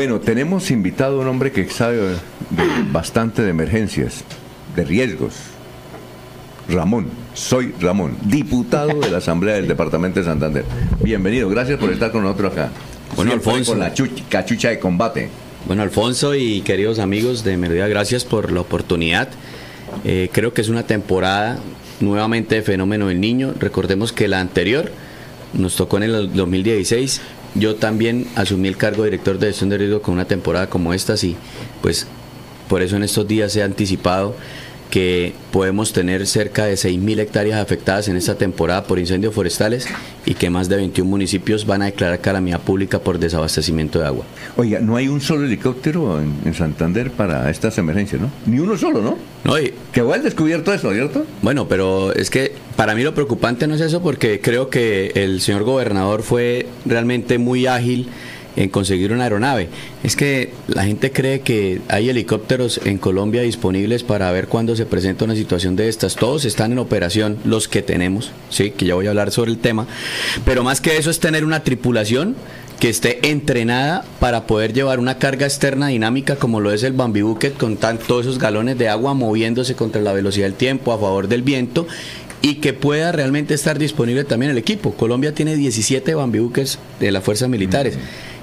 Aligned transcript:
Bueno, 0.00 0.18
tenemos 0.18 0.70
invitado 0.70 1.18
a 1.18 1.20
un 1.20 1.28
hombre 1.28 1.52
que 1.52 1.68
sabe 1.68 1.98
de- 1.98 2.16
bastante 2.90 3.42
de 3.42 3.50
emergencias, 3.50 4.24
de 4.74 4.82
riesgos. 4.82 5.34
Ramón, 6.70 7.08
soy 7.34 7.74
Ramón, 7.78 8.16
diputado 8.22 8.98
de 8.98 9.10
la 9.10 9.18
Asamblea 9.18 9.56
del 9.56 9.68
Departamento 9.68 10.18
de 10.18 10.24
Santander. 10.24 10.64
Bienvenido, 11.02 11.50
gracias 11.50 11.78
por 11.78 11.92
estar 11.92 12.10
con 12.12 12.22
nosotros 12.22 12.50
acá. 12.52 12.70
Bueno, 13.14 13.32
Siempre 13.32 13.50
Alfonso. 13.50 13.72
Con 13.72 13.80
la 13.80 13.92
chuch- 13.92 14.22
cachucha 14.30 14.70
de 14.70 14.78
combate. 14.78 15.28
Bueno, 15.66 15.82
Alfonso 15.82 16.34
y 16.34 16.62
queridos 16.62 16.98
amigos 16.98 17.44
de 17.44 17.58
Melodía, 17.58 17.86
gracias 17.86 18.24
por 18.24 18.52
la 18.52 18.62
oportunidad. 18.62 19.28
Eh, 20.06 20.30
creo 20.32 20.54
que 20.54 20.62
es 20.62 20.70
una 20.70 20.84
temporada 20.84 21.58
nuevamente 22.00 22.54
de 22.54 22.62
fenómeno 22.62 23.08
del 23.08 23.20
niño. 23.20 23.52
Recordemos 23.60 24.14
que 24.14 24.28
la 24.28 24.40
anterior 24.40 24.90
nos 25.52 25.76
tocó 25.76 25.98
en 25.98 26.04
el 26.04 26.32
2016. 26.32 27.20
Yo 27.54 27.74
también 27.74 28.26
asumí 28.36 28.68
el 28.68 28.76
cargo 28.76 29.02
de 29.02 29.10
director 29.10 29.38
de 29.38 29.48
gestión 29.48 29.70
de 29.70 29.78
riesgo 29.78 30.02
con 30.02 30.14
una 30.14 30.26
temporada 30.26 30.68
como 30.68 30.94
esta, 30.94 31.14
y 31.22 31.36
pues 31.82 32.06
por 32.68 32.82
eso 32.82 32.96
en 32.96 33.02
estos 33.02 33.26
días 33.26 33.56
ha 33.56 33.64
anticipado 33.64 34.36
que 34.90 35.32
podemos 35.52 35.92
tener 35.92 36.26
cerca 36.26 36.64
de 36.66 36.74
6.000 36.74 37.20
hectáreas 37.20 37.60
afectadas 37.60 38.08
en 38.08 38.16
esta 38.16 38.34
temporada 38.36 38.84
por 38.84 38.98
incendios 38.98 39.32
forestales 39.34 39.86
y 40.26 40.34
que 40.34 40.50
más 40.50 40.68
de 40.68 40.76
21 40.76 41.08
municipios 41.08 41.64
van 41.64 41.82
a 41.82 41.86
declarar 41.86 42.20
calamidad 42.20 42.60
pública 42.60 42.98
por 42.98 43.18
desabastecimiento 43.18 44.00
de 44.00 44.06
agua. 44.06 44.24
Oiga, 44.56 44.80
no 44.80 44.96
hay 44.96 45.08
un 45.08 45.20
solo 45.20 45.46
helicóptero 45.46 46.20
en, 46.20 46.34
en 46.44 46.54
Santander 46.54 47.10
para 47.12 47.48
estas 47.50 47.78
emergencias, 47.78 48.20
¿no? 48.20 48.30
Ni 48.46 48.58
uno 48.58 48.76
solo, 48.76 49.00
¿no? 49.00 49.16
No, 49.44 49.58
y- 49.58 49.72
Que 49.92 50.00
igual 50.00 50.22
descubierto 50.22 50.72
eso, 50.74 50.92
¿cierto? 50.92 51.24
Bueno, 51.40 51.66
pero 51.68 52.12
es 52.12 52.28
que 52.28 52.52
para 52.76 52.94
mí 52.94 53.02
lo 53.02 53.14
preocupante 53.14 53.66
no 53.66 53.74
es 53.74 53.80
eso 53.80 54.02
porque 54.02 54.40
creo 54.40 54.70
que 54.70 55.12
el 55.14 55.40
señor 55.40 55.62
gobernador 55.64 56.22
fue 56.22 56.66
realmente 56.84 57.38
muy 57.38 57.66
ágil 57.66 58.08
en 58.60 58.68
conseguir 58.68 59.12
una 59.12 59.24
aeronave. 59.24 59.68
Es 60.04 60.16
que 60.16 60.50
la 60.68 60.84
gente 60.84 61.12
cree 61.12 61.40
que 61.40 61.80
hay 61.88 62.10
helicópteros 62.10 62.80
en 62.84 62.98
Colombia 62.98 63.40
disponibles 63.40 64.02
para 64.02 64.30
ver 64.32 64.48
cuándo 64.48 64.76
se 64.76 64.84
presenta 64.84 65.24
una 65.24 65.34
situación 65.34 65.76
de 65.76 65.88
estas. 65.88 66.14
Todos 66.14 66.44
están 66.44 66.72
en 66.72 66.78
operación, 66.78 67.38
los 67.44 67.68
que 67.68 67.80
tenemos, 67.80 68.32
sí, 68.50 68.70
que 68.70 68.84
ya 68.84 68.94
voy 68.94 69.06
a 69.06 69.10
hablar 69.10 69.30
sobre 69.30 69.50
el 69.50 69.58
tema. 69.58 69.86
Pero 70.44 70.62
más 70.62 70.82
que 70.82 70.98
eso 70.98 71.10
es 71.10 71.20
tener 71.20 71.44
una 71.44 71.64
tripulación 71.64 72.36
que 72.78 72.90
esté 72.90 73.30
entrenada 73.30 74.04
para 74.20 74.46
poder 74.46 74.72
llevar 74.72 75.00
una 75.00 75.18
carga 75.18 75.46
externa 75.46 75.88
dinámica 75.88 76.36
como 76.36 76.60
lo 76.60 76.72
es 76.72 76.82
el 76.82 76.94
Bambi 76.94 77.20
Bucket 77.20 77.56
con 77.58 77.76
todos 77.76 78.26
esos 78.26 78.38
galones 78.38 78.78
de 78.78 78.88
agua 78.88 79.12
moviéndose 79.12 79.74
contra 79.74 80.00
la 80.00 80.14
velocidad 80.14 80.46
del 80.46 80.54
tiempo 80.54 80.92
a 80.92 80.98
favor 80.98 81.28
del 81.28 81.42
viento 81.42 81.86
y 82.40 82.56
que 82.56 82.72
pueda 82.72 83.12
realmente 83.12 83.52
estar 83.52 83.78
disponible 83.78 84.24
también 84.24 84.50
el 84.50 84.56
equipo. 84.56 84.94
Colombia 84.94 85.34
tiene 85.34 85.56
17 85.56 86.14
Bambi 86.14 86.38
Buckets 86.38 86.78
de 86.98 87.12
las 87.12 87.22
fuerzas 87.22 87.50
militares 87.50 87.98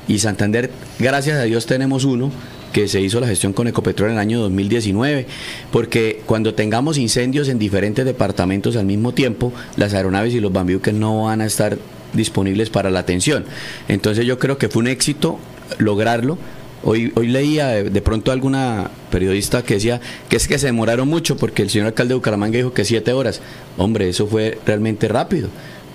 y 0.08 0.20
Santander, 0.20 0.72
gracias 1.00 1.38
a 1.38 1.44
Dios, 1.44 1.66
tenemos 1.66 2.06
uno 2.06 2.32
que 2.72 2.88
se 2.88 3.02
hizo 3.02 3.20
la 3.20 3.28
gestión 3.28 3.54
con 3.54 3.68
Ecopetrol 3.68 4.10
en 4.10 4.16
el 4.16 4.20
año 4.20 4.40
2019, 4.40 5.26
porque 5.72 6.22
cuando 6.26 6.54
tengamos 6.54 6.98
incendios 6.98 7.50
en 7.50 7.60
diferentes 7.60 8.06
departamentos 8.06 8.76
al 8.76 8.86
mismo 8.86 9.14
tiempo, 9.14 9.52
las 9.76 9.94
aeronaves 9.94 10.34
y 10.34 10.40
los 10.40 10.52
Bambi 10.52 10.76
Buckets 10.76 10.98
no 10.98 11.24
van 11.24 11.42
a 11.42 11.46
estar 11.46 11.78
disponibles 12.14 12.70
para 12.70 12.90
la 12.90 13.00
atención. 13.00 13.46
Entonces 13.88 14.26
yo 14.26 14.40
creo 14.40 14.58
que 14.58 14.70
fue 14.70 14.82
un 14.82 14.88
éxito 14.88 15.40
lograrlo. 15.78 16.38
Hoy, 16.84 17.12
hoy 17.16 17.28
leía 17.28 17.68
de, 17.70 17.90
de 17.90 18.02
pronto 18.02 18.32
alguna 18.32 18.92
periodista 19.12 19.64
que 19.64 19.74
decía 19.74 20.00
que 20.30 20.38
es 20.38 20.48
que 20.48 20.60
se 20.60 20.68
demoraron 20.68 21.08
mucho 21.08 21.36
porque 21.36 21.64
el 21.64 21.70
señor 21.70 21.88
alcalde 21.88 22.10
de 22.10 22.16
Bucaramanga 22.16 22.58
dijo 22.58 22.74
que 22.74 22.86
siete 22.86 23.12
horas. 23.12 23.42
Hombre, 23.78 24.08
eso 24.08 24.28
fue 24.28 24.60
realmente 24.66 25.08
rápido. 25.08 25.50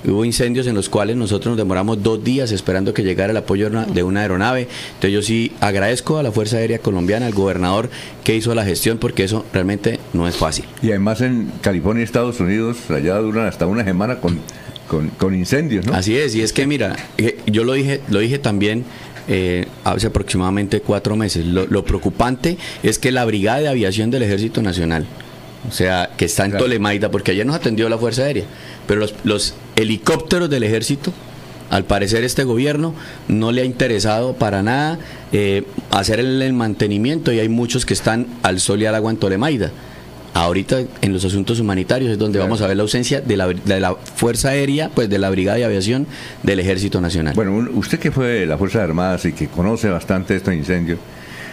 Hubo 0.04 0.24
incendios 0.24 0.66
en 0.66 0.74
los 0.74 0.88
cuales 0.88 1.16
nosotros 1.16 1.52
nos 1.52 1.56
demoramos 1.56 2.02
dos 2.02 2.22
días 2.24 2.50
esperando 2.50 2.92
que 2.92 3.02
llegara 3.02 3.30
el 3.30 3.36
apoyo 3.36 3.70
de 3.70 4.02
una, 4.02 4.20
aeronave. 4.20 4.68
Entonces 4.94 5.12
yo 5.12 5.22
sí 5.22 5.52
agradezco 5.60 6.18
a 6.18 6.22
la 6.22 6.32
Fuerza 6.32 6.56
Aérea 6.56 6.78
Colombiana, 6.78 7.26
al 7.26 7.34
gobernador 7.34 7.88
que 8.24 8.34
hizo 8.34 8.54
la 8.54 8.64
gestión 8.64 8.98
porque 8.98 9.24
eso 9.24 9.44
realmente 9.52 10.00
no 10.12 10.26
es 10.26 10.36
fácil. 10.36 10.64
Y 10.82 10.90
además 10.90 11.20
en 11.20 11.52
California 11.60 12.02
y 12.02 12.04
Estados 12.04 12.40
Unidos, 12.40 12.90
allá 12.90 13.16
duran 13.18 13.46
hasta 13.46 13.66
una 13.66 13.84
semana 13.84 14.16
con, 14.16 14.40
con, 14.88 15.08
con 15.10 15.34
incendios, 15.34 15.86
¿no? 15.86 15.94
Así 15.94 16.16
es, 16.16 16.34
y 16.34 16.42
es 16.42 16.52
que 16.52 16.66
mira, 16.66 16.96
eh, 17.18 17.38
yo 17.46 17.64
lo 17.64 17.74
dije, 17.74 18.00
lo 18.08 18.18
dije 18.18 18.38
también 18.38 18.84
eh, 19.28 19.66
hace 19.84 20.08
aproximadamente 20.08 20.80
cuatro 20.80 21.14
meses. 21.16 21.46
Lo, 21.46 21.66
lo 21.66 21.84
preocupante 21.84 22.58
es 22.82 22.98
que 22.98 23.12
la 23.12 23.24
Brigada 23.24 23.60
de 23.60 23.68
Aviación 23.68 24.10
del 24.10 24.22
Ejército 24.22 24.62
Nacional, 24.62 25.06
o 25.68 25.72
sea, 25.72 26.10
que 26.16 26.24
está 26.24 26.44
en 26.44 26.50
Claro. 26.52 26.64
Tolemaida, 26.64 27.10
porque 27.10 27.30
ayer 27.32 27.46
nos 27.46 27.56
atendió 27.56 27.88
la 27.88 27.98
Fuerza 27.98 28.22
Aérea, 28.22 28.44
pero 28.86 29.00
los, 29.00 29.14
los 29.24 29.54
helicópteros 29.76 30.50
del 30.50 30.62
Ejército, 30.64 31.12
al 31.70 31.84
parecer 31.84 32.22
este 32.24 32.44
gobierno 32.44 32.94
no 33.28 33.50
le 33.52 33.62
ha 33.62 33.64
interesado 33.64 34.34
para 34.34 34.62
nada 34.62 34.98
eh, 35.32 35.62
hacer 35.90 36.20
el, 36.20 36.42
el 36.42 36.52
mantenimiento 36.52 37.32
y 37.32 37.38
hay 37.38 37.48
muchos 37.48 37.86
que 37.86 37.94
están 37.94 38.26
al 38.42 38.60
sol 38.60 38.82
y 38.82 38.86
al 38.86 38.94
agua 38.94 39.10
en 39.10 39.16
Tolemaida. 39.16 39.70
Ahorita 40.34 40.80
en 41.02 41.12
los 41.12 41.24
asuntos 41.26 41.60
humanitarios 41.60 42.10
es 42.10 42.18
donde 42.18 42.38
Claro. 42.38 42.48
vamos 42.48 42.62
a 42.62 42.66
ver 42.66 42.76
la 42.76 42.82
ausencia 42.84 43.20
de 43.20 43.36
la, 43.36 43.48
de 43.48 43.80
la 43.80 43.94
Fuerza 43.94 44.48
Aérea, 44.50 44.90
pues 44.94 45.10
de 45.10 45.18
la 45.18 45.28
Brigada 45.28 45.58
de 45.58 45.64
Aviación 45.66 46.06
del 46.42 46.58
Ejército 46.60 47.00
Nacional. 47.02 47.34
Bueno, 47.34 47.68
usted 47.74 47.98
que 47.98 48.10
fue 48.10 48.26
de 48.28 48.46
las 48.46 48.58
Fuerzas 48.58 48.82
Armadas 48.82 49.24
y 49.26 49.32
que 49.34 49.48
conoce 49.48 49.90
bastante 49.90 50.34
estos 50.34 50.54
incendios, 50.54 50.98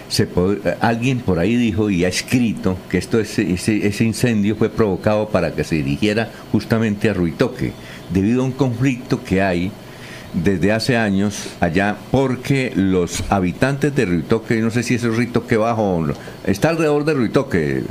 se 0.10 0.28
pod- 0.28 0.60
alguien 0.82 1.20
por 1.20 1.40
ahí 1.40 1.56
dijo 1.56 1.90
y 1.90 2.04
ha 2.04 2.08
escrito 2.10 2.78
que 2.90 2.98
esto 2.98 3.20
es- 3.20 3.40
ese, 3.40 3.88
ese 3.88 4.04
incendio 4.04 4.56
fue 4.58 4.70
provocado 4.70 5.30
para 5.30 5.54
que 5.54 5.64
se 5.64 5.76
dirigiera 5.76 6.30
justamente 6.52 7.10
a 7.10 7.14
Ruitoque, 7.14 7.72
debido 8.12 8.42
a 8.42 8.46
un 8.46 8.52
conflicto 8.52 9.24
que 9.24 9.42
hay 9.42 9.72
desde 10.34 10.72
hace 10.72 10.98
años 10.98 11.50
allá, 11.60 11.96
porque 12.12 12.72
los 12.76 13.24
habitantes 13.30 13.96
de 13.96 14.06
Ruitoque, 14.06 14.58
no 14.62 14.70
sé 14.72 14.84
si 14.84 14.96
es 14.96 15.04
el 15.04 15.16
Ruitoque 15.16 15.58
Bajo, 15.58 15.82
o 15.98 16.06
no, 16.08 16.14
está 16.46 16.70
alrededor 16.70 17.06
de 17.06 17.14
Ruitoque, 17.14 17.84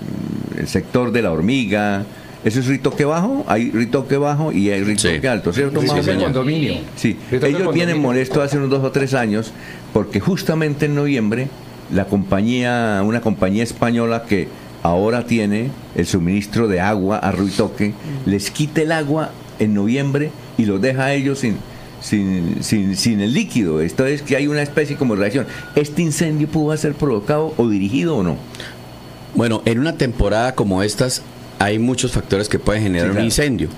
el 0.58 0.68
sector 0.68 1.10
de 1.12 1.22
la 1.22 1.32
hormiga. 1.32 2.04
¿Eso 2.44 2.60
es 2.60 2.66
Ritoque 2.66 3.04
Bajo? 3.04 3.44
Hay 3.48 3.72
Ritoque 3.72 4.16
Bajo 4.16 4.52
y 4.52 4.70
hay 4.70 4.84
Ritoque 4.84 5.20
Sí. 5.20 5.26
Alto, 5.26 5.52
¿cierto? 5.52 5.80
Sí, 5.80 5.88
condominio. 5.88 6.74
Sí, 6.94 7.16
ellos 7.32 7.74
vienen 7.74 8.00
molestos 8.00 8.38
hace 8.44 8.56
unos 8.58 8.70
dos 8.70 8.84
o 8.84 8.92
tres 8.92 9.12
años 9.14 9.52
porque 9.92 10.20
justamente 10.20 10.86
en 10.86 10.94
noviembre 10.94 11.48
la 11.92 12.04
compañía, 12.06 13.02
una 13.04 13.20
compañía 13.20 13.62
española 13.62 14.24
que 14.28 14.48
ahora 14.82 15.26
tiene 15.26 15.70
el 15.96 16.06
suministro 16.06 16.68
de 16.68 16.80
agua 16.80 17.18
a 17.18 17.32
Ruitoque, 17.32 17.94
les 18.26 18.50
quita 18.50 18.82
el 18.82 18.92
agua 18.92 19.30
en 19.58 19.74
noviembre 19.74 20.30
y 20.56 20.64
los 20.66 20.80
deja 20.80 21.06
a 21.06 21.14
ellos 21.14 21.40
sin, 21.40 21.56
sin, 22.00 22.62
sin, 22.62 22.96
sin 22.96 23.20
el 23.20 23.32
líquido. 23.32 23.80
Esto 23.80 24.06
es 24.06 24.22
que 24.22 24.36
hay 24.36 24.46
una 24.46 24.62
especie 24.62 24.96
como 24.96 25.14
de 25.14 25.20
reacción. 25.20 25.46
¿Este 25.74 26.02
incendio 26.02 26.46
pudo 26.48 26.76
ser 26.76 26.94
provocado 26.94 27.54
o 27.56 27.68
dirigido 27.68 28.16
o 28.16 28.22
no? 28.22 28.36
Bueno, 29.34 29.62
en 29.64 29.78
una 29.78 29.94
temporada 29.96 30.54
como 30.54 30.82
estas 30.82 31.22
hay 31.58 31.78
muchos 31.78 32.12
factores 32.12 32.48
que 32.48 32.58
pueden 32.58 32.82
generar 32.84 33.06
Sí, 33.08 33.10
claro. 33.10 33.20
un 33.20 33.24
incendio. 33.26 33.68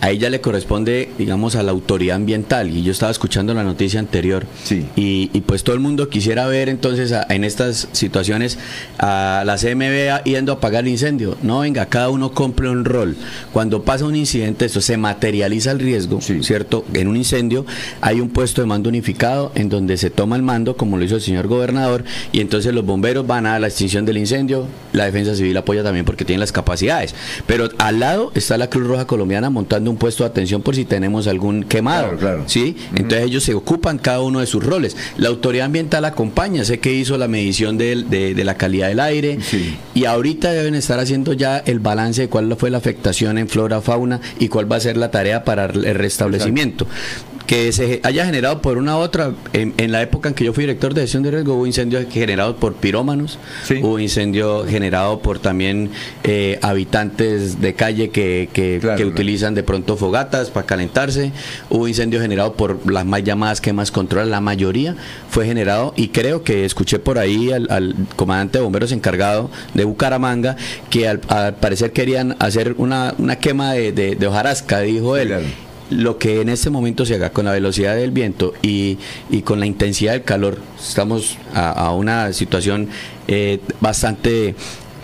A 0.00 0.10
ella 0.10 0.28
le 0.30 0.40
corresponde, 0.40 1.10
digamos, 1.18 1.56
a 1.56 1.62
la 1.62 1.72
autoridad 1.72 2.16
ambiental. 2.16 2.70
Y 2.76 2.82
yo 2.82 2.92
estaba 2.92 3.10
escuchando 3.10 3.54
la 3.54 3.64
noticia 3.64 4.00
anterior. 4.00 4.44
Sí. 4.64 4.84
Y, 4.96 5.30
y 5.32 5.40
pues 5.42 5.64
todo 5.64 5.74
el 5.74 5.80
mundo 5.80 6.08
quisiera 6.08 6.46
ver 6.46 6.68
entonces 6.68 7.12
a- 7.12 7.26
en 7.30 7.42
estas 7.44 7.88
situaciones 7.92 8.58
a 8.98 9.42
la 9.46 9.56
CMB 9.56 10.22
yendo 10.24 10.52
a 10.52 10.56
apagar 10.56 10.84
el 10.84 10.90
incendio. 10.90 11.36
No, 11.42 11.60
venga, 11.60 11.86
cada 11.86 12.10
uno 12.10 12.32
compre 12.32 12.68
un 12.68 12.84
rol. 12.84 13.16
Cuando 13.52 13.82
pasa 13.82 14.04
un 14.04 14.16
incidente, 14.16 14.64
esto 14.66 14.80
se 14.80 14.96
materializa 14.96 15.70
el 15.70 15.78
riesgo, 15.78 16.20
Sí. 16.20 16.42
¿cierto? 16.42 16.84
En 16.92 17.08
un 17.08 17.16
incendio 17.16 17.64
hay 18.00 18.20
un 18.20 18.28
puesto 18.28 18.60
de 18.60 18.66
mando 18.66 18.88
unificado 18.88 19.52
en 19.54 19.68
donde 19.68 19.96
se 19.96 20.10
toma 20.10 20.36
el 20.36 20.42
mando, 20.42 20.76
como 20.76 20.98
lo 20.98 21.04
hizo 21.04 21.16
el 21.16 21.22
señor 21.22 21.46
gobernador, 21.46 22.04
y 22.32 22.40
entonces 22.40 22.74
los 22.74 22.84
bomberos 22.84 23.26
van 23.26 23.46
a 23.46 23.58
la 23.58 23.68
extinción 23.68 24.04
del 24.04 24.18
incendio, 24.18 24.66
la 24.92 25.04
defensa 25.06 25.34
civil 25.34 25.56
apoya 25.56 25.82
también 25.82 26.04
porque 26.04 26.24
tiene 26.24 26.40
las 26.40 26.52
capacidades. 26.52 27.14
Pero 27.46 27.68
al 27.78 28.00
lado 28.00 28.32
está 28.34 28.58
la 28.58 28.68
Cruz 28.68 28.86
Roja 28.86 29.06
Colombiana 29.06 29.50
montando 29.50 29.83
un 29.90 29.96
puesto 29.96 30.24
de 30.24 30.30
atención 30.30 30.62
por 30.62 30.74
si 30.74 30.84
tenemos 30.84 31.26
algún 31.26 31.64
quemado. 31.64 32.04
Claro, 32.04 32.18
claro. 32.18 32.44
¿sí? 32.46 32.76
Entonces 32.94 33.22
ellos 33.26 33.42
se 33.44 33.54
ocupan 33.54 33.98
cada 33.98 34.20
uno 34.20 34.40
de 34.40 34.46
sus 34.46 34.62
roles. 34.64 34.96
La 35.16 35.28
autoridad 35.28 35.66
ambiental 35.66 36.04
acompaña, 36.04 36.64
sé 36.64 36.78
que 36.80 36.92
hizo 36.92 37.18
la 37.18 37.28
medición 37.28 37.76
de, 37.78 37.94
de 38.34 38.44
la 38.44 38.56
calidad 38.56 38.88
del 38.88 39.00
aire 39.00 39.38
Sí. 39.42 39.76
y 39.94 40.04
ahorita 40.04 40.52
deben 40.52 40.74
estar 40.74 40.98
haciendo 40.98 41.32
ya 41.32 41.58
el 41.58 41.78
balance 41.80 42.22
de 42.22 42.28
cuál 42.28 42.54
fue 42.56 42.70
la 42.70 42.78
afectación 42.78 43.38
en 43.38 43.48
flora, 43.48 43.80
fauna 43.80 44.20
y 44.38 44.48
cuál 44.48 44.70
va 44.70 44.76
a 44.76 44.80
ser 44.80 44.96
la 44.96 45.10
tarea 45.10 45.44
para 45.44 45.66
el 45.66 45.94
restablecimiento. 45.94 46.86
Que 47.46 47.72
se 47.72 48.00
haya 48.04 48.24
generado 48.24 48.62
por 48.62 48.78
una 48.78 48.96
u 48.96 49.00
otra, 49.00 49.32
en, 49.52 49.74
en 49.76 49.92
la 49.92 50.00
época 50.00 50.30
en 50.30 50.34
que 50.34 50.44
yo 50.44 50.54
fui 50.54 50.62
director 50.64 50.94
de 50.94 51.02
gestión 51.02 51.22
de 51.22 51.30
riesgo, 51.30 51.54
hubo 51.54 51.66
incendios 51.66 52.06
generados 52.10 52.56
por 52.56 52.72
pirómanos, 52.74 53.38
Sí. 53.66 53.80
hubo 53.82 53.98
incendio 53.98 54.64
generado 54.66 55.18
por 55.20 55.38
también 55.38 55.90
eh, 56.22 56.58
habitantes 56.62 57.60
de 57.60 57.74
calle 57.74 58.08
que, 58.08 58.48
que- 58.52 58.78
Claro, 58.80 58.96
que 58.96 59.04
utilizan 59.04 59.54
de 59.54 59.62
pronto 59.62 59.96
fogatas 59.98 60.48
para 60.50 60.64
calentarse, 60.66 61.32
hubo 61.68 61.86
incendio 61.86 62.20
generado 62.20 62.54
por 62.54 62.90
las 62.90 63.04
más 63.04 63.22
llamadas 63.24 63.60
quemas 63.60 63.90
controladas, 63.90 64.30
la 64.30 64.40
mayoría 64.40 64.96
fue 65.28 65.44
generado 65.44 65.92
y 65.96 66.08
creo 66.08 66.44
que 66.44 66.64
escuché 66.64 66.98
por 66.98 67.18
ahí 67.18 67.52
al, 67.52 67.66
al 67.70 67.94
comandante 68.16 68.56
de 68.58 68.64
bomberos 68.64 68.90
encargado 68.92 69.50
de 69.74 69.84
Bucaramanga 69.84 70.56
que 70.88 71.08
al, 71.08 71.20
al 71.28 71.56
parecer 71.56 71.92
querían 71.92 72.36
hacer 72.38 72.74
una, 72.78 73.14
una 73.18 73.36
quema 73.36 73.72
de, 73.74 73.92
de- 73.92 74.14
de 74.16 74.26
hojarasca, 74.26 74.80
dijo 74.80 75.16
él. 75.18 75.28
Claro. 75.28 75.44
Lo 75.94 76.18
que 76.18 76.40
en 76.40 76.48
este 76.48 76.70
momento 76.70 77.06
se 77.06 77.14
haga 77.14 77.30
con 77.30 77.44
la 77.44 77.52
velocidad 77.52 77.96
del 77.96 78.10
viento 78.10 78.52
y, 78.62 78.98
con 79.44 79.60
la 79.60 79.66
intensidad 79.66 80.12
del 80.12 80.22
calor, 80.22 80.58
estamos 80.78 81.38
a, 81.54 81.92
una 81.92 82.32
situación 82.32 82.88
eh, 83.28 83.60
bastante 83.80 84.54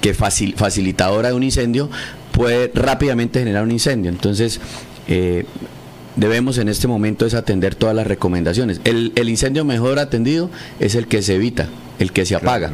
que 0.00 0.14
facilitadora 0.14 1.28
de 1.28 1.34
un 1.34 1.42
incendio, 1.42 1.90
puede 2.32 2.70
rápidamente 2.74 3.38
generar 3.38 3.64
un 3.64 3.70
incendio. 3.70 4.10
Entonces, 4.10 4.60
eh, 5.08 5.44
debemos 6.16 6.58
en 6.58 6.68
este 6.68 6.88
momento 6.88 7.26
es 7.26 7.34
atender 7.34 7.74
todas 7.74 7.94
las 7.94 8.06
recomendaciones. 8.06 8.80
El, 8.84 9.28
incendio 9.28 9.64
mejor 9.64 9.98
atendido 9.98 10.50
es 10.78 10.94
el 10.94 11.06
que 11.06 11.22
se 11.22 11.36
evita, 11.36 11.68
el 11.98 12.12
que 12.12 12.26
se 12.26 12.34
apaga. 12.34 12.70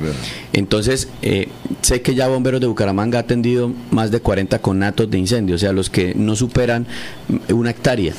Entonces, 0.52 1.08
eh, 1.22 1.48
sé 1.82 2.02
que 2.02 2.14
ya 2.14 2.28
Bomberos 2.28 2.60
de 2.60 2.66
Bucaramanga 2.66 3.18
ha 3.18 3.22
atendido 3.22 3.72
más 3.90 4.10
de 4.10 4.20
40 4.20 4.58
conatos 4.60 5.10
de 5.10 5.18
incendio, 5.18 5.56
o 5.56 5.58
sea, 5.58 5.72
los 5.72 5.90
que 5.90 6.14
no 6.14 6.36
superan 6.36 6.86
una 7.48 7.70
hectárea 7.70 8.14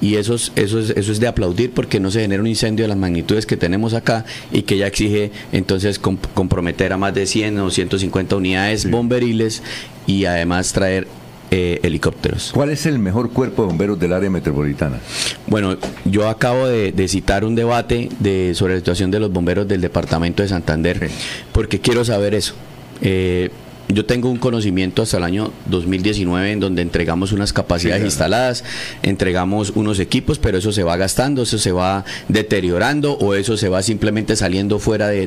y 0.00 0.16
eso 0.16 0.34
es, 0.34 0.52
eso, 0.56 0.78
es, 0.78 0.90
eso 0.90 1.12
es 1.12 1.20
de 1.20 1.28
aplaudir 1.28 1.72
porque 1.72 2.00
no 2.00 2.10
se 2.10 2.20
genera 2.20 2.40
un 2.40 2.46
incendio 2.46 2.84
de 2.84 2.88
las 2.88 2.96
magnitudes 2.96 3.46
que 3.46 3.56
tenemos 3.56 3.94
acá 3.94 4.24
y 4.50 4.62
que 4.62 4.78
ya 4.78 4.86
exige 4.86 5.30
entonces 5.52 5.98
comprometer 5.98 6.92
a 6.92 6.96
más 6.96 7.14
de 7.14 7.26
100 7.26 7.58
o 7.58 7.70
150 7.70 8.36
unidades 8.36 8.90
bomberiles 8.90 9.62
y 10.06 10.24
además 10.24 10.72
traer 10.72 11.06
eh, 11.50 11.80
helicópteros. 11.82 12.52
¿Cuál 12.54 12.70
es 12.70 12.86
el 12.86 12.98
mejor 12.98 13.30
cuerpo 13.30 13.62
de 13.62 13.68
bomberos 13.68 13.98
del 13.98 14.12
área 14.12 14.30
metropolitana? 14.30 15.00
Bueno, 15.46 15.76
yo 16.04 16.28
acabo 16.28 16.68
de, 16.68 17.08
citar 17.08 17.44
un 17.44 17.54
debate 17.54 18.08
de, 18.20 18.52
sobre 18.54 18.74
la 18.74 18.80
situación 18.80 19.10
de 19.10 19.20
los 19.20 19.32
bomberos 19.32 19.66
del 19.66 19.80
departamento 19.80 20.42
de 20.42 20.48
Santander, 20.48 21.10
porque 21.52 21.80
quiero 21.80 22.04
saber 22.04 22.34
eso. 22.34 22.54
Eh, 23.02 23.50
yo 23.92 24.04
tengo 24.04 24.30
un 24.30 24.38
conocimiento 24.38 25.02
hasta 25.02 25.16
el 25.16 25.24
año 25.24 25.52
2019 25.66 26.52
en 26.52 26.60
donde 26.60 26.82
entregamos 26.82 27.32
unas 27.32 27.52
capacidades 27.52 28.04
instaladas, 28.04 28.64
entregamos 29.02 29.70
unos 29.70 29.98
equipos, 29.98 30.38
pero 30.38 30.58
eso 30.58 30.72
se 30.72 30.82
va 30.82 30.96
gastando, 30.96 31.42
eso 31.42 31.58
se 31.58 31.72
va 31.72 32.04
deteriorando 32.28 33.14
o 33.14 33.34
eso 33.34 33.56
se 33.56 33.68
va 33.68 33.82
simplemente 33.82 34.36
saliendo 34.36 34.78
fuera 34.78 35.08
de, 35.08 35.26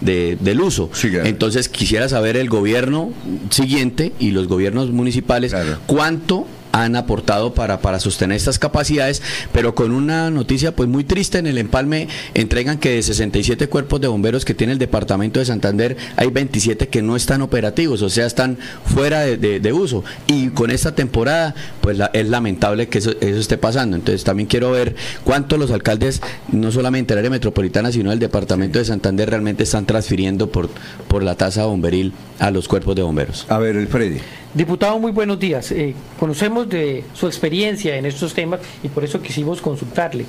del 0.00 0.60
uso. 0.60 0.90
Entonces 1.24 1.68
quisiera 1.68 2.08
saber 2.08 2.36
el 2.36 2.48
gobierno 2.48 3.12
siguiente 3.50 4.12
y 4.18 4.30
los 4.30 4.48
gobiernos 4.48 4.90
municipales 4.90 5.54
cuánto 5.86 6.46
han 6.72 6.96
aportado 6.96 7.54
para, 7.54 7.80
para 7.80 8.00
sostener 8.00 8.36
estas 8.36 8.58
capacidades, 8.58 9.22
pero 9.52 9.74
con 9.74 9.92
una 9.92 10.30
noticia 10.30 10.74
pues 10.74 10.88
muy 10.88 11.04
triste 11.04 11.38
en 11.38 11.46
el 11.46 11.58
empalme 11.58 12.08
entregan 12.34 12.78
que 12.78 12.90
de 12.90 13.02
67 13.02 13.68
cuerpos 13.68 14.00
de 14.00 14.08
bomberos 14.08 14.44
que 14.44 14.54
tiene 14.54 14.72
el 14.72 14.78
departamento 14.78 15.40
de 15.40 15.46
Santander 15.46 15.96
hay 16.16 16.28
27 16.28 16.88
que 16.88 17.02
no 17.02 17.16
están 17.16 17.42
operativos, 17.42 18.02
o 18.02 18.10
sea, 18.10 18.26
están 18.26 18.58
fuera 18.84 19.20
de, 19.20 19.70
uso 19.72 20.02
y 20.26 20.48
con 20.48 20.70
esta 20.70 20.94
temporada 20.94 21.54
pues 21.80 21.98
es 22.12 22.28
lamentable 22.28 22.88
que 22.88 22.98
eso, 22.98 23.12
esté 23.20 23.56
pasando, 23.56 23.96
entonces 23.96 24.24
también 24.24 24.48
quiero 24.48 24.72
ver 24.72 24.96
cuánto 25.22 25.56
los 25.56 25.70
alcaldes, 25.70 26.20
no 26.50 26.72
solamente 26.72 27.14
del 27.14 27.20
área 27.20 27.30
metropolitana, 27.30 27.92
sino 27.92 28.10
del 28.10 28.18
departamento 28.18 28.78
de 28.78 28.84
Santander 28.84 29.30
realmente 29.30 29.62
están 29.62 29.86
transfiriendo 29.86 30.50
por, 30.50 30.68
por 31.08 31.22
la 31.22 31.36
tasa 31.36 31.66
bomberil 31.66 32.12
a 32.38 32.50
los 32.50 32.66
cuerpos 32.66 32.96
de 32.96 33.02
bomberos. 33.02 33.46
A 33.48 33.58
ver, 33.58 33.76
el 33.76 33.86
Freddy. 33.86 34.18
Diputado, 34.52 34.98
muy 34.98 35.12
buenos 35.12 35.38
días. 35.38 35.70
Eh, 35.70 35.94
conocemos 36.18 36.68
de 36.68 37.04
su 37.14 37.28
experiencia 37.28 37.94
en 37.94 38.04
estos 38.04 38.34
temas 38.34 38.58
y 38.82 38.88
por 38.88 39.04
eso 39.04 39.22
quisimos 39.22 39.60
consultarle. 39.60 40.24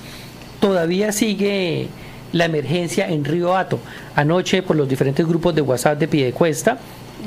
Todavía 0.59 1.11
sigue 1.11 1.87
la 2.31 2.45
emergencia 2.45 3.09
en 3.09 3.25
Río 3.25 3.57
Hato. 3.57 3.79
Anoche, 4.15 4.61
por 4.61 4.75
los 4.75 4.87
diferentes 4.87 5.25
grupos 5.27 5.55
de 5.55 5.61
WhatsApp 5.61 5.97
de 5.97 6.07
Piedecuesta, 6.07 6.77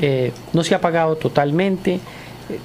eh, 0.00 0.31
no 0.52 0.62
se 0.62 0.76
ha 0.76 0.81
pagado 0.81 1.17
totalmente. 1.17 1.94
Eh, 1.94 2.00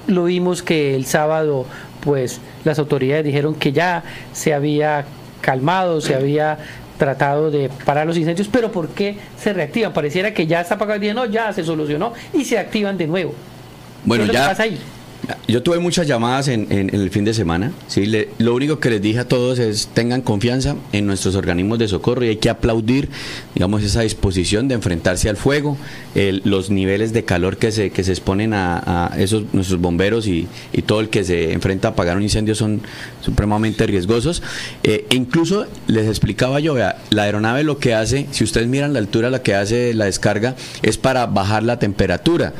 lo 0.06 0.24
vimos 0.24 0.62
que 0.62 0.94
el 0.94 1.06
sábado, 1.06 1.66
pues 1.98 2.40
las 2.62 2.78
autoridades 2.78 3.24
dijeron 3.24 3.56
que 3.56 3.72
ya 3.72 4.04
se 4.32 4.54
había 4.54 5.06
calmado, 5.40 6.00
se 6.00 6.14
había 6.14 6.56
tratado 6.98 7.50
de 7.50 7.68
parar 7.84 8.06
los 8.06 8.16
incendios, 8.16 8.46
pero 8.46 8.70
¿por 8.70 8.90
qué 8.90 9.16
se 9.36 9.52
reactivan? 9.52 9.92
Pareciera 9.92 10.32
que 10.32 10.46
ya 10.46 10.60
está 10.60 10.76
apagado 10.76 11.04
y 11.04 11.12
no, 11.12 11.26
ya 11.26 11.52
se 11.52 11.64
solucionó 11.64 12.12
y 12.32 12.44
se 12.44 12.60
activan 12.60 12.96
de 12.96 13.08
nuevo. 13.08 13.34
Bueno, 14.04 14.26
ya. 14.26 14.54
Yo 15.48 15.62
tuve 15.62 15.78
muchas 15.78 16.06
llamadas 16.06 16.48
en, 16.48 16.66
el 16.70 17.10
fin 17.10 17.24
de 17.24 17.34
semana. 17.34 17.72
¿sí? 17.88 18.10
lo 18.38 18.54
único 18.54 18.80
que 18.80 18.90
les 18.90 19.02
dije 19.02 19.20
a 19.20 19.28
todos 19.28 19.58
es 19.58 19.88
tengan 19.92 20.22
confianza 20.22 20.76
en 20.92 21.06
nuestros 21.06 21.34
organismos 21.34 21.78
de 21.78 21.88
socorro 21.88 22.24
y 22.24 22.28
hay 22.28 22.36
que 22.36 22.50
aplaudir, 22.50 23.08
digamos, 23.54 23.82
esa 23.82 24.02
disposición 24.02 24.68
de 24.68 24.74
enfrentarse 24.74 25.28
al 25.28 25.36
fuego, 25.36 25.76
los 26.14 26.70
niveles 26.70 27.12
de 27.12 27.24
calor 27.24 27.56
que 27.56 27.72
se, 27.72 27.90
que 27.90 28.04
se 28.04 28.12
exponen 28.12 28.54
a, 28.54 29.12
esos 29.18 29.44
nuestros 29.52 29.80
bomberos 29.80 30.26
y, 30.26 30.48
todo 30.86 31.00
el 31.00 31.10
que 31.10 31.22
se 31.22 31.52
enfrenta 31.52 31.88
a 31.88 31.90
apagar 31.92 32.16
un 32.16 32.22
incendio 32.22 32.54
son 32.54 32.80
supremamente 33.20 33.86
riesgosos. 33.86 34.42
Eh, 34.82 35.06
e 35.10 35.16
incluso 35.16 35.66
les 35.86 36.08
explicaba 36.08 36.58
yo, 36.58 36.74
vea, 36.74 36.98
la 37.10 37.24
aeronave 37.24 37.62
lo 37.62 37.78
que 37.78 37.94
hace, 37.94 38.26
si 38.30 38.42
ustedes 38.42 38.66
miran 38.66 38.92
la 38.92 38.98
altura, 38.98 39.30
la 39.30 39.42
que 39.42 39.54
hace 39.54 39.94
la 39.94 40.06
descarga 40.06 40.56
es 40.82 40.96
para 40.96 41.26
bajar 41.26 41.62
la 41.62 41.78
temperatura 41.78 42.54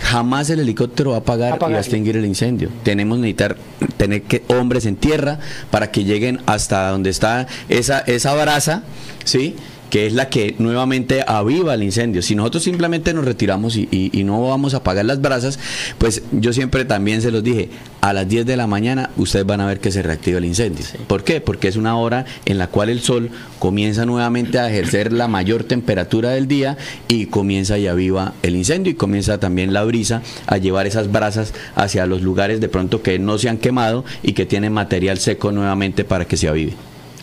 jamás 0.00 0.50
el 0.50 0.60
helicóptero 0.60 1.10
va 1.10 1.16
a 1.16 1.20
apagar, 1.20 1.58
y 1.68 1.72
va 1.72 1.78
a 1.78 1.80
extinguir 1.80 2.16
el 2.16 2.24
incendio. 2.24 2.70
Tenemos 2.82 3.18
que 3.18 3.22
necesitar 3.22 3.56
tener 3.96 4.22
que 4.22 4.42
hombres 4.48 4.86
en 4.86 4.96
tierra 4.96 5.38
para 5.70 5.90
que 5.90 6.04
lleguen 6.04 6.40
hasta 6.46 6.90
donde 6.90 7.10
está 7.10 7.46
esa 7.68 8.00
esa 8.00 8.34
brasa, 8.34 8.82
¿sí? 9.24 9.56
Que 9.90 10.06
es 10.06 10.12
la 10.12 10.28
que 10.28 10.54
nuevamente 10.58 11.24
aviva 11.26 11.74
el 11.74 11.82
incendio. 11.82 12.22
Si 12.22 12.34
nosotros 12.34 12.62
simplemente 12.62 13.14
nos 13.14 13.24
retiramos 13.24 13.76
y, 13.76 13.86
no 14.26 14.42
vamos 14.42 14.74
a 14.74 14.78
apagar 14.78 15.04
las 15.04 15.20
brasas, 15.20 15.58
pues 15.98 16.22
yo 16.32 16.52
siempre 16.52 16.84
también 16.84 17.22
se 17.22 17.30
los 17.30 17.44
dije, 17.44 17.68
a 18.00 18.12
las 18.12 18.28
10 18.28 18.44
de 18.44 18.56
la 18.56 18.66
mañana 18.66 19.10
ustedes 19.16 19.46
van 19.46 19.60
a 19.60 19.66
ver 19.66 19.78
que 19.78 19.92
se 19.92 20.02
reactiva 20.02 20.38
el 20.38 20.44
incendio. 20.44 20.84
¿Por 21.06 21.22
qué? 21.22 21.40
Porque 21.40 21.68
es 21.68 21.76
una 21.76 21.96
hora 21.96 22.24
en 22.44 22.58
la 22.58 22.66
cual 22.66 22.88
el 22.88 23.00
sol 23.00 23.30
comienza 23.58 24.04
nuevamente 24.04 24.58
a 24.58 24.68
ejercer 24.68 25.12
la 25.12 25.28
mayor 25.28 25.64
temperatura 25.64 26.30
del 26.30 26.48
día 26.48 26.76
y 27.08 27.26
comienza 27.26 27.78
y 27.78 27.86
aviva 27.86 28.34
el 28.42 28.56
incendio 28.56 28.92
y 28.92 28.96
comienza 28.96 29.38
también 29.38 29.72
la 29.72 29.84
brisa 29.84 30.22
a 30.46 30.56
llevar 30.56 30.86
esas 30.86 31.12
brasas 31.12 31.54
hacia 31.76 32.06
los 32.06 32.22
lugares 32.22 32.60
de 32.60 32.68
pronto 32.68 33.02
que 33.02 33.18
no 33.18 33.38
se 33.38 33.48
han 33.48 33.58
quemado 33.58 34.04
y 34.22 34.32
que 34.32 34.46
tienen 34.46 34.72
material 34.72 35.18
seco 35.18 35.52
nuevamente 35.52 36.04
para 36.04 36.24
que 36.24 36.36
se 36.36 36.48
avive. 36.48 36.74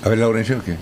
A 0.04 0.09
ver, 0.09 0.19
Laurencio, 0.19 0.62
¿qué? 0.63 0.75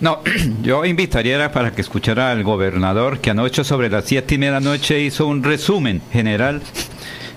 No, 0.00 0.20
yo 0.62 0.84
invitaría 0.84 1.50
para 1.52 1.72
que 1.72 1.80
escuchara 1.80 2.30
al 2.30 2.42
gobernador 2.42 3.20
que 3.20 3.30
anoche 3.30 3.64
sobre 3.64 3.88
las 3.88 4.04
siete 4.04 4.34
y 4.34 4.38
media 4.38 4.54
de 4.54 4.60
la 4.60 4.70
noche 4.72 5.00
hizo 5.00 5.26
un 5.26 5.42
resumen 5.42 6.00
general 6.12 6.62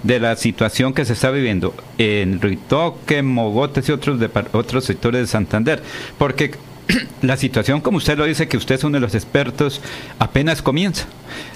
de 0.03 0.19
la 0.19 0.35
situación 0.35 0.93
que 0.93 1.05
se 1.05 1.13
está 1.13 1.31
viviendo 1.31 1.73
en 1.97 2.39
Ritoque, 2.39 3.21
Mogotes 3.23 3.89
y 3.89 3.91
otros, 3.91 4.19
de, 4.19 4.29
otros 4.53 4.85
sectores 4.85 5.21
de 5.21 5.27
Santander. 5.27 5.81
Porque 6.17 6.51
la 7.21 7.37
situación, 7.37 7.81
como 7.81 7.97
usted 7.97 8.17
lo 8.17 8.25
dice, 8.25 8.47
que 8.47 8.57
usted 8.57 8.75
es 8.75 8.83
uno 8.83 8.95
de 8.95 9.01
los 9.01 9.15
expertos, 9.15 9.81
apenas 10.19 10.61
comienza. 10.61 11.05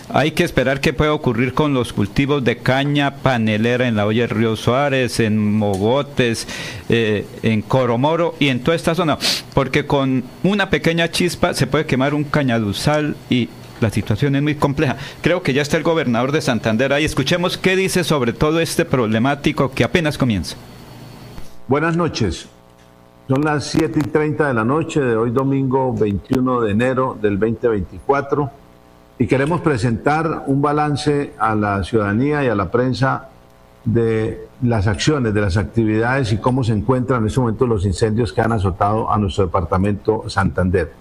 Hay 0.10 0.31
que 0.31 0.44
esperar 0.44 0.82
qué 0.82 0.91
puede 0.91 1.10
ocurrir 1.10 1.53
con 1.53 1.74
los 1.74 1.94
cultivos 1.94 2.44
de 2.44 2.58
caña 2.58 3.15
panelera 3.15 3.88
en 3.88 3.96
la 3.96 4.05
olla 4.05 4.27
del 4.27 4.36
río 4.36 4.55
Suárez, 4.55 5.22
en 5.22 5.38
Mogotes, 5.38 6.48
eh, 6.89 7.25
en 7.44 7.62
Coromoro 7.62 8.36
y 8.39 8.50
en 8.50 8.60
toda 8.60 8.75
esta 8.75 8.94
zona, 8.94 9.17
porque 9.53 9.86
con 9.86 10.24
una 10.44 10.70
pequeña 10.70 11.10
chispa 11.10 11.53
se 11.53 11.67
puede 11.67 11.86
quemar 11.86 12.13
un 12.13 12.25
cañaduzal 12.25 13.15
y 13.29 13.50
la 13.79 13.89
situación 13.89 14.36
es 14.36 14.41
muy 14.41 14.55
compleja. 14.55 14.98
Creo 15.22 15.41
que 15.44 15.53
ya 15.53 15.62
está 15.62 15.77
el 15.77 15.84
gobernador 15.84 16.32
de 16.32 16.41
Santander 16.41 16.94
ahí. 16.94 17.05
Escuchemos 17.05 17.58
qué 17.58 17.75
dice 17.75 18.03
sobre 18.03 18.34
todo 18.34 18.60
este 18.60 18.86
problemático 18.86 19.72
que 19.72 19.84
apenas 19.84 20.17
comienza. 20.17 20.55
Buenas 21.67 21.96
noches. 21.96 22.48
Son 23.31 23.45
las 23.45 23.63
7 23.63 23.97
y 23.97 24.09
30 24.09 24.50
de 24.50 24.53
la 24.53 24.65
noche 24.65 25.00
de 25.00 25.15
hoy 25.15 25.31
domingo 25.31 25.93
21 25.93 26.59
de 26.59 26.71
enero 26.71 27.17
del 27.21 27.39
2024 27.39 28.51
y 29.19 29.25
queremos 29.25 29.61
presentar 29.61 30.43
un 30.47 30.61
balance 30.61 31.31
a 31.39 31.55
la 31.55 31.81
ciudadanía 31.81 32.43
y 32.43 32.50
a 32.50 32.55
la 32.55 32.69
prensa 32.69 33.29
de 33.85 34.50
las 34.61 34.85
acciones, 34.85 35.33
de 35.33 35.39
las 35.39 35.55
actividades 35.55 36.33
y 36.33 36.39
cómo 36.39 36.61
se 36.65 36.73
encuentran 36.73 37.21
en 37.21 37.27
este 37.27 37.39
momento 37.39 37.65
los 37.65 37.85
incendios 37.85 38.33
que 38.33 38.41
han 38.41 38.51
azotado 38.51 39.09
a 39.09 39.17
nuestro 39.17 39.45
departamento 39.45 40.25
Santander. 40.27 40.91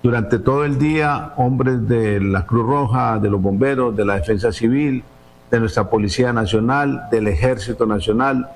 Durante 0.00 0.38
todo 0.38 0.64
el 0.64 0.78
día, 0.78 1.32
hombres 1.38 1.88
de 1.88 2.20
la 2.20 2.46
Cruz 2.46 2.68
Roja, 2.68 3.18
de 3.18 3.30
los 3.30 3.42
bomberos, 3.42 3.96
de 3.96 4.04
la 4.04 4.14
Defensa 4.14 4.52
Civil, 4.52 5.02
de 5.50 5.58
nuestra 5.58 5.90
Policía 5.90 6.32
Nacional, 6.32 7.08
del 7.10 7.26
Ejército 7.26 7.84
Nacional, 7.84 8.48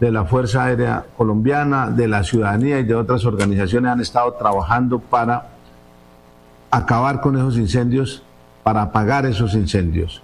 de 0.00 0.12
la 0.12 0.24
Fuerza 0.24 0.64
Aérea 0.64 1.04
Colombiana, 1.16 1.90
de 1.90 2.08
la 2.08 2.22
ciudadanía 2.22 2.78
y 2.78 2.84
de 2.84 2.94
otras 2.94 3.24
organizaciones 3.24 3.90
han 3.90 4.00
estado 4.00 4.32
trabajando 4.34 4.98
para 4.98 5.48
acabar 6.70 7.20
con 7.20 7.36
esos 7.36 7.56
incendios 7.56 8.22
para 8.68 8.82
apagar 8.82 9.24
esos 9.24 9.54
incendios. 9.54 10.20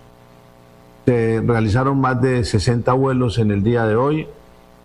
Se 1.06 1.42
realizaron 1.46 1.98
más 1.98 2.20
de 2.20 2.44
60 2.44 2.92
vuelos 2.92 3.38
en 3.38 3.50
el 3.50 3.62
día 3.62 3.86
de 3.86 3.96
hoy 3.96 4.26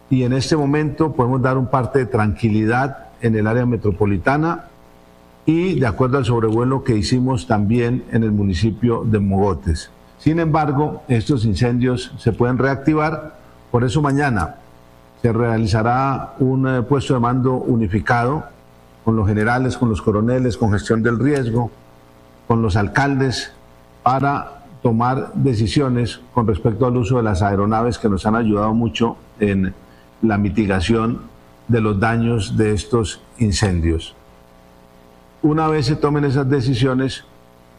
y 0.10 0.24
en 0.24 0.32
este 0.32 0.56
momento 0.56 1.12
podemos 1.12 1.42
dar 1.42 1.58
un 1.58 1.68
parte 1.68 2.00
de 2.00 2.06
tranquilidad 2.06 3.10
en 3.22 3.36
el 3.36 3.48
área 3.48 3.66
metropolitana 3.66 4.68
y 5.46 5.78
de 5.78 5.88
acuerdo 5.88 6.18
al 6.18 6.24
sobrevuelo 6.24 6.86
que 6.86 6.96
hicimos 6.96 7.48
también 7.48 8.06
en 8.14 8.24
el 8.24 8.32
municipio 8.32 9.04
de 9.04 9.20
Mogotes. 9.20 9.92
Sin 10.20 10.40
embargo, 10.40 11.04
estos 11.10 11.44
incendios 11.44 12.14
se 12.18 12.32
pueden 12.32 12.58
reactivar, 12.58 13.40
por 13.72 13.84
eso 13.84 14.02
mañana 14.02 14.56
se 15.22 15.34
realizará 15.34 16.36
un 16.40 16.68
eh, 16.68 16.82
puesto 16.82 17.14
de 17.14 17.20
mando 17.20 17.54
unificado 17.56 18.46
con 19.04 19.16
los 19.16 19.28
generales, 19.28 19.78
con 19.78 19.90
los 19.90 20.02
coroneles, 20.02 20.58
con 20.58 20.72
gestión 20.72 21.04
del 21.04 21.20
riesgo, 21.20 21.72
con 22.48 22.62
los 22.62 22.76
alcaldes, 22.76 23.52
para 24.04 24.64
tomar 24.82 25.34
decisiones 25.34 26.22
con 26.34 26.48
respecto 26.48 26.86
al 26.86 26.96
uso 26.96 27.18
de 27.18 27.24
las 27.24 27.42
aeronaves 27.42 27.98
que 27.98 28.08
nos 28.08 28.26
han 28.26 28.36
ayudado 28.36 28.74
mucho 28.74 29.18
en 29.40 29.74
la 30.22 30.38
mitigación 30.38 31.22
de 31.68 31.82
los 31.82 32.00
daños 32.00 32.56
de 32.58 32.74
estos 32.74 33.22
incendios. 33.38 34.16
Una 35.42 35.68
vez 35.68 35.86
se 35.86 35.96
tomen 35.96 36.26
esas 36.26 36.50
decisiones, 36.50 37.26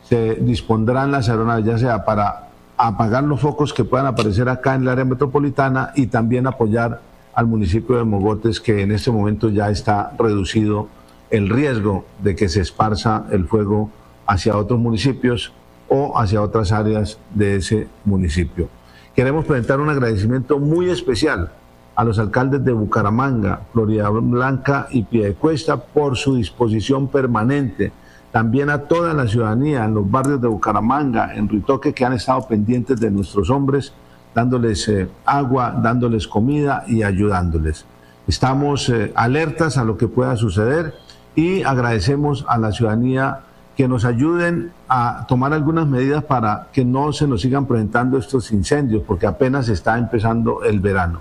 se 0.05 0.37
dispondrán 0.37 1.11
las 1.11 1.29
aeronaves, 1.29 1.65
ya 1.65 1.79
sea 1.79 2.05
para 2.05 2.49
apagar 2.77 3.25
los 3.25 3.41
focos 3.41 3.73
que 3.73 3.85
puedan 3.85 4.07
aparecer 4.07 4.49
acá 4.49 4.75
en 4.75 4.83
el 4.83 4.89
área 4.89 5.05
metropolitana 5.05 5.93
y 5.95 6.07
también 6.07 6.47
apoyar 6.47 7.01
al 7.35 7.47
municipio 7.47 7.97
de 7.97 8.05
Mogotes, 8.05 8.61
que 8.61 8.83
en 8.83 8.93
este 8.93 9.11
momento 9.11 9.49
ya 9.49 9.71
está 9.71 10.13
reducido 10.19 10.89
el 11.31 11.49
riesgo 11.49 12.05
de 12.23 12.35
que 12.35 12.49
se 12.49 12.61
esparza 12.61 13.27
el 13.31 13.47
fuego 13.47 13.91
hacia 14.27 14.57
otros 14.57 14.79
municipios 14.79 15.53
o 15.89 16.19
hacia 16.19 16.43
otras 16.43 16.73
áreas 16.73 17.19
de 17.35 17.57
ese 17.57 17.89
municipio. 18.05 18.69
Queremos 19.15 19.45
presentar 19.45 19.81
un 19.81 19.91
agradecimiento 19.91 20.59
muy 20.59 20.89
especial 20.89 21.51
a 21.95 22.05
los 22.05 22.19
alcaldes 22.19 22.65
de 22.65 22.73
Bucaramanga, 22.73 23.63
Florida 23.73 24.09
Blanca 24.09 24.87
y 24.91 25.03
Piedecuesta 25.03 25.77
por 25.77 26.17
su 26.17 26.37
disposición 26.37 27.09
permanente. 27.09 27.93
También 28.31 28.71
a 28.71 28.83
toda 28.83 29.13
la 29.13 29.27
ciudadanía 29.27 29.85
en 29.85 29.95
los 29.95 30.09
barrios 30.09 30.41
de 30.41 30.49
Bucaramanga, 30.49 31.35
en 31.35 31.49
Ritoque, 31.49 31.93
que 31.93 32.05
han 32.05 32.13
estado 32.13 32.47
pendientes 32.47 33.01
de 33.01 33.11
nuestros 33.11 33.51
hombres, 33.51 33.93
dándoles 34.35 34.89
eh, 34.89 35.09
agua, 35.25 35.79
dándoles 35.83 36.27
comida 36.27 36.85
y 36.87 37.03
ayudándoles. 37.03 37.85
Estamos 38.27 38.89
eh, 38.89 39.13
alertas 39.15 39.77
a 39.77 39.85
lo 39.85 39.97
que 39.97 40.09
pueda 40.09 40.37
suceder 40.37 40.95
y 41.35 41.63
agradecemos 41.63 42.45
a 42.49 42.59
la 42.59 42.73
ciudadanía 42.73 43.41
que 43.77 43.89
nos 43.89 44.05
ayuden 44.05 44.73
a 44.89 45.25
tomar 45.27 45.53
algunas 45.53 45.87
medidas 45.87 46.23
para 46.25 46.69
que 46.73 46.85
no 46.85 47.13
se 47.13 47.27
nos 47.27 47.41
sigan 47.41 47.67
presentando 47.67 48.19
estos 48.19 48.53
incendios, 48.53 49.03
porque 49.07 49.27
apenas 49.27 49.69
está 49.69 49.97
empezando 49.97 50.63
el 50.65 50.81
verano. 50.81 51.21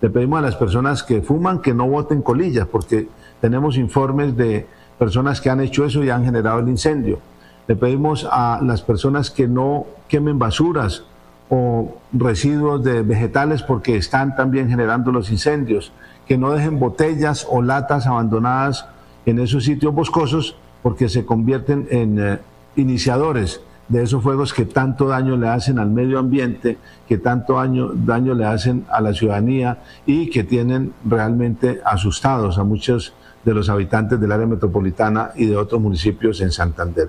Le 0.00 0.08
pedimos 0.08 0.38
a 0.38 0.42
las 0.42 0.54
personas 0.54 1.02
que 1.02 1.22
fuman 1.22 1.60
que 1.60 1.74
no 1.74 1.88
boten 1.88 2.22
colillas, 2.22 2.68
porque 2.68 3.08
tenemos 3.40 3.76
informes 3.76 4.36
de 4.36 4.66
personas 4.96 5.40
que 5.40 5.50
han 5.50 5.60
hecho 5.60 5.84
eso 5.84 6.04
y 6.04 6.10
han 6.10 6.24
generado 6.24 6.60
el 6.60 6.68
incendio. 6.68 7.18
Le 7.66 7.74
pedimos 7.74 8.26
a 8.30 8.60
las 8.62 8.80
personas 8.82 9.30
que 9.30 9.48
no 9.48 9.86
quemen 10.08 10.38
basuras 10.38 11.04
o 11.50 11.96
residuos 12.12 12.82
de 12.84 13.02
vegetales 13.02 13.62
porque 13.62 13.96
están 13.96 14.36
también 14.36 14.68
generando 14.68 15.12
los 15.12 15.30
incendios, 15.30 15.92
que 16.26 16.36
no 16.36 16.50
dejen 16.52 16.78
botellas 16.78 17.46
o 17.48 17.62
latas 17.62 18.06
abandonadas 18.06 18.86
en 19.24 19.38
esos 19.38 19.64
sitios 19.64 19.94
boscosos 19.94 20.56
porque 20.82 21.08
se 21.08 21.24
convierten 21.24 21.86
en 21.90 22.18
eh, 22.18 22.38
iniciadores 22.76 23.60
de 23.88 24.02
esos 24.02 24.22
fuegos 24.22 24.52
que 24.52 24.66
tanto 24.66 25.08
daño 25.08 25.36
le 25.36 25.48
hacen 25.48 25.78
al 25.78 25.90
medio 25.90 26.18
ambiente, 26.18 26.76
que 27.08 27.16
tanto 27.16 27.54
daño, 27.54 27.90
daño 27.94 28.34
le 28.34 28.44
hacen 28.44 28.84
a 28.90 29.00
la 29.00 29.14
ciudadanía 29.14 29.78
y 30.04 30.28
que 30.28 30.44
tienen 30.44 30.92
realmente 31.04 31.80
asustados 31.84 32.58
a 32.58 32.64
muchos 32.64 33.14
de 33.44 33.54
los 33.54 33.70
habitantes 33.70 34.20
del 34.20 34.32
área 34.32 34.46
metropolitana 34.46 35.30
y 35.34 35.46
de 35.46 35.56
otros 35.56 35.80
municipios 35.80 36.40
en 36.42 36.52
Santander. 36.52 37.08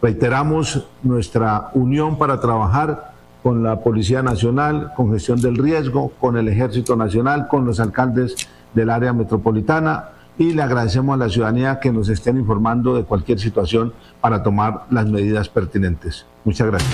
Reiteramos 0.00 0.86
nuestra 1.02 1.70
unión 1.74 2.16
para 2.18 2.40
trabajar 2.40 3.11
con 3.42 3.62
la 3.62 3.80
Policía 3.80 4.22
Nacional, 4.22 4.92
con 4.96 5.12
gestión 5.12 5.40
del 5.40 5.56
riesgo, 5.56 6.12
con 6.20 6.36
el 6.36 6.48
Ejército 6.48 6.96
Nacional, 6.96 7.48
con 7.48 7.66
los 7.66 7.80
alcaldes 7.80 8.34
del 8.74 8.90
área 8.90 9.12
metropolitana 9.12 10.10
y 10.38 10.52
le 10.54 10.62
agradecemos 10.62 11.14
a 11.14 11.18
la 11.18 11.28
ciudadanía 11.28 11.78
que 11.78 11.92
nos 11.92 12.08
estén 12.08 12.38
informando 12.38 12.94
de 12.94 13.04
cualquier 13.04 13.38
situación 13.38 13.92
para 14.20 14.42
tomar 14.42 14.84
las 14.90 15.06
medidas 15.06 15.48
pertinentes. 15.48 16.26
Muchas 16.44 16.68
gracias. 16.68 16.90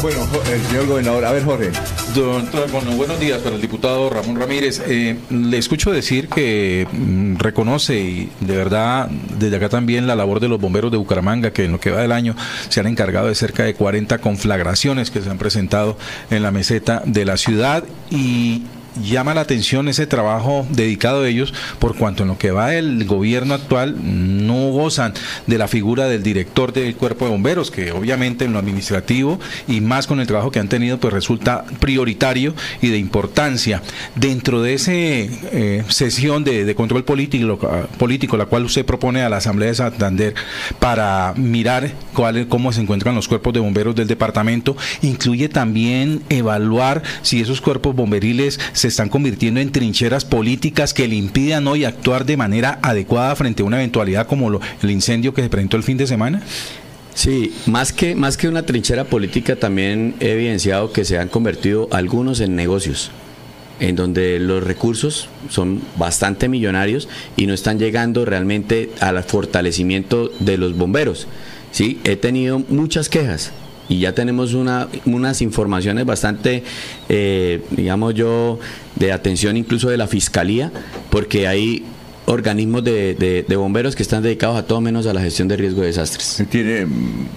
Bueno, 0.00 0.18
el 0.52 0.60
señor 0.62 0.86
gobernador, 0.86 1.24
a 1.24 1.32
ver 1.32 1.44
Jorge. 1.44 1.70
Bueno, 2.14 2.92
buenos 2.96 3.18
días 3.18 3.40
para 3.40 3.56
el 3.56 3.62
diputado 3.62 4.10
Ramón 4.10 4.36
Ramírez. 4.36 4.82
Eh, 4.86 5.18
le 5.30 5.58
escucho 5.58 5.90
decir 5.90 6.28
que 6.28 6.86
mm, 6.90 7.36
reconoce 7.36 7.98
y 7.98 8.30
de 8.40 8.56
verdad 8.56 9.08
desde 9.38 9.56
acá 9.56 9.68
también 9.68 10.06
la 10.06 10.14
labor 10.14 10.40
de 10.40 10.48
los 10.48 10.60
bomberos 10.60 10.90
de 10.90 10.98
Bucaramanga, 10.98 11.52
que 11.52 11.64
en 11.64 11.72
lo 11.72 11.80
que 11.80 11.90
va 11.90 12.02
del 12.02 12.12
año 12.12 12.36
se 12.68 12.80
han 12.80 12.86
encargado 12.86 13.28
de 13.28 13.34
cerca 13.34 13.62
de 13.64 13.74
40 13.74 14.18
conflagraciones 14.18 15.10
que 15.10 15.22
se 15.22 15.30
han 15.30 15.38
presentado 15.38 15.96
en 16.30 16.42
la 16.42 16.50
meseta 16.50 17.02
de 17.06 17.24
la 17.24 17.36
ciudad 17.36 17.84
y 18.10 18.62
llama 19.00 19.34
la 19.34 19.42
atención 19.42 19.88
ese 19.88 20.06
trabajo 20.06 20.66
dedicado 20.70 21.22
a 21.22 21.28
ellos, 21.28 21.54
por 21.78 21.96
cuanto 21.96 22.22
en 22.22 22.28
lo 22.28 22.38
que 22.38 22.50
va 22.50 22.74
el 22.74 23.04
gobierno 23.04 23.54
actual 23.54 23.96
no 24.02 24.70
gozan 24.70 25.14
de 25.46 25.58
la 25.58 25.68
figura 25.68 26.08
del 26.08 26.22
director 26.22 26.72
del 26.72 26.94
cuerpo 26.94 27.24
de 27.24 27.30
bomberos, 27.30 27.70
que 27.70 27.92
obviamente 27.92 28.44
en 28.44 28.52
lo 28.52 28.58
administrativo 28.58 29.38
y 29.68 29.80
más 29.80 30.06
con 30.06 30.20
el 30.20 30.26
trabajo 30.26 30.50
que 30.50 30.58
han 30.58 30.68
tenido, 30.68 30.98
pues 30.98 31.12
resulta 31.12 31.64
prioritario 31.80 32.54
y 32.80 32.88
de 32.88 32.98
importancia. 32.98 33.82
Dentro 34.14 34.62
de 34.62 34.74
esa 34.74 34.92
eh, 34.94 35.84
sesión 35.88 36.44
de, 36.44 36.74
control 36.74 37.04
político, 37.04 37.58
político, 37.98 38.36
la 38.36 38.46
cual 38.46 38.64
usted 38.64 38.84
propone 38.84 39.22
a 39.22 39.28
la 39.28 39.38
Asamblea 39.38 39.68
de 39.68 39.74
Santander 39.74 40.34
para 40.78 41.34
mirar 41.36 41.92
cuál, 42.14 42.48
cómo 42.48 42.72
se 42.72 42.80
encuentran 42.80 43.14
los 43.14 43.28
cuerpos 43.28 43.52
de 43.52 43.60
bomberos 43.60 43.94
del 43.94 44.08
departamento, 44.08 44.76
incluye 45.02 45.48
también 45.48 46.22
evaluar 46.28 47.02
si 47.22 47.40
esos 47.40 47.60
cuerpos 47.60 47.94
bomberiles 47.94 48.58
se 48.82 48.88
están 48.88 49.08
convirtiendo 49.08 49.60
en 49.60 49.70
trincheras 49.70 50.24
políticas 50.24 50.92
que 50.92 51.06
le 51.06 51.14
impidan 51.14 51.68
hoy 51.68 51.84
actuar 51.84 52.26
de 52.26 52.36
manera 52.36 52.80
adecuada 52.82 53.36
frente 53.36 53.62
a 53.62 53.66
una 53.66 53.76
eventualidad 53.76 54.26
como 54.26 54.50
lo, 54.50 54.60
el 54.82 54.90
incendio 54.90 55.32
que 55.32 55.40
se 55.40 55.48
presentó 55.48 55.76
el 55.76 55.84
fin 55.84 55.96
de 55.96 56.08
semana? 56.08 56.42
Sí, 57.14 57.54
más 57.66 57.92
que, 57.92 58.16
más 58.16 58.36
que 58.36 58.48
una 58.48 58.64
trinchera 58.64 59.04
política, 59.04 59.54
también 59.54 60.16
he 60.18 60.32
evidenciado 60.32 60.92
que 60.92 61.04
se 61.04 61.16
han 61.16 61.28
convertido 61.28 61.86
algunos 61.92 62.40
en 62.40 62.56
negocios 62.56 63.12
en 63.78 63.94
donde 63.94 64.40
los 64.40 64.64
recursos 64.64 65.28
son 65.48 65.80
bastante 65.96 66.48
millonarios 66.48 67.08
y 67.36 67.46
no 67.46 67.54
están 67.54 67.78
llegando 67.78 68.24
realmente 68.24 68.90
al 68.98 69.22
fortalecimiento 69.22 70.32
de 70.40 70.56
los 70.58 70.76
bomberos. 70.76 71.28
Sí, 71.70 72.00
he 72.02 72.16
tenido 72.16 72.58
muchas 72.68 73.08
quejas 73.08 73.52
y 73.88 74.00
ya 74.00 74.14
tenemos 74.14 74.54
una, 74.54 74.88
unas 75.04 75.42
informaciones 75.42 76.06
bastante, 76.06 76.62
eh, 77.08 77.62
digamos 77.70 78.14
yo, 78.14 78.58
de 78.96 79.12
atención 79.12 79.56
incluso 79.56 79.90
de 79.90 79.96
la 79.96 80.06
Fiscalía, 80.06 80.70
porque 81.10 81.46
hay 81.46 81.84
organismos 82.26 82.84
de, 82.84 83.44
bomberos 83.56 83.96
que 83.96 84.02
están 84.02 84.22
dedicados 84.22 84.56
a 84.56 84.66
todo 84.66 84.80
menos 84.80 85.06
a 85.06 85.12
la 85.12 85.20
gestión 85.20 85.48
de 85.48 85.56
riesgo 85.56 85.80
de 85.80 85.88
desastres. 85.88 86.44
¿Quiere, 86.50 86.86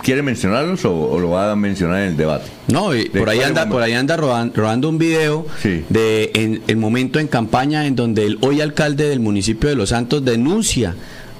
quiere 0.01 0.21
mencionarlos 0.21 0.85
o, 0.85 1.19
lo 1.19 1.29
va 1.31 1.51
a 1.51 1.55
mencionar 1.55 2.01
en 2.01 2.09
el 2.09 2.17
debate? 2.17 2.45
No, 2.67 2.91
por 3.17 3.29
ahí 3.29 3.41
anda, 3.41 3.67
por 3.67 3.81
ahí 3.81 3.93
anda 3.93 4.15
rodando, 4.15 4.89
un 4.89 4.97
video 4.97 5.45
de 5.89 6.31
en 6.35 6.61
el 6.67 6.77
momento 6.77 7.19
en 7.19 7.27
campaña 7.27 7.85
en 7.87 7.95
donde 7.95 8.25
el 8.25 8.37
hoy 8.41 8.61
alcalde 8.61 9.09
del 9.09 9.19
municipio 9.19 9.69
de 9.69 9.75
Los 9.75 9.89
Santos 9.89 10.23
denuncia 10.23 10.95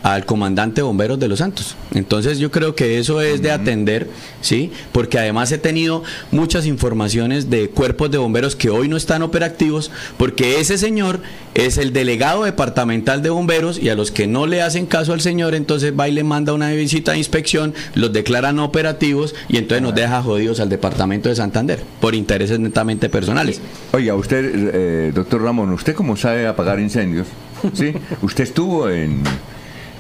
al 0.06 0.24
comandante 0.24 0.84
bomberos 0.84 1.20
de 1.20 1.28
Los 1.28 1.40
Santos. 1.40 1.76
Entonces 1.96 2.38
yo 2.38 2.52
creo 2.52 2.76
que 2.76 3.00
eso 3.00 3.22
es 3.22 3.42
de 3.42 3.50
atender, 3.50 4.08
¿sí? 4.40 4.72
Porque 4.92 5.18
además 5.18 5.52
he 5.52 5.58
tenido 5.58 6.04
muchas 6.30 6.68
informaciones 6.68 7.50
de 7.50 7.72
cuerpos 7.72 8.12
de 8.12 8.20
bomberos 8.20 8.56
que 8.56 8.70
hoy 8.70 8.88
no 8.88 8.98
están 8.98 9.24
operativos 9.24 9.90
porque 10.18 10.60
ese 10.60 10.78
señor 10.78 11.22
es 11.56 11.80
el 11.80 11.92
delegado 11.92 12.44
departamental 12.44 13.24
de 13.24 13.32
bomberos 13.32 13.80
y 13.82 13.90
a 13.90 13.96
los 13.96 14.12
que 14.12 14.28
no 14.28 14.46
le 14.46 14.62
hacen 14.62 14.86
caso 14.86 15.12
al 15.12 15.22
señor, 15.22 15.56
entonces 15.56 15.92
va 16.00 16.08
y 16.08 16.12
le 16.12 16.24
manda 16.24 16.54
una 16.54 16.70
visita 16.70 17.14
de 17.14 17.18
inspección, 17.18 17.74
los 17.96 18.14
declaran 18.14 18.60
operativos 18.60 19.34
y 19.50 19.58
entonces 19.58 19.82
nos 19.82 19.96
deja 19.96 20.22
jodidos 20.22 20.60
al 20.60 20.70
departamento 20.70 21.30
de 21.30 21.36
Santander 21.36 21.80
por 22.00 22.14
intereses 22.14 22.60
netamente 22.60 23.10
personales. 23.10 23.60
Oiga, 23.92 24.14
usted, 24.14 24.52
eh, 24.54 25.12
doctor 25.16 25.42
Ramón, 25.42 25.72
¿usted 25.72 25.96
cómo 25.96 26.16
sabe 26.16 26.46
apagar 26.46 26.80
incendios? 26.80 27.26
¿Sí? 27.74 27.92
¿Usted 28.22 28.44
estuvo 28.44 28.88
en 28.88 29.24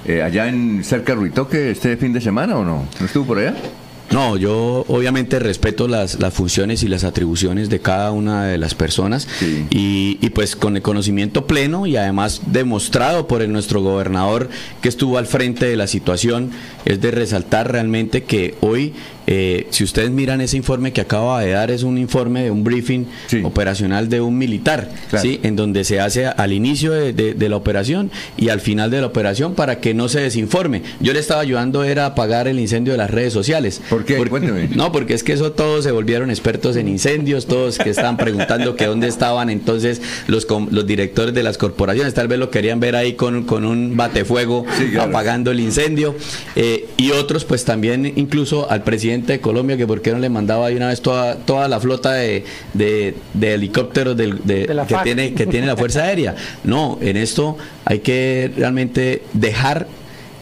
eh, 0.07 0.21
allá 0.21 0.47
en 0.47 0.83
cerca 0.83 1.13
de 1.13 1.19
Ruitoque 1.19 1.71
este 1.71 1.97
fin 1.97 2.13
de 2.13 2.21
semana 2.21 2.57
o 2.57 2.63
no? 2.63 2.87
¿No 2.99 3.05
estuvo 3.05 3.25
por 3.25 3.39
allá? 3.39 3.55
No, 4.11 4.37
yo 4.37 4.85
obviamente 4.87 5.39
respeto 5.39 5.87
las, 5.87 6.19
las, 6.19 6.33
funciones 6.33 6.83
y 6.83 6.87
las 6.87 7.03
atribuciones 7.03 7.69
de 7.69 7.79
cada 7.79 8.11
una 8.11 8.45
de 8.45 8.57
las 8.57 8.75
personas 8.75 9.27
y, 9.41 10.19
y, 10.21 10.29
pues 10.29 10.55
con 10.55 10.75
el 10.75 10.83
conocimiento 10.83 11.47
pleno 11.47 11.87
y 11.87 11.97
además 11.97 12.41
demostrado 12.45 13.27
por 13.27 13.41
el, 13.41 13.51
nuestro 13.51 13.81
gobernador 13.81 14.49
que 14.81 14.89
estuvo 14.89 15.17
al 15.17 15.25
frente 15.25 15.65
de 15.65 15.75
la 15.75 15.87
situación, 15.87 16.51
es 16.85 17.01
de 17.01 17.11
resaltar 17.11 17.71
realmente 17.71 18.23
que 18.23 18.55
hoy 18.61 18.93
Eh, 19.27 19.67
si 19.71 19.83
ustedes 19.83 20.11
miran 20.11 20.41
ese 20.41 20.57
informe 20.57 20.93
que 20.93 21.01
acaba 21.01 21.41
de 21.41 21.51
dar, 21.51 21.71
es 21.71 21.83
un 21.83 21.97
informe 21.97 22.43
de 22.43 22.51
un 22.51 22.63
briefing 22.63 23.05
Sí. 23.27 23.41
operacional 23.43 24.07
de 24.09 24.21
un 24.21 24.37
militar, 24.37 24.89
Claro. 25.09 25.23
¿sí? 25.23 25.39
en 25.43 25.55
donde 25.55 25.83
se 25.83 25.99
hace 25.99 26.27
al 26.27 26.53
inicio 26.53 26.91
de, 26.91 27.13
de- 27.13 27.33
de 27.33 27.49
la 27.49 27.55
operación 27.57 28.11
y 28.37 28.49
al 28.49 28.61
final 28.61 28.91
de 28.91 29.01
la 29.01 29.07
operación 29.07 29.53
para 29.55 29.79
que 29.79 29.93
no 29.93 30.09
se 30.09 30.19
desinforme. 30.21 30.83
Yo 30.99 31.13
le 31.13 31.19
estaba 31.19 31.41
ayudando 31.41 31.83
era 31.83 32.03
a 32.03 32.07
apagar 32.09 32.47
el 32.47 32.59
incendio 32.59 32.93
de 32.93 32.97
las 32.97 33.09
redes 33.09 33.33
sociales. 33.33 33.81
¿Por 33.89 34.05
qué? 34.05 34.15
Porque- 34.15 34.29
Cuénteme. 34.29 34.67
no, 34.75 34.91
porque 34.91 35.13
es 35.13 35.23
que 35.23 35.33
eso 35.33 35.51
todos 35.53 35.83
se 35.83 35.91
volvieron 35.91 36.29
expertos 36.29 36.75
en 36.75 36.87
incendios, 36.87 37.45
todos 37.47 37.77
que 37.77 37.89
estaban 37.89 38.17
preguntando 38.17 38.75
que 38.75 38.85
dónde 38.85 39.07
estaban 39.07 39.49
entonces 39.49 40.01
los, 40.27 40.45
los 40.71 40.85
directores 40.85 41.33
de 41.33 41.43
las 41.43 41.57
corporaciones, 41.57 42.13
tal 42.13 42.27
vez 42.27 42.37
lo 42.39 42.49
querían 42.51 42.79
ver 42.79 42.95
ahí 42.95 43.13
con, 43.13 43.43
con 43.43 43.65
un 43.65 43.95
batefuego 43.97 44.65
Sí, 44.77 44.87
claro. 44.91 45.09
apagando 45.09 45.51
el 45.51 45.59
incendio, 45.59 46.15
eh, 46.55 46.85
y 46.97 47.11
otros 47.11 47.43
pues 47.43 47.65
también 47.65 48.05
incluso 48.15 48.69
al 48.71 48.83
presidente 48.83 49.33
de 49.33 49.41
Colombia, 49.41 49.75
que 49.75 49.85
por 49.85 50.01
qué 50.01 50.11
no 50.11 50.19
le 50.19 50.29
mandaba 50.29 50.67
ahí 50.67 50.75
una 50.75 50.87
vez 50.87 51.01
toda, 51.01 51.35
toda 51.35 51.67
la 51.67 51.79
flota 51.79 52.13
de, 52.13 52.45
de- 52.73 53.15
de 53.33 53.53
helicópteros 53.53 54.15
del- 54.15 54.39
de- 54.45 54.65
De 54.67 54.75
que, 54.87 54.95
tiene, 55.03 55.33
que 55.33 55.45
tiene 55.45 55.67
la 55.67 55.75
Fuerza 55.75 56.03
Aérea. 56.03 56.35
No, 56.63 56.97
en 57.01 57.17
esto 57.17 57.57
hay 57.83 57.99
que 57.99 58.49
realmente 58.55 59.23
dejar 59.33 59.87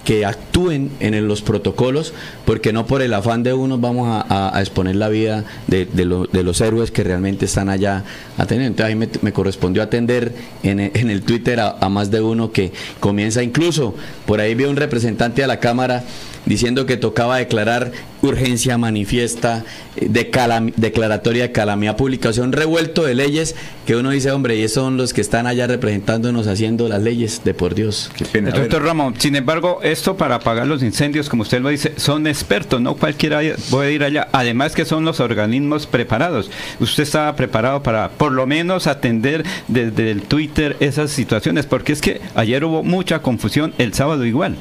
que 0.05 0.25
actúen 0.25 0.91
en 0.99 1.27
los 1.29 1.41
protocolos, 1.41 2.13
porque 2.45 2.73
no 2.73 2.85
por 2.85 3.01
el 3.01 3.13
afán 3.13 3.41
de 3.41 3.53
unos 3.53 3.79
vamos 3.79 4.09
a, 4.09 4.21
a- 4.27 4.55
a 4.57 4.59
exponer 4.59 4.97
la 4.97 5.07
vida 5.07 5.45
de, 5.67 5.85
de 5.85 6.03
lo- 6.05 6.25
de 6.27 6.43
los 6.43 6.59
héroes 6.61 6.91
que 6.91 7.03
realmente 7.05 7.45
están 7.45 7.69
allá 7.69 8.03
atendiendo. 8.37 8.73
Entonces 8.73 8.89
ahí 8.89 8.95
me, 8.95 9.07
me 9.21 9.31
correspondió 9.33 9.81
atender 9.81 10.33
en, 10.61 10.79
en 10.81 11.09
el 11.09 11.21
Twitter 11.23 11.59
a, 11.61 11.77
a 11.79 11.87
más 11.89 12.11
de 12.11 12.19
uno 12.21 12.51
que 12.51 12.73
comienza 12.99 13.41
incluso, 13.41 13.95
por 14.25 14.39
ahí 14.41 14.53
vi 14.55 14.65
un 14.65 14.75
representante 14.75 15.41
a 15.43 15.47
la 15.47 15.59
Cámara 15.61 16.03
diciendo 16.45 16.85
que 16.85 16.97
tocaba 16.97 17.37
declarar 17.37 17.91
urgencia 18.21 18.77
manifiesta, 18.77 19.63
eh, 19.95 20.07
de 20.09 20.31
calam- 20.31 20.73
declaratoria 20.75 21.43
de 21.43 21.51
calamidad 21.51 21.97
pública, 21.97 22.29
o 22.29 22.33
sea, 22.33 22.43
un 22.43 22.51
revuelto 22.53 23.03
de 23.03 23.15
leyes 23.15 23.55
que 23.85 23.95
uno 23.95 24.11
dice, 24.11 24.31
hombre, 24.31 24.55
y 24.57 24.63
esos 24.63 24.83
son 24.83 24.97
los 24.97 25.13
que 25.13 25.21
están 25.21 25.45
allá 25.47 25.67
representándonos 25.67 26.47
haciendo 26.47 26.87
las 26.87 27.01
leyes, 27.01 27.41
de 27.43 27.53
por 27.53 27.75
Dios. 27.75 28.09
Qué 28.15 28.25
pena. 28.25 28.51
Doctor 28.51 28.83
Ramón, 28.83 29.15
sin 29.17 29.35
embargo, 29.35 29.79
esto 29.83 30.15
para 30.15 30.35
apagar 30.35 30.67
los 30.67 30.83
incendios, 30.83 31.27
como 31.29 31.43
usted 31.43 31.61
lo 31.61 31.69
dice, 31.69 31.93
son 31.97 32.27
expertos, 32.27 32.79
no 32.81 32.95
cualquiera 32.95 33.41
puede 33.69 33.93
ir 33.93 34.03
allá. 34.03 34.27
Además 34.31 34.73
que 34.73 34.85
son 34.85 35.03
los 35.05 35.19
organismos 35.19 35.85
preparados. 35.87 36.49
Usted 36.79 37.03
estaba 37.03 37.35
preparado 37.35 37.83
para 37.83 38.09
por 38.09 38.31
lo 38.31 38.45
menos 38.47 38.87
atender 38.87 39.43
desde 39.67 40.11
el 40.11 40.21
Twitter 40.21 40.77
esas 40.79 41.11
situaciones, 41.11 41.65
porque 41.65 41.91
es 41.93 42.01
que 42.01 42.21
ayer 42.35 42.63
hubo 42.63 42.83
mucha 42.83 43.19
confusión, 43.19 43.73
el 43.77 43.93
sábado 43.93 44.25
igual. 44.25 44.55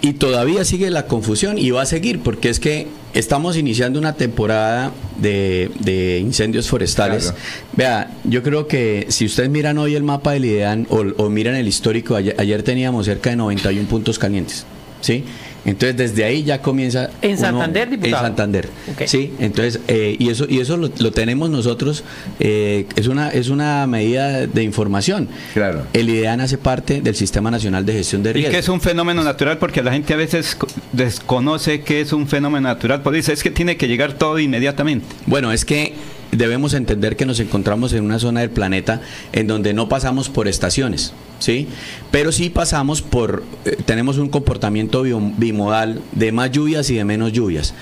Y 0.00 0.12
todavía 0.12 0.64
sigue 0.64 0.90
la 0.90 1.06
confusión 1.06 1.58
y 1.58 1.70
va 1.70 1.82
a 1.82 1.86
seguir 1.86 2.20
porque 2.20 2.50
es 2.50 2.60
que 2.60 2.86
estamos 3.14 3.56
iniciando 3.56 3.98
una 3.98 4.14
temporada 4.14 4.92
de, 5.16 5.70
de 5.80 6.20
incendios 6.20 6.68
forestales. 6.68 7.24
Claro. 7.24 7.38
Vea, 7.72 8.16
yo 8.24 8.42
creo 8.44 8.68
que 8.68 9.06
si 9.08 9.24
ustedes 9.26 9.50
miran 9.50 9.76
hoy 9.78 9.96
el 9.96 10.04
mapa 10.04 10.32
del 10.32 10.44
IDEAN 10.44 10.86
o, 10.90 10.98
o 11.16 11.28
miran 11.30 11.56
el 11.56 11.66
histórico, 11.66 12.14
ayer, 12.14 12.36
ayer 12.38 12.62
teníamos 12.62 13.06
cerca 13.06 13.30
de 13.30 13.36
91 13.36 13.88
puntos 13.88 14.18
calientes. 14.18 14.64
¿Sí? 15.00 15.24
Entonces 15.68 15.96
desde 15.96 16.24
ahí 16.24 16.42
ya 16.44 16.62
comienza 16.62 17.10
¿En 17.22 17.32
uno- 17.32 17.40
Santander, 17.40 17.90
diputado? 17.90 18.16
En 18.16 18.22
Santander. 18.28 18.68
Sí, 19.06 19.32
entonces 19.38 19.80
eh, 19.88 20.16
y 20.18 20.30
eso 20.30 20.46
y 20.48 20.60
eso 20.60 20.76
lo, 20.76 20.90
lo 20.98 21.12
tenemos 21.12 21.50
nosotros 21.50 22.04
eh, 22.40 22.86
es 22.96 23.06
una 23.06 23.28
es 23.30 23.48
una 23.50 23.86
medida 23.86 24.46
de 24.46 24.62
información. 24.62 25.28
Claro. 25.54 25.82
El 25.92 26.08
IDEAN 26.08 26.40
hace 26.40 26.58
parte 26.58 27.00
del 27.00 27.14
Sistema 27.14 27.50
Nacional 27.50 27.84
de 27.84 27.92
Gestión 27.92 28.22
de 28.22 28.30
Y 28.30 28.32
Riesgos. 28.34 28.52
que 28.52 28.58
es 28.60 28.68
un 28.68 28.80
fenómeno 28.80 29.22
natural 29.22 29.58
porque 29.58 29.82
la 29.82 29.92
gente 29.92 30.14
a 30.14 30.16
veces 30.16 30.54
co- 30.54 30.66
desconoce 30.92 31.80
que 31.82 32.00
es 32.00 32.12
un 32.12 32.26
fenómeno 32.28 32.68
natural, 32.68 33.02
pues 33.02 33.14
dice, 33.16 33.32
es 33.32 33.42
que 33.42 33.50
tiene 33.50 33.76
que 33.76 33.88
llegar 33.88 34.14
todo 34.14 34.38
inmediatamente. 34.38 35.06
Bueno, 35.26 35.52
es 35.52 35.64
que 35.64 35.92
debemos 36.32 36.74
entender 36.74 37.16
que 37.16 37.26
nos 37.26 37.40
encontramos 37.40 37.92
en 37.92 38.04
una 38.04 38.18
zona 38.18 38.40
del 38.40 38.50
planeta 38.50 39.00
en 39.32 39.46
donde 39.46 39.72
no 39.74 39.88
pasamos 39.88 40.28
por 40.28 40.46
estaciones, 40.48 41.12
¿sí? 41.38 41.68
Pero 42.10 42.32
sí 42.32 42.50
pasamos 42.50 43.02
por, 43.02 43.44
eh, 43.64 43.76
tenemos 43.84 44.18
un 44.18 44.28
comportamiento 44.28 45.02
bimodal 45.02 46.00
de 46.12 46.32
más 46.32 46.50
lluvias 46.52 46.90
y 46.90 46.94
de 46.96 47.04
menos 47.04 47.32
lluvias. 47.32 47.74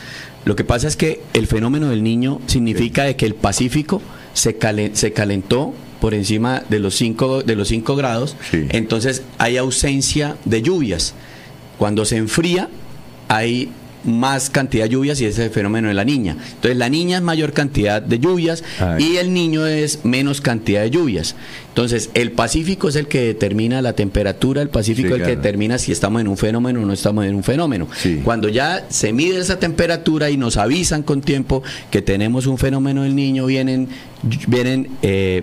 Lo 0.45 0.55
que 0.55 0.63
pasa 0.65 0.87
es 0.87 0.97
que 0.97 1.21
el 1.33 1.47
fenómeno 1.49 1.89
del 1.89 2.03
niño 2.05 2.41
significa 2.47 3.03
de 3.05 3.17
que 3.17 3.27
el 3.27 3.35
Pacífico 3.35 4.01
se, 4.33 4.59
calen- 4.59 4.95
se 4.95 5.13
calentó 5.13 5.75
por 6.01 6.15
encima 6.15 6.63
de 6.69 6.79
los 6.79 6.95
5 6.95 7.43
de 7.43 7.57
los 7.57 7.69
cinco 7.69 7.97
grados, 7.97 8.37
Sí. 8.51 8.67
entonces 8.69 9.23
hay 9.39 9.57
ausencia 9.57 10.37
de 10.45 10.63
lluvias. 10.63 11.15
Cuando 11.79 12.05
se 12.05 12.17
enfría, 12.19 12.69
hay 13.29 13.71
más 14.07 14.51
cantidad 14.51 14.85
de 14.85 14.91
lluvias 14.91 15.21
y 15.21 15.27
ese 15.27 15.43
es 15.43 15.47
el 15.49 15.53
fenómeno 15.53 15.89
de 15.89 15.95
la 15.95 16.05
niña. 16.05 16.37
Entonces 16.55 16.77
la 16.77 16.89
niña 16.89 17.19
es 17.19 17.23
mayor 17.23 17.53
cantidad 17.53 18.01
de 18.01 18.19
lluvias 18.19 18.65
y 18.99 19.17
el 19.17 19.33
niño 19.33 19.67
es 19.67 20.05
menos 20.05 20.41
cantidad 20.41 20.83
de 20.83 20.91
lluvias. 20.91 21.35
Entonces 21.77 22.09
el 22.15 22.33
Pacífico 22.33 22.89
es 22.89 22.97
el 22.97 23.07
que 23.07 23.21
determina 23.21 23.83
la 23.83 23.93
temperatura, 23.93 24.63
el 24.63 24.71
Pacífico 24.71 25.09
Sí, 25.09 25.15
es 25.15 25.21
el 25.21 25.27
que 25.27 25.37
determina 25.37 25.77
si 25.77 25.93
estamos 25.93 26.23
en 26.23 26.29
un 26.29 26.39
fenómeno 26.39 26.81
o 26.81 26.87
no 26.87 26.95
estamos 26.95 27.27
en 27.27 27.35
un 27.35 27.43
fenómeno. 27.45 27.87
Sí. 27.99 28.23
Cuando 28.25 28.49
ya 28.49 28.87
se 28.89 29.13
mide 29.13 29.39
esa 29.41 29.59
temperatura 29.59 30.31
y 30.31 30.39
nos 30.39 30.57
avisan 30.57 31.03
con 31.03 31.21
tiempo 31.21 31.63
que 31.91 32.01
tenemos 32.01 32.47
un 32.47 32.57
fenómeno 32.57 33.03
del 33.03 33.15
niño, 33.15 33.45
vienen, 33.45 33.89
vienen 34.49 34.89
eh, 35.03 35.43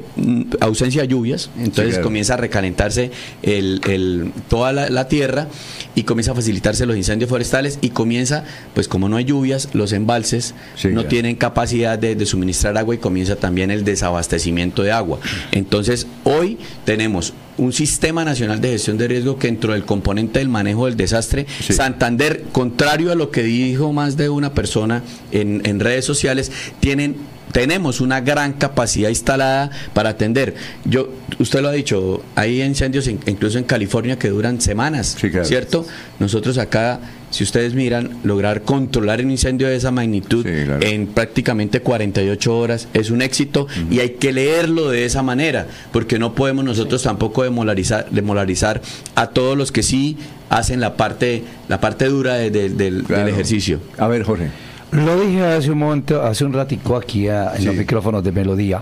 ausencia 0.60 1.04
de 1.04 1.08
lluvias, 1.10 1.52
entonces 1.56 1.90
claro. 1.94 2.04
comienza 2.06 2.34
a 2.34 2.38
recalentarse 2.38 3.12
el, 3.44 3.80
el- 3.88 4.32
toda 4.50 4.74
la, 4.74 4.90
la 4.90 5.08
tierra 5.08 5.48
y 5.94 6.02
comienza 6.02 6.32
a 6.32 6.36
facilitarse 6.36 6.88
los 6.88 6.98
incendios 6.98 7.30
forestales 7.30 7.78
y 7.82 7.90
comienza, 7.92 8.44
pues 8.74 8.88
como 8.88 9.08
no 9.08 9.18
hay 9.18 9.26
lluvias, 9.26 9.70
los 9.74 9.94
embalses 9.94 10.56
Sí, 10.76 10.88
no 10.88 11.06
tienen 11.06 11.36
capacidad 11.36 12.00
de, 12.00 12.16
de 12.16 12.26
suministrar 12.26 12.76
agua 12.80 12.96
y 12.96 12.98
comienza 12.98 13.36
también 13.36 13.70
el 13.70 13.84
desabastecimiento 13.84 14.82
de 14.82 14.92
agua. 14.92 15.20
Entonces, 15.52 16.08
hoy 16.24 16.58
tenemos 16.86 17.34
un 17.58 17.72
sistema 17.74 18.26
nacional 18.26 18.60
de 18.62 18.70
gestión 18.72 18.98
de 18.98 19.08
riesgo 19.08 19.38
que 19.38 19.48
dentro 19.48 19.74
del 19.74 19.86
componente 19.86 20.40
del 20.40 20.50
manejo 20.50 20.86
del 20.86 20.98
desastre, 20.98 21.46
Sí. 21.62 21.74
Santander, 21.74 22.44
contrario 22.52 23.12
a 23.12 23.16
lo 23.16 23.30
que 23.32 23.44
dijo 23.44 23.94
más 23.94 24.18
de 24.18 24.30
una 24.30 24.54
persona 24.54 25.04
en, 25.32 25.62
en 25.66 25.80
redes 25.80 26.06
sociales, 26.06 26.52
tienen 26.80 27.16
tenemos 27.52 28.02
una 28.02 28.20
gran 28.20 28.54
capacidad 28.54 29.10
instalada 29.10 29.70
para 29.94 30.10
atender. 30.10 30.56
Yo, 30.86 31.10
usted 31.38 31.62
lo 31.62 31.68
ha 31.68 31.72
dicho, 31.72 32.24
hay 32.34 32.64
incendios 32.64 33.08
in- 33.08 33.20
incluso 33.28 33.60
en 33.60 33.64
California 33.66 34.18
que 34.18 34.30
duran 34.30 34.60
semanas, 34.60 35.16
Sí, 35.22 35.30
claro. 35.30 35.46
¿cierto? 35.46 35.86
Nosotros 36.20 36.58
acá, 36.58 37.00
si 37.30 37.44
ustedes 37.44 37.76
miran, 37.76 38.18
lograr 38.24 38.64
controlar 38.64 39.22
un 39.24 39.30
incendio 39.30 39.68
de 39.68 39.76
esa 39.76 39.92
magnitud 39.92 40.44
Sí, 40.44 40.66
claro. 40.66 40.84
en 40.84 41.06
prácticamente 41.06 41.82
48 41.82 42.58
horas 42.58 42.88
es 42.96 43.12
un 43.12 43.22
éxito 43.22 43.68
y 43.92 44.00
hay 44.00 44.12
que 44.12 44.34
leerlo 44.34 44.90
de 44.90 45.06
esa 45.06 45.22
manera, 45.22 45.68
porque 45.92 46.18
no 46.18 46.34
podemos 46.34 46.66
nosotros 46.66 47.04
tampoco 47.04 47.43
demolarizar, 47.44 48.08
demolarizar 48.10 48.82
a 49.16 49.28
todos 49.28 49.58
los 49.58 49.72
que 49.72 49.84
sí 49.84 50.18
hacen 50.50 50.80
la 50.80 50.96
parte, 50.98 51.44
la 51.68 51.80
parte 51.80 52.06
dura 52.06 52.36
de- 52.36 52.50
de- 52.52 52.70
del, 52.70 53.06
ejercicio. 53.28 53.80
A 53.98 54.08
ver, 54.08 54.24
Jorge. 54.24 54.50
Lo 54.92 55.20
dije 55.20 55.44
hace 55.44 55.72
un 55.72 55.80
momento, 55.80 56.22
hace 56.24 56.46
un 56.46 56.54
ratico 56.54 56.96
aquí 56.96 57.28
a- 57.28 57.54
en 57.56 57.66
los 57.66 57.76
micrófonos 57.76 58.24
de 58.24 58.32
Melodía, 58.32 58.82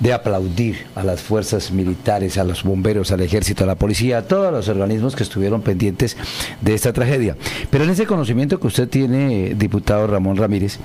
de 0.00 0.12
aplaudir 0.12 0.86
a 0.94 1.02
las 1.04 1.20
fuerzas 1.22 1.70
militares, 1.70 2.36
a 2.36 2.44
los 2.44 2.64
bomberos, 2.64 3.12
al 3.12 3.20
ejército, 3.20 3.64
a 3.64 3.66
la 3.66 3.76
policía, 3.76 4.18
a 4.18 4.22
todos 4.22 4.52
los 4.52 4.68
organismos 4.68 5.14
que 5.16 5.22
estuvieron 5.22 5.62
pendientes 5.62 6.16
de 6.60 6.74
esta 6.74 6.92
tragedia. 6.92 7.36
Pero 7.70 7.84
en 7.84 7.90
ese 7.90 8.04
conocimiento 8.06 8.58
que 8.60 8.66
usted 8.66 8.88
tiene, 8.88 9.54
diputado 9.56 10.06
Ramón 10.08 10.36
Ramírez, 10.36 10.78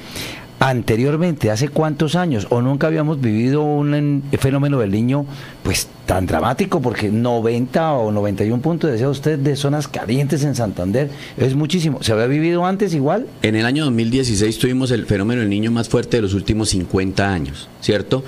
anteriormente, 0.62 1.50
¿hace 1.50 1.70
cuántos 1.70 2.14
años? 2.16 2.46
¿O 2.52 2.62
nunca 2.62 2.86
habíamos 2.86 3.20
vivido 3.20 3.64
un 3.64 3.96
en- 3.96 4.24
fenómeno 4.40 4.78
del 4.80 4.92
niño 4.92 5.26
pues 5.64 5.88
tan 6.06 6.28
dramático? 6.28 6.80
Porque 6.82 7.10
90 7.10 7.94
o 7.94 8.12
91 8.12 8.62
puntos, 8.62 8.92
decía 8.92 9.10
usted, 9.10 9.40
de 9.40 9.56
zonas 9.56 9.88
calientes 9.88 10.44
en 10.44 10.54
Santander, 10.54 11.10
es 11.36 11.56
muchísimo. 11.56 12.04
¿Se 12.04 12.12
había 12.14 12.28
vivido 12.28 12.64
antes 12.64 12.94
igual? 12.94 13.26
En 13.42 13.56
el 13.56 13.66
año 13.66 13.86
2016 13.86 14.60
tuvimos 14.60 14.92
el 14.92 15.08
fenómeno 15.08 15.42
del 15.42 15.50
niño 15.50 15.72
más 15.72 15.90
fuerte 15.90 16.18
de 16.18 16.22
los 16.22 16.36
últimos 16.36 16.70
50 16.70 17.34
años, 17.34 17.68
¿cierto? 17.82 18.24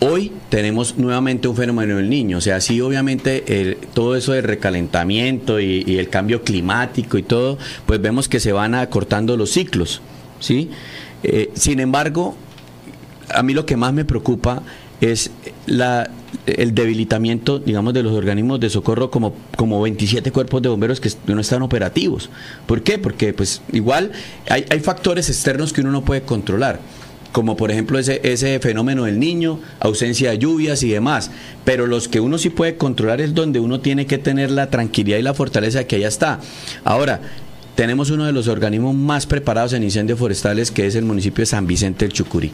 Hoy 0.00 0.30
tenemos 0.50 0.96
nuevamente 0.96 1.48
un 1.48 1.56
fenómeno 1.56 1.96
del 1.96 2.08
niño, 2.08 2.38
o 2.38 2.40
sea, 2.40 2.60
sí 2.60 2.80
obviamente 2.80 3.60
el- 3.60 3.78
todo 3.94 4.14
eso 4.14 4.30
de 4.30 4.42
recalentamiento 4.42 5.58
y 5.58 5.98
el 5.98 6.08
cambio 6.08 6.44
climático 6.44 7.18
y 7.18 7.24
todo, 7.24 7.58
pues 7.84 8.00
vemos 8.00 8.28
que 8.28 8.38
se 8.38 8.52
van 8.52 8.76
acortando 8.76 9.36
los 9.36 9.50
ciclos, 9.50 10.00
¿sí? 10.38 10.70
Eh, 11.22 11.50
sin 11.54 11.80
embargo, 11.80 12.36
a 13.34 13.42
mí 13.42 13.54
lo 13.54 13.66
que 13.66 13.76
más 13.76 13.92
me 13.92 14.04
preocupa 14.04 14.62
es 15.00 15.30
la, 15.66 16.10
el 16.46 16.74
debilitamiento, 16.74 17.58
digamos, 17.58 17.94
de 17.94 18.02
los 18.02 18.12
organismos 18.12 18.58
de 18.60 18.70
socorro 18.70 19.10
como, 19.10 19.34
como 19.56 19.80
27 19.80 20.32
cuerpos 20.32 20.62
de 20.62 20.68
bomberos 20.68 21.00
que 21.00 21.10
no 21.26 21.40
están 21.40 21.62
operativos. 21.62 22.30
¿Por 22.66 22.82
qué? 22.82 22.98
Porque 22.98 23.32
pues 23.32 23.62
igual 23.72 24.12
hay, 24.48 24.64
hay 24.70 24.80
factores 24.80 25.28
externos 25.28 25.72
que 25.72 25.82
uno 25.82 25.92
no 25.92 26.04
puede 26.04 26.22
controlar 26.22 26.80
como 27.32 27.56
por 27.56 27.70
ejemplo 27.70 27.98
ese, 27.98 28.20
ese 28.24 28.58
fenómeno 28.58 29.04
del 29.04 29.20
niño, 29.20 29.60
ausencia 29.80 30.30
de 30.30 30.38
lluvias 30.38 30.82
y 30.82 30.88
demás. 30.88 31.30
Pero 31.64 31.86
los 31.86 32.08
que 32.08 32.20
uno 32.20 32.38
sí 32.38 32.50
puede 32.50 32.76
controlar 32.76 33.20
es 33.20 33.34
donde 33.34 33.60
uno 33.60 33.80
tiene 33.80 34.06
que 34.06 34.18
tener 34.18 34.50
la 34.50 34.70
tranquilidad 34.70 35.18
y 35.18 35.22
la 35.22 35.34
fortaleza 35.34 35.84
que 35.84 35.96
allá 35.96 36.08
está. 36.08 36.40
Ahora, 36.84 37.20
tenemos 37.78 38.10
uno 38.10 38.24
de 38.24 38.32
los 38.32 38.48
organismos 38.48 38.92
más 38.92 39.24
preparados 39.24 39.72
en 39.72 39.84
incendios 39.84 40.18
forestales, 40.18 40.72
que 40.72 40.88
es 40.88 40.96
el 40.96 41.04
municipio 41.04 41.42
de 41.42 41.46
San 41.46 41.68
Vicente 41.68 42.06
del 42.06 42.12
Chucurí. 42.12 42.50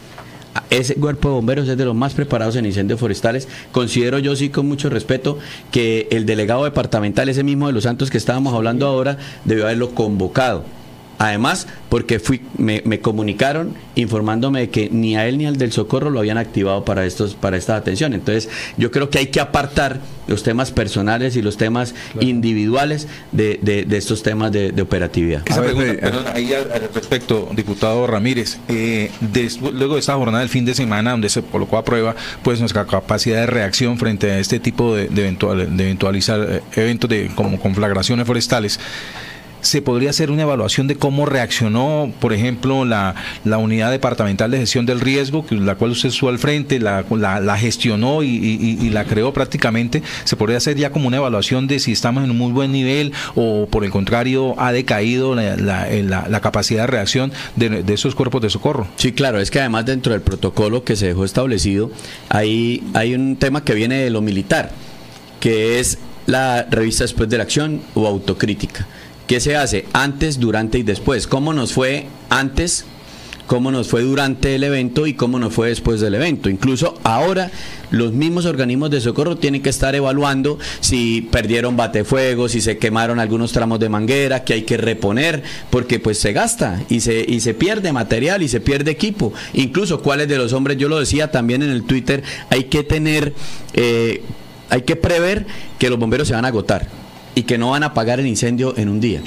Ese 0.69 0.97
cuerpo 0.97 1.29
de 1.29 1.35
bomberos 1.37 1.67
es 1.67 1.79
de 1.79 1.85
los 1.87 1.95
más 1.95 2.13
preparados 2.13 2.57
en 2.57 2.67
incendios 2.67 3.01
forestales. 3.01 3.49
Considero 3.73 4.19
yo 4.19 4.37
sí 4.37 4.51
con 4.51 4.69
mucho 4.69 4.91
respeto 4.91 5.39
que 5.73 6.09
el 6.11 6.27
delegado 6.27 6.65
departamental, 6.65 7.31
ese 7.31 7.43
mismo 7.43 7.69
de 7.69 7.73
los 7.73 7.85
Santos 7.85 8.11
que 8.11 8.19
estábamos 8.19 8.53
hablando 8.53 8.87
ahora, 8.87 9.17
debió 9.47 9.65
haberlo 9.65 9.95
convocado 9.95 10.67
Además, 11.19 11.67
porque 11.89 12.19
fui, 12.19 12.43
me, 12.59 12.83
comunicaron 13.01 13.75
informándome 13.95 14.61
de 14.61 14.71
que 14.71 14.89
ni 14.91 15.17
a 15.17 15.27
él 15.27 15.39
ni 15.39 15.47
al 15.47 15.57
del 15.57 15.73
socorro 15.73 16.11
lo 16.11 16.19
habían 16.19 16.39
activado 16.39 16.85
para 16.85 17.07
estos, 17.07 17.35
para 17.35 17.57
esta 17.57 17.77
atención. 17.77 18.15
Entonces, 18.15 18.49
yo 18.77 18.91
creo 18.91 19.11
que 19.11 19.19
hay 19.19 19.27
que 19.29 19.41
apartar 19.41 20.01
los 20.27 20.43
temas 20.43 20.73
personales 20.73 21.37
y 21.37 21.43
los 21.43 21.57
temas 21.57 21.95
individuales 22.21 23.07
de, 23.33 23.59
de, 23.63 23.97
estos 23.97 24.23
temas 24.23 24.51
de, 24.51 24.75
operatividad. 24.83 25.43
Esa 25.47 25.63
pregunta, 25.63 25.95
perdón, 26.01 26.25
ahí 26.33 26.53
al, 26.53 26.91
respecto, 26.93 27.49
diputado 27.55 28.07
Ramírez, 28.07 28.59
eh, 28.69 29.11
luego 29.73 29.95
de 29.95 30.01
esta 30.01 30.15
jornada 30.15 30.41
del 30.41 30.49
fin 30.49 30.65
de 30.65 30.75
semana, 30.75 31.13
donde 31.13 31.29
se 31.29 31.43
colocó 31.43 31.79
a 31.79 31.85
prueba 31.85 32.17
pues 32.43 32.61
nuestra 32.61 32.87
capacidad 32.87 33.37
de 33.37 33.47
reacción 33.47 33.99
frente 33.99 34.31
a 34.31 34.39
este 34.39 34.59
tipo 34.59 34.95
de, 34.95 35.05
eventual, 35.05 35.77
de 35.77 35.85
eventualizar 35.85 36.41
eh, 36.41 36.61
eventos 36.77 37.09
de 37.09 37.31
como 37.35 37.61
conflagraciones 37.61 38.27
forestales 38.27 38.81
se 39.65 39.83
podría 39.83 40.11
hacer 40.11 40.31
una 40.31 40.43
evaluación 40.43 40.87
de 40.87 40.97
cómo 40.97 41.27
reaccionó, 41.27 42.13
por 42.21 42.33
ejemplo, 42.33 42.85
la, 42.85 43.15
unidad 43.45 43.91
departamental 43.91 44.51
de 44.51 44.59
gestión 44.59 44.85
del 44.85 45.01
riesgo, 45.01 45.45
la 45.51 45.77
cual 45.77 45.93
usted 45.93 46.11
estuvo 46.11 46.29
al 46.29 46.39
frente, 46.39 46.79
la, 46.79 47.05
la, 47.11 47.57
gestionó 47.57 48.23
y, 48.23 48.91
la 48.91 49.05
creó 49.05 49.33
prácticamente. 49.33 50.03
Se 50.25 50.37
podría 50.37 50.59
hacer 50.59 50.77
ya 50.77 50.91
como 50.91 51.09
una 51.09 51.17
evaluación 51.17 51.67
de 51.67 51.79
si 51.79 51.93
estamos 51.93 52.25
en 52.25 52.31
un 52.31 52.39
muy 52.39 52.53
buen 52.53 52.73
nivel 52.73 53.13
o 53.35 53.67
por 53.71 53.85
el 53.85 53.91
contrario 53.91 54.55
ha 54.59 54.73
decaído 54.73 55.35
la, 55.35 56.41
capacidad 56.43 56.83
de 56.83 56.87
reacción 56.89 57.33
de, 57.57 57.83
de, 57.83 57.95
esos 57.95 58.15
cuerpos 58.15 58.43
de 58.43 58.51
socorro. 58.51 58.87
Sí, 58.97 59.13
claro, 59.13 59.41
es 59.41 59.51
que 59.51 59.61
además 59.61 59.87
dentro 59.87 60.13
del 60.13 60.21
protocolo 60.21 60.85
que 60.85 60.95
se 60.95 61.07
dejó 61.07 61.25
establecido, 61.25 61.91
hay, 62.29 62.83
hay 62.93 63.15
un 63.15 63.37
tema 63.37 63.65
que 63.65 63.73
viene 63.73 63.97
de 63.97 64.11
lo 64.11 64.21
militar, 64.21 64.73
que 65.41 65.81
es 65.81 65.99
la 66.27 66.67
revista 66.71 67.05
después 67.05 67.29
de 67.29 67.39
la 67.39 67.45
acción 67.45 67.81
o 67.95 68.07
autocrítica. 68.07 68.87
¿Qué 69.27 69.41
se 69.41 69.57
hace? 69.57 69.87
Antes, 69.93 70.39
durante 70.39 70.79
y 70.79 70.83
después. 70.83 71.27
¿Cómo 71.27 71.53
nos 71.53 71.73
fue 71.73 72.07
antes? 72.31 72.85
cómo 73.47 73.71
nos 73.71 73.89
fue 73.89 74.03
durante 74.03 74.55
el 74.55 74.65
evento 74.65 75.07
y 75.07 75.15
cómo 75.15 75.39
nos 75.39 75.53
fue 75.53 75.69
después 75.69 76.01
del 76.01 76.15
evento. 76.15 76.49
Incluso 76.49 76.99
ahora 77.05 77.51
los 77.91 78.13
mismos 78.13 78.47
organismos 78.47 78.91
de 78.91 79.01
socorro 79.01 79.37
tienen 79.37 79.63
que 79.63 79.71
estar 79.71 79.95
evaluando 79.95 80.59
si 80.81 81.29
perdieron 81.31 81.77
batefuegos, 81.77 82.53
si 82.53 82.61
se 82.61 82.79
quemaron 82.79 83.21
algunos 83.21 83.53
tramos 83.53 83.81
de 83.81 83.89
manguera 83.89 84.45
que 84.45 84.55
hay 84.55 84.63
que 84.63 84.77
reponer, 84.77 85.43
porque 85.71 86.01
pues 86.01 86.19
se 86.19 86.33
gasta 86.33 86.83
y 86.89 87.01
se, 87.01 87.25
y 87.27 87.41
se 87.41 87.55
pierde 87.55 87.93
material 87.93 88.43
y 88.43 88.49
se 88.49 88.61
pierde 88.61 88.91
equipo. 88.91 89.33
Incluso 89.53 90.01
cuáles 90.03 90.29
de 90.29 90.39
los 90.39 90.53
hombres, 90.53 90.79
yo 90.79 90.89
lo 90.89 90.99
decía 90.99 91.31
también 91.31 91.63
en 91.63 91.71
el 91.71 91.85
Twitter, 91.85 92.23
hay 92.51 92.65
que 92.65 92.83
tener, 92.83 93.35
eh, 93.75 94.23
hay 94.71 94.83
que 94.83 94.97
prever 94.97 95.47
que 95.79 95.91
los 95.91 95.99
bomberos 95.99 96.29
se 96.29 96.35
van 96.35 96.45
a 96.45 96.49
agotar 96.49 97.04
y 97.35 97.43
que 97.43 97.59
no 97.59 97.71
van 97.71 97.83
a 97.83 97.87
apagar 97.87 98.21
el 98.21 98.27
incendio 98.27 98.77
en 98.77 98.89
un 98.89 99.01
día. 99.01 99.23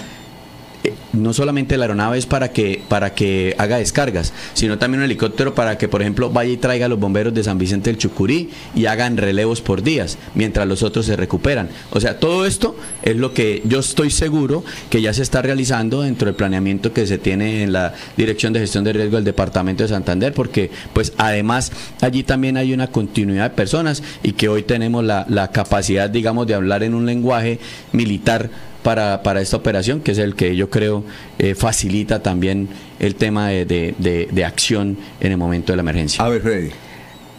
Eh, 0.83 0.93
no 1.13 1.33
solamente 1.33 1.77
la 1.77 1.85
aeronave 1.85 2.17
es 2.17 2.25
para 2.25 2.51
que, 2.51 2.81
para 2.87 3.13
que 3.13 3.55
haga 3.57 3.77
descargas, 3.77 4.33
sino 4.53 4.77
también 4.77 4.99
un 4.99 5.05
helicóptero 5.05 5.55
para 5.55 5.77
que, 5.77 5.87
por 5.87 6.01
ejemplo, 6.01 6.29
vaya 6.29 6.51
y 6.51 6.57
traiga 6.57 6.85
a 6.85 6.89
los 6.89 6.99
bomberos 6.99 7.33
de 7.33 7.43
San 7.43 7.57
Vicente 7.57 7.89
del 7.89 7.97
Chucurí 7.97 8.49
y 8.75 8.85
hagan 8.85 9.17
relevos 9.17 9.61
por 9.61 9.81
días, 9.81 10.17
mientras 10.35 10.67
los 10.67 10.83
otros 10.83 11.05
se 11.05 11.15
recuperan. 11.15 11.69
O 11.91 11.99
sea, 11.99 12.19
todo 12.19 12.45
esto 12.45 12.75
es 13.01 13.15
lo 13.15 13.33
que 13.33 13.61
yo 13.65 13.79
estoy 13.79 14.11
seguro 14.11 14.63
que 14.89 15.01
ya 15.01 15.13
se 15.13 15.23
está 15.23 15.41
realizando 15.41 16.01
dentro 16.01 16.27
del 16.27 16.35
planeamiento 16.35 16.93
que 16.93 17.07
se 17.07 17.17
tiene 17.17 17.63
en 17.63 17.73
la 17.73 17.93
Dirección 18.15 18.53
de 18.53 18.59
Gestión 18.59 18.83
de 18.83 18.93
Riesgo 18.93 19.15
del 19.15 19.25
Departamento 19.25 19.83
de 19.83 19.89
Santander, 19.89 20.33
porque 20.33 20.69
pues 20.93 21.13
además 21.17 21.71
allí 22.01 22.23
también 22.23 22.57
hay 22.57 22.73
una 22.73 22.87
continuidad 22.87 23.49
de 23.49 23.55
personas 23.55 24.03
y 24.23 24.33
que 24.33 24.49
hoy 24.49 24.63
tenemos 24.63 25.03
la, 25.03 25.25
la 25.29 25.51
capacidad, 25.51 26.09
digamos, 26.09 26.45
de 26.45 26.53
hablar 26.53 26.83
en 26.83 26.93
un 26.93 27.05
lenguaje 27.05 27.59
militar 27.91 28.49
para, 28.87 29.21
para 29.21 29.41
esta 29.41 29.57
operación, 29.57 29.99
que 29.99 30.13
es 30.13 30.17
el 30.17 30.33
que 30.33 30.55
yo 30.55 30.69
creo 30.69 31.03
eh, 31.39 31.55
facilita 31.55 32.23
también 32.23 32.69
el 32.99 33.15
tema 33.15 33.49
de, 33.49 33.65
de, 33.65 34.45
acción 34.45 34.97
en 35.19 35.33
el 35.33 35.37
momento 35.37 35.73
de 35.73 35.75
la 35.75 35.81
emergencia. 35.81 36.23
A 36.23 36.29
ver, 36.29 36.41
Freddy. 36.41 36.69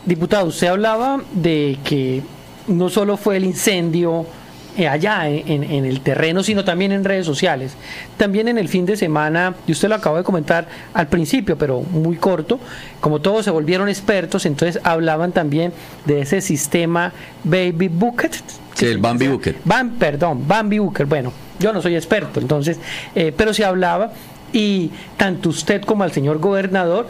Diputado, 0.05 0.49
usted 0.49 0.67
hablaba 0.67 1.23
de 1.33 1.79
que 1.83 2.21
no 2.67 2.91
solo 2.91 3.17
fue 3.17 3.39
el 3.39 3.47
incendio 3.47 4.21
eh, 4.21 4.38
allá 4.87 5.29
en, 5.29 5.65
en, 5.65 5.85
el 5.85 6.01
terreno, 6.01 6.43
sino 6.43 6.65
también 6.65 6.93
en 6.93 7.05
redes 7.05 7.27
sociales. 7.27 7.73
También 8.17 8.49
en 8.49 8.59
el 8.59 8.69
fin 8.69 8.87
de 8.87 8.97
semana, 8.97 9.55
y 9.67 9.73
usted 9.73 9.89
lo 9.89 9.95
acabó 9.95 10.19
de 10.19 10.25
comentar 10.25 10.69
al 10.95 11.09
principio, 11.09 11.57
pero 11.59 11.81
muy 11.81 12.17
corto, 12.17 12.61
como 13.01 13.21
todos 13.21 13.45
se 13.45 13.51
volvieron 13.51 13.89
expertos, 13.89 14.47
entonces 14.47 14.81
hablaban 14.85 15.33
también 15.33 15.73
de 16.05 16.21
ese 16.21 16.41
sistema 16.41 17.13
Baby 17.45 17.89
Bucket, 17.89 18.37
Sí, 18.79 18.87
el 18.87 18.99
Bambi 18.99 19.27
Booker. 19.27 19.57
Van, 19.65 19.91
perdón, 19.97 20.47
Bambi 20.47 20.79
Booker. 20.79 21.05
Bueno, 21.05 21.33
yo 21.59 21.73
no 21.73 21.83
soy 21.83 21.97
experto, 21.97 22.39
entonces, 22.39 22.79
eh, 23.17 23.33
pero 23.37 23.53
se 23.53 23.65
hablaba 23.65 24.13
y 24.53 24.93
tanto 25.17 25.49
usted 25.49 25.83
como 25.83 26.05
el 26.05 26.13
señor 26.13 26.39
gobernador 26.39 27.09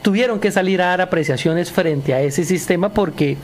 tuvieron 0.00 0.40
que 0.40 0.50
salir 0.50 0.80
a 0.80 0.86
dar 0.86 1.02
apreciaciones 1.02 1.70
frente 1.70 2.14
a 2.14 2.22
ese 2.22 2.44
sistema 2.44 2.88
porque 2.88 3.36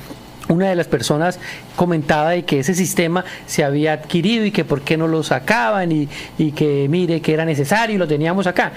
una 0.48 0.70
de 0.70 0.74
las 0.74 0.86
personas 0.86 1.38
comentaba 1.76 2.30
de 2.30 2.44
que 2.44 2.60
ese 2.60 2.74
sistema 2.74 3.24
se 3.46 3.62
había 3.62 3.92
adquirido 3.92 4.44
y 4.44 4.50
que 4.50 4.64
por 4.64 4.82
qué 4.82 4.96
no 4.96 5.06
lo 5.06 5.22
sacaban 5.22 5.92
y, 5.92 6.08
y, 6.38 6.52
que 6.52 6.86
mire 6.88 7.20
que 7.20 7.34
era 7.34 7.44
necesario 7.44 7.94
y 7.94 7.98
lo 7.98 8.08
teníamos 8.08 8.46
acá. 8.46 8.72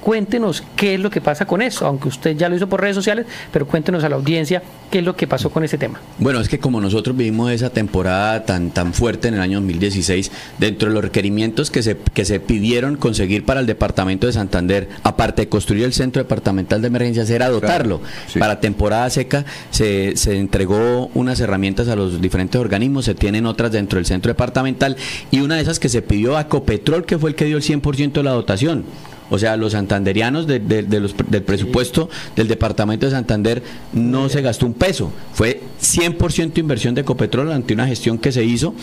Cuéntenos 0.00 0.64
qué 0.76 0.94
es 0.94 1.00
lo 1.00 1.08
que 1.08 1.20
pasa 1.20 1.46
con 1.46 1.62
eso, 1.62 1.86
aunque 1.86 2.08
usted 2.08 2.36
ya 2.36 2.48
lo 2.48 2.56
hizo 2.56 2.68
por 2.68 2.80
redes 2.80 2.96
sociales, 2.96 3.26
pero 3.52 3.66
cuéntenos 3.66 4.02
a 4.04 4.08
la 4.08 4.16
audiencia 4.16 4.62
qué 4.90 4.98
es 4.98 5.04
lo 5.04 5.16
que 5.16 5.26
pasó 5.26 5.50
con 5.50 5.64
ese 5.64 5.78
tema. 5.78 6.00
Bueno, 6.18 6.40
es 6.40 6.48
que 6.48 6.58
como 6.58 6.80
nosotros 6.80 7.16
vivimos 7.16 7.50
esa 7.52 7.70
temporada 7.70 8.44
tan, 8.44 8.70
tan 8.70 8.92
fuerte 8.92 9.28
en 9.28 9.34
el 9.34 9.40
año 9.40 9.58
2016, 9.60 10.30
dentro 10.58 10.88
de 10.88 10.94
los 10.94 11.04
requerimientos 11.04 11.70
que 11.70 11.82
se, 11.82 11.96
que 11.96 12.24
se 12.24 12.40
pidieron 12.40 12.96
conseguir 12.96 13.44
para 13.44 13.60
el 13.60 13.66
departamento 13.66 14.26
de 14.26 14.32
Santander, 14.32 14.88
aparte 15.02 15.42
de 15.42 15.48
construir 15.48 15.84
el 15.84 15.92
centro 15.92 16.22
departamental 16.22 16.80
de 16.80 16.88
emergencias, 16.88 17.30
era 17.30 17.48
dotarlo. 17.48 18.00
Para 18.38 18.60
temporada 18.60 19.08
seca 19.10 19.44
se, 19.70 20.16
se 20.16 20.38
entregó 20.38 21.10
unas 21.14 21.40
herramientas 21.40 21.88
a 21.88 21.96
los 21.96 22.20
diferentes 22.20 22.37
organismos, 22.58 23.04
se 23.04 23.14
tienen 23.14 23.46
otras 23.46 23.72
dentro 23.72 23.98
del 23.98 24.06
centro 24.06 24.30
departamental 24.30 24.96
y 25.30 25.40
una 25.40 25.56
de 25.56 25.62
esas 25.62 25.78
que 25.78 25.88
se 25.88 26.02
pidió 26.02 26.36
a 26.36 26.48
Copetrol, 26.48 27.04
que 27.04 27.18
fue 27.18 27.30
el 27.30 27.36
que 27.36 27.44
dio 27.44 27.56
el 27.56 27.62
100% 27.62 28.12
de 28.12 28.22
la 28.22 28.32
dotación. 28.32 28.84
O 29.30 29.38
sea, 29.38 29.56
los 29.56 29.72
santanderianos 29.72 30.46
del 30.46 31.42
presupuesto 31.44 32.08
del 32.34 32.48
departamento 32.48 33.06
de 33.06 33.12
Santander 33.12 33.62
no 33.92 34.28
se 34.28 34.40
gastó 34.40 34.66
un 34.66 34.72
peso. 34.72 35.12
Fue 35.34 35.60
100% 35.82 36.58
inversión 36.58 36.94
de 36.94 37.02
Ecopetrol 37.02 37.52
ante 37.52 37.74
una 37.74 37.86
gestión 37.86 38.18
que 38.18 38.32
se 38.32 38.44
hizo. 38.44 38.74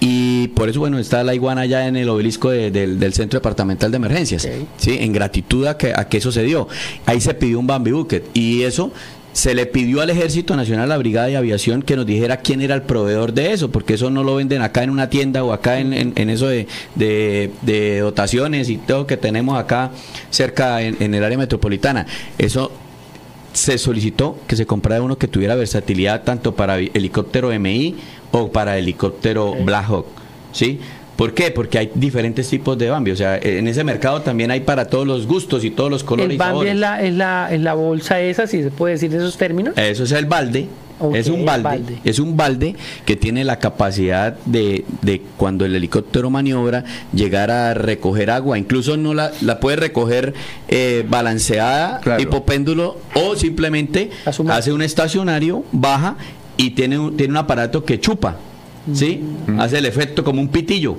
Y 0.00 0.48
por 0.48 0.68
eso, 0.68 0.80
bueno, 0.80 0.98
está 0.98 1.22
la 1.22 1.34
iguana 1.34 1.66
ya 1.66 1.86
en 1.86 1.96
el 1.96 2.08
obelisco 2.08 2.50
del 2.50 3.12
Centro 3.12 3.38
Departamental 3.38 3.90
de 3.90 3.96
Emergencias. 3.98 4.48
¿sí? 4.78 4.96
En 4.98 5.12
gratitud 5.12 5.66
a 5.66 5.76
que, 5.76 5.92
a 5.94 6.08
que 6.08 6.16
eso 6.18 6.32
se 6.32 6.42
dio. 6.42 6.68
Ahí 7.06 7.20
se 7.20 7.34
pidió 7.34 7.58
un 7.58 7.66
Bambi 7.66 7.92
Bucket. 7.92 8.24
Y 8.34 8.62
eso 8.62 8.92
se 9.32 9.54
le 9.54 9.66
pidió 9.66 10.00
al 10.00 10.10
Ejército 10.10 10.56
Nacional, 10.56 10.84
a 10.84 10.94
la 10.94 10.98
Brigada 10.98 11.26
de 11.26 11.36
Aviación, 11.36 11.82
que 11.82 11.96
nos 11.96 12.06
dijera 12.06 12.38
quién 12.38 12.60
era 12.60 12.74
el 12.74 12.82
proveedor 12.82 13.32
de 13.32 13.52
eso, 13.52 13.70
porque 13.70 13.94
eso 13.94 14.10
no 14.10 14.22
lo 14.24 14.34
venden 14.36 14.62
acá 14.62 14.82
en 14.82 14.90
una 14.90 15.08
tienda 15.08 15.42
o 15.42 15.52
acá 15.52 15.78
en, 15.80 15.92
en, 15.94 16.30
eso 16.30 16.48
de, 16.48 16.66
de, 16.94 17.98
dotaciones 18.00 18.68
y 18.68 18.76
todo 18.76 19.06
que 19.06 19.16
tenemos 19.16 19.58
acá 19.58 19.90
cerca 20.30 20.82
en, 20.82 21.14
el 21.14 21.24
área 21.24 21.38
metropolitana. 21.38 22.06
Eso 22.38 22.72
se 23.52 23.78
solicitó 23.78 24.38
que 24.46 24.56
se 24.56 24.66
comprara 24.66 25.02
uno 25.02 25.16
que 25.16 25.28
tuviera 25.28 25.54
versatilidad 25.54 26.24
tanto 26.24 26.54
para 26.54 26.78
helicóptero 26.78 27.48
MI 27.58 27.96
o 28.32 28.50
para 28.50 28.78
helicóptero 28.78 29.54
Black 29.64 29.86
Hawk. 29.88 30.06
¿sí? 30.52 30.80
¿Por 31.22 31.34
qué? 31.34 31.52
Porque 31.52 31.78
hay 31.78 31.92
diferentes 31.94 32.48
tipos 32.48 32.76
de 32.76 32.90
Bambi. 32.90 33.12
O 33.12 33.16
sea, 33.16 33.38
en 33.38 33.68
ese 33.68 33.84
mercado 33.84 34.22
también 34.22 34.50
hay 34.50 34.58
para 34.58 34.86
todos 34.86 35.06
los 35.06 35.24
gustos 35.24 35.62
y 35.62 35.70
todos 35.70 35.88
los 35.88 36.02
colores. 36.02 36.32
¿El 36.32 36.36
Bambi 36.36 36.66
es 36.66 36.74
la, 36.74 37.00
es, 37.00 37.14
la, 37.14 37.48
es 37.54 37.60
la 37.60 37.74
bolsa 37.74 38.20
esa, 38.20 38.48
si 38.48 38.60
se 38.60 38.72
puede 38.72 38.94
decir 38.94 39.14
esos 39.14 39.36
términos? 39.36 39.72
Eso 39.78 40.02
es 40.02 40.10
el 40.10 40.26
balde. 40.26 40.66
es 41.14 41.28
un 41.28 41.44
balde, 41.44 41.98
es 42.02 42.18
un 42.18 42.36
balde 42.36 42.74
que 43.04 43.14
tiene 43.14 43.44
la 43.44 43.60
capacidad 43.60 44.36
de, 44.46 44.84
de, 45.02 45.22
cuando 45.36 45.64
el 45.64 45.76
helicóptero 45.76 46.28
maniobra 46.28 46.82
llegar 47.14 47.52
a 47.52 47.72
recoger 47.74 48.28
agua, 48.28 48.58
incluso 48.58 48.96
no 48.96 49.14
la, 49.14 49.30
la 49.42 49.60
puede 49.60 49.76
recoger 49.76 50.34
eh, 50.66 51.06
balanceada, 51.08 52.00
tipo 52.18 52.44
péndulo, 52.44 52.98
o 53.14 53.36
simplemente 53.36 54.10
hace 54.24 54.72
un 54.72 54.82
estacionario, 54.82 55.62
baja 55.70 56.16
y 56.56 56.70
tiene 56.70 56.98
un, 56.98 57.16
tiene 57.16 57.30
un 57.30 57.36
aparato 57.36 57.84
que 57.84 58.00
chupa. 58.00 58.38
¿Sí? 58.92 59.22
Hace 59.58 59.78
el 59.78 59.86
efecto 59.86 60.24
como 60.24 60.40
un 60.40 60.48
pitillo. 60.48 60.96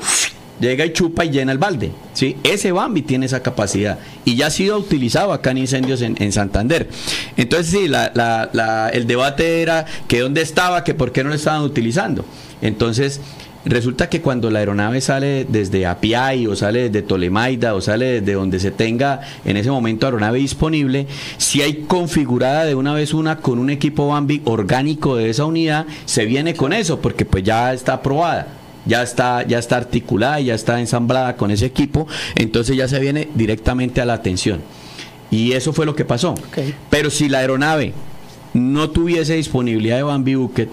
Llega 0.60 0.86
y 0.86 0.94
chupa 0.94 1.26
y 1.26 1.32
llena 1.32 1.52
el 1.52 1.58
balde. 1.58 1.92
¿sí? 2.14 2.38
Ese 2.44 2.72
Bambi 2.72 3.02
tiene 3.02 3.26
esa 3.26 3.42
capacidad 3.42 4.00
y 4.24 4.36
ya 4.36 4.48
ha 4.48 4.50
sido 4.52 4.78
utilizado 4.78 5.34
acá 5.34 5.52
en 5.52 5.58
incendios 5.58 6.02
en, 6.02 6.32
Santander. 6.32 6.88
Entonces, 7.38 7.72
sí, 7.72 7.92
el 8.94 9.08
debate 9.08 9.62
era 9.62 9.86
que 10.08 10.20
dónde 10.20 10.42
estaba, 10.42 10.84
que 10.84 10.94
por 10.94 11.12
qué 11.12 11.24
no 11.24 11.30
lo 11.30 11.36
estaban 11.36 11.64
utilizando. 11.64 12.24
Entonces, 12.62 13.20
Resulta 13.66 14.10
que 14.10 14.22
cuando 14.22 14.50
la 14.50 14.60
aeronave 14.60 15.00
sale 15.00 15.46
desde 15.48 15.86
Apiay 15.86 16.48
o 16.48 16.56
sale 16.56 16.90
desde 16.90 17.02
Tolemaida 17.02 17.76
o 17.76 17.82
sale 17.82 18.20
desde 18.20 18.34
donde 18.34 18.60
se 18.60 18.72
tenga 18.72 19.22
en 19.46 19.56
ese 19.56 19.72
momento 19.72 20.06
aeronave 20.06 20.40
disponible, 20.40 21.08
si 21.38 21.62
hay 21.62 21.84
configurada 21.88 22.66
de 22.66 22.76
una 22.76 22.94
vez 22.94 23.14
una 23.14 23.38
con 23.38 23.60
un 23.60 23.70
equipo 23.70 24.08
Bambi 24.08 24.42
orgánico 24.44 25.16
de 25.16 25.30
esa 25.30 25.46
unidad, 25.46 25.86
se 26.06 26.26
viene 26.26 26.56
con 26.56 26.74
eso 26.74 27.00
porque 27.00 27.24
pues 27.24 27.44
ya 27.44 27.74
está 27.74 27.94
aprobada 27.94 28.48
ya 28.86 29.02
está, 29.02 29.48
ya 29.48 29.60
está 29.60 29.78
articulada, 29.78 30.40
ya 30.40 30.56
está 30.56 30.80
ensamblada 30.80 31.38
con 31.38 31.52
ese 31.52 31.66
equipo, 31.66 32.08
entonces 32.36 32.76
ya 32.76 32.88
se 32.88 33.00
viene 33.00 33.30
directamente 33.34 34.02
a 34.02 34.06
la 34.06 34.14
atención. 34.14 34.62
Y 35.32 35.54
eso 35.54 35.74
fue 35.74 35.86
lo 35.86 35.96
que 35.96 36.06
pasó. 36.06 36.36
Pero 36.90 37.10
si 37.10 37.30
la 37.30 37.40
aeronave 37.40 37.94
no 38.54 38.90
tuviese 38.90 39.36
disponibilidad 39.36 39.98
de 39.98 40.04
Bambi 40.04 40.36
Bucket, 40.36 40.70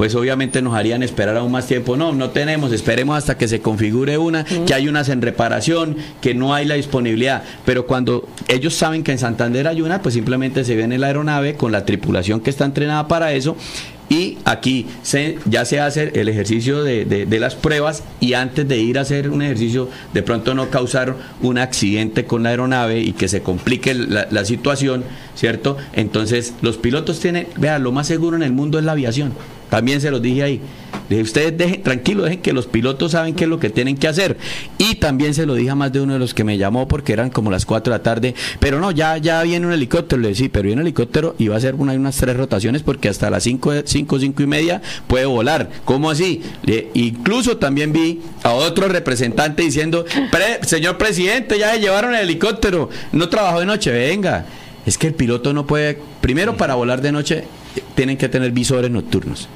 pues 0.00 0.14
obviamente 0.14 0.62
nos 0.62 0.74
harían 0.74 1.02
esperar 1.02 1.36
aún 1.36 1.52
más 1.52 1.66
tiempo. 1.66 1.94
No, 1.94 2.14
no 2.14 2.30
tenemos, 2.30 2.72
esperemos 2.72 3.18
hasta 3.18 3.36
que 3.36 3.46
se 3.46 3.60
configure 3.60 4.16
una, 4.16 4.46
que 4.46 4.72
hay 4.72 4.88
unas 4.88 5.10
en 5.10 5.20
reparación, 5.20 5.94
que 6.22 6.34
no 6.34 6.54
hay 6.54 6.64
la 6.64 6.76
disponibilidad. 6.76 7.42
Pero 7.66 7.86
cuando 7.86 8.26
ellos 8.48 8.72
saben 8.72 9.04
que 9.04 9.12
en 9.12 9.18
Santander 9.18 9.68
hay 9.68 9.82
una, 9.82 10.00
pues 10.00 10.14
simplemente 10.14 10.64
se 10.64 10.74
viene 10.74 10.96
la 10.96 11.08
aeronave 11.08 11.54
con 11.54 11.70
la 11.70 11.84
tripulación 11.84 12.40
que 12.40 12.48
está 12.48 12.64
entrenada 12.64 13.08
para 13.08 13.34
eso 13.34 13.58
y 14.08 14.38
aquí 14.46 14.86
se, 15.02 15.38
ya 15.44 15.66
se 15.66 15.80
hace 15.80 16.18
el 16.18 16.30
ejercicio 16.30 16.82
de, 16.82 17.26
las 17.38 17.54
pruebas 17.54 18.02
y 18.20 18.32
antes 18.32 18.66
de 18.66 18.78
ir 18.78 18.96
a 18.96 19.02
hacer 19.02 19.28
un 19.28 19.42
ejercicio, 19.42 19.90
de 20.14 20.22
pronto 20.22 20.54
no 20.54 20.70
causar 20.70 21.14
un 21.42 21.58
accidente 21.58 22.24
con 22.24 22.42
la 22.42 22.48
aeronave 22.48 23.00
y 23.00 23.12
que 23.12 23.28
se 23.28 23.42
complique 23.42 23.94
la, 23.94 24.26
la 24.30 24.46
situación, 24.46 25.04
¿cierto? 25.34 25.76
Entonces 25.92 26.54
los 26.62 26.78
pilotos 26.78 27.20
tienen, 27.20 27.48
vean, 27.58 27.82
lo 27.82 27.92
más 27.92 28.06
seguro 28.06 28.34
en 28.38 28.42
el 28.42 28.52
mundo 28.52 28.78
es 28.78 28.84
la 28.86 28.92
aviación. 28.92 29.34
También 29.70 30.00
se 30.00 30.10
los 30.10 30.20
dije 30.20 30.42
ahí. 30.42 30.60
Dije, 31.08 31.22
ustedes 31.22 31.58
dejen, 31.58 31.82
tranquilo, 31.82 32.22
dejen 32.22 32.40
que 32.40 32.52
los 32.52 32.66
pilotos 32.66 33.12
saben 33.12 33.34
qué 33.34 33.44
es 33.44 33.50
lo 33.50 33.58
que 33.58 33.70
tienen 33.70 33.96
que 33.96 34.06
hacer. 34.06 34.36
Y 34.78 34.96
también 34.96 35.34
se 35.34 35.44
lo 35.44 35.54
dije 35.54 35.70
a 35.70 35.74
más 35.74 35.92
de 35.92 36.00
uno 36.00 36.12
de 36.12 36.18
los 36.20 36.34
que 36.34 36.44
me 36.44 36.56
llamó 36.56 36.86
porque 36.86 37.12
eran 37.12 37.30
como 37.30 37.50
las 37.50 37.66
4 37.66 37.92
de 37.92 37.98
la 37.98 38.02
tarde. 38.02 38.34
Pero 38.60 38.80
no, 38.80 38.92
ya, 38.92 39.16
ya 39.16 39.42
viene 39.42 39.66
un 39.66 39.72
helicóptero. 39.72 40.22
Le 40.22 40.28
dije, 40.28 40.44
sí, 40.44 40.48
pero 40.48 40.66
viene 40.66 40.82
un 40.82 40.86
helicóptero 40.86 41.34
y 41.38 41.48
va 41.48 41.56
a 41.56 41.58
hacer 41.58 41.74
una, 41.74 41.92
unas 41.94 42.16
tres 42.16 42.36
rotaciones 42.36 42.82
porque 42.82 43.08
hasta 43.08 43.28
las 43.28 43.42
5, 43.42 43.72
5, 43.84 44.18
5 44.20 44.42
y 44.42 44.46
media 44.46 44.82
puede 45.06 45.26
volar. 45.26 45.70
¿Cómo 45.84 46.10
así? 46.10 46.42
incluso 46.94 47.56
también 47.56 47.92
vi 47.92 48.20
a 48.42 48.52
otro 48.52 48.88
representante 48.88 49.62
diciendo, 49.62 50.04
señor 50.62 50.96
presidente, 50.98 51.58
ya 51.58 51.74
se 51.74 51.80
llevaron 51.80 52.14
el 52.14 52.22
helicóptero. 52.22 52.88
No 53.12 53.28
trabajó 53.28 53.60
de 53.60 53.66
noche, 53.66 53.90
venga. 53.90 54.46
Es 54.86 54.96
que 54.96 55.08
el 55.08 55.14
piloto 55.14 55.52
no 55.52 55.66
puede, 55.66 55.98
primero 56.20 56.56
para 56.56 56.74
volar 56.74 57.02
de 57.02 57.12
noche, 57.12 57.44
tienen 57.94 58.16
que 58.16 58.28
tener 58.28 58.52
visores 58.52 58.90
nocturnos. 58.90 59.48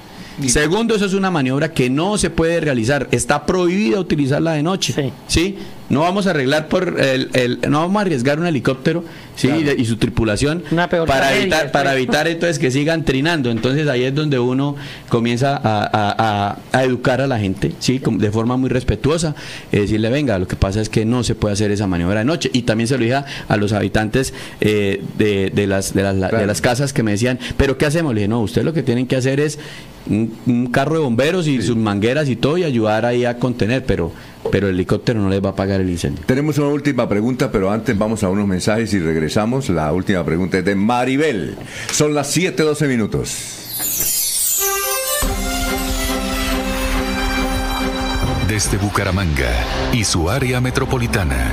Segundo, 0.47 0.94
eso 0.94 1.07
es 1.07 1.14
una 1.14 1.31
maniobra 1.31 1.73
que 1.73 1.88
no 1.90 2.18
se 2.18 2.31
puede 2.31 2.61
realizar. 2.61 3.09
Está 3.11 3.47
prohibida 3.47 4.01
utilizarla 4.01 4.53
de 4.53 4.62
noche. 4.62 5.12
¿sí? 5.27 5.57
No 5.88 6.01
vamos 6.01 6.27
a 6.27 6.31
arreglar 6.31 6.68
por 6.68 6.99
el, 7.01 7.61
no 7.68 7.81
vamos 7.81 7.99
a 7.99 8.01
arriesgar 8.01 8.38
un 8.38 8.47
helicóptero 8.47 9.05
sí 9.37 9.49
y, 9.77 9.85
su 9.85 9.97
tripulación 9.97 10.62
para 11.07 11.37
evitar 11.37 11.73
para 11.73 11.94
evitar 11.94 12.27
entonces 12.29 12.59
que 12.59 12.70
sigan 12.70 13.05
trinando. 13.05 13.51
Entonces 13.51 13.88
ahí 13.88 14.05
es 14.05 14.14
donde 14.14 14.38
uno 14.38 14.77
comienza 15.09 15.61
a, 15.62 16.57
educar 16.83 17.20
a 17.20 17.27
la 17.27 17.38
gente, 17.38 17.73
sí, 17.79 18.01
de 18.05 18.31
forma 18.31 18.57
muy 18.57 18.68
respetuosa, 18.70 19.35
decirle 19.70 20.11
venga, 20.11 20.38
lo 20.38 20.49
que 20.49 20.57
pasa 20.57 20.81
es 20.81 20.88
que 20.88 21.05
no 21.05 21.23
se 21.23 21.35
puede 21.35 21.53
hacer 21.53 21.70
esa 21.70 21.87
maniobra 21.87 22.20
de 22.20 22.25
noche 22.25 22.51
y 22.53 22.62
también 22.62 22.88
se 22.88 22.97
lo 22.97 23.05
dije 23.05 23.23
a 23.49 23.57
los 23.57 23.73
habitantes 23.73 24.35
eh, 24.61 25.03
de, 25.18 25.66
las, 25.66 25.94
de, 25.94 26.03
las, 26.03 26.33
de 26.33 26.47
las 26.47 26.61
casas 26.61 26.92
que 26.92 27.03
me 27.03 27.12
decían, 27.12 27.38
pero 27.57 27.79
qué 27.79 27.87
hacemos, 27.87 28.14
le 28.14 28.23
dije 28.23 28.29
no, 28.29 28.40
ustedes 28.40 28.64
lo 28.64 28.73
que 28.73 28.83
tienen 28.83 29.07
que 29.07 29.16
hacer 29.16 29.40
es 29.40 29.59
un, 30.07 30.68
carro 30.73 30.94
de 30.94 31.01
bomberos 31.01 31.47
y 31.47 31.62
sus 31.62 31.77
mangueras 31.77 32.29
y 32.29 32.37
todo 32.37 32.59
y 32.59 32.64
ayudar 32.64 33.07
ahí 33.07 33.25
a 33.25 33.38
contener, 33.38 33.85
pero 33.85 34.12
pero 34.51 34.69
el 34.69 34.75
helicóptero 34.75 35.21
no 35.21 35.29
les 35.29 35.45
va 35.45 35.51
a 35.51 35.55
pagar 35.55 35.81
el 35.81 35.91
incendio. 35.91 36.25
Tenemos 36.27 36.59
una 36.59 36.69
última 36.69 37.09
pregunta, 37.09 37.51
pero 37.51 37.71
antes 37.71 37.97
vamos 37.97 38.23
a 38.23 38.29
unos 38.29 38.47
mensajes 38.47 38.93
y 38.95 39.01
regresamos. 39.01 39.69
La 39.69 39.93
última 39.93 40.25
pregunta 40.25 40.59
es 40.59 40.65
de 40.65 40.75
Maribel. 40.75 41.57
Son 41.91 42.15
las 42.15 42.37
7:12 42.37 42.89
minutos. 42.89 43.61
Desde 48.49 48.77
Bucaramanga 48.77 49.51
y 49.93 50.05
su 50.05 50.31
área 50.31 50.61
metropolitana, 50.61 51.51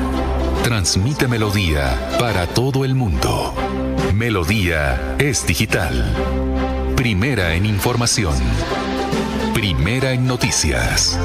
transmite 0.64 1.28
Melodía 1.28 2.10
para 2.20 2.46
todo 2.46 2.86
el 2.86 2.94
mundo. 2.94 3.56
Melodía 4.14 5.16
es 5.18 5.48
digital. 5.48 6.14
Primera 6.96 7.56
en 7.56 7.66
información. 7.66 8.36
Primera 9.56 10.12
en 10.12 10.28
noticias. 10.28 11.18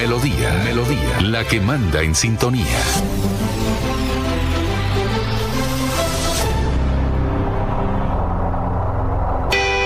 Melodía, 0.00 0.50
Melodía, 0.64 1.20
la 1.20 1.44
que 1.44 1.60
manda 1.60 2.00
en 2.00 2.14
sintonía. 2.14 2.64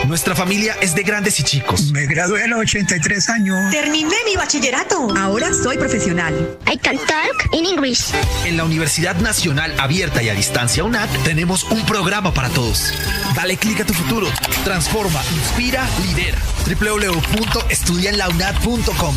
Nuestra 0.07 0.37
familia 0.37 0.77
es 0.81 0.95
de 0.95 1.03
grandes 1.03 1.41
y 1.41 1.43
chicos. 1.43 1.91
Me 1.91 2.07
gradué 2.07 2.45
a 2.45 2.47
los 2.47 2.61
83 2.61 3.29
años. 3.29 3.59
Terminé 3.73 4.15
mi 4.25 4.37
bachillerato. 4.37 5.17
Ahora 5.17 5.53
soy 5.53 5.79
profesional. 5.79 6.59
I 6.73 6.79
can 6.79 6.97
talk 6.97 7.49
in 7.53 7.67
English. 7.67 8.13
En 8.45 8.57
la 8.57 8.63
Universidad 8.63 9.17
Nacional 9.17 9.75
Abierta 9.81 10.23
y 10.23 10.29
a 10.29 10.35
Distancia 10.35 10.85
UNAT 10.85 11.11
tenemos 11.25 11.65
un 11.65 11.85
programa 11.87 12.33
para 12.33 12.51
todos. 12.51 12.95
Dale 13.35 13.57
clic 13.57 13.81
a 13.81 13.85
tu 13.85 13.95
futuro. 13.95 14.29
Transforma, 14.63 15.21
inspira, 15.35 15.85
lidera. 16.07 16.39
www.estudianlaunat.com 16.69 19.17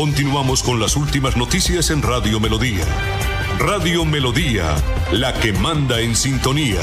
Continuamos 0.00 0.62
con 0.62 0.80
las 0.80 0.96
últimas 0.96 1.36
noticias 1.36 1.90
en 1.90 2.00
Radio 2.00 2.40
Melodía. 2.40 2.86
Radio 3.58 4.06
Melodía, 4.06 4.74
la 5.12 5.34
que 5.34 5.52
manda 5.52 6.00
en 6.00 6.16
sintonía. 6.16 6.80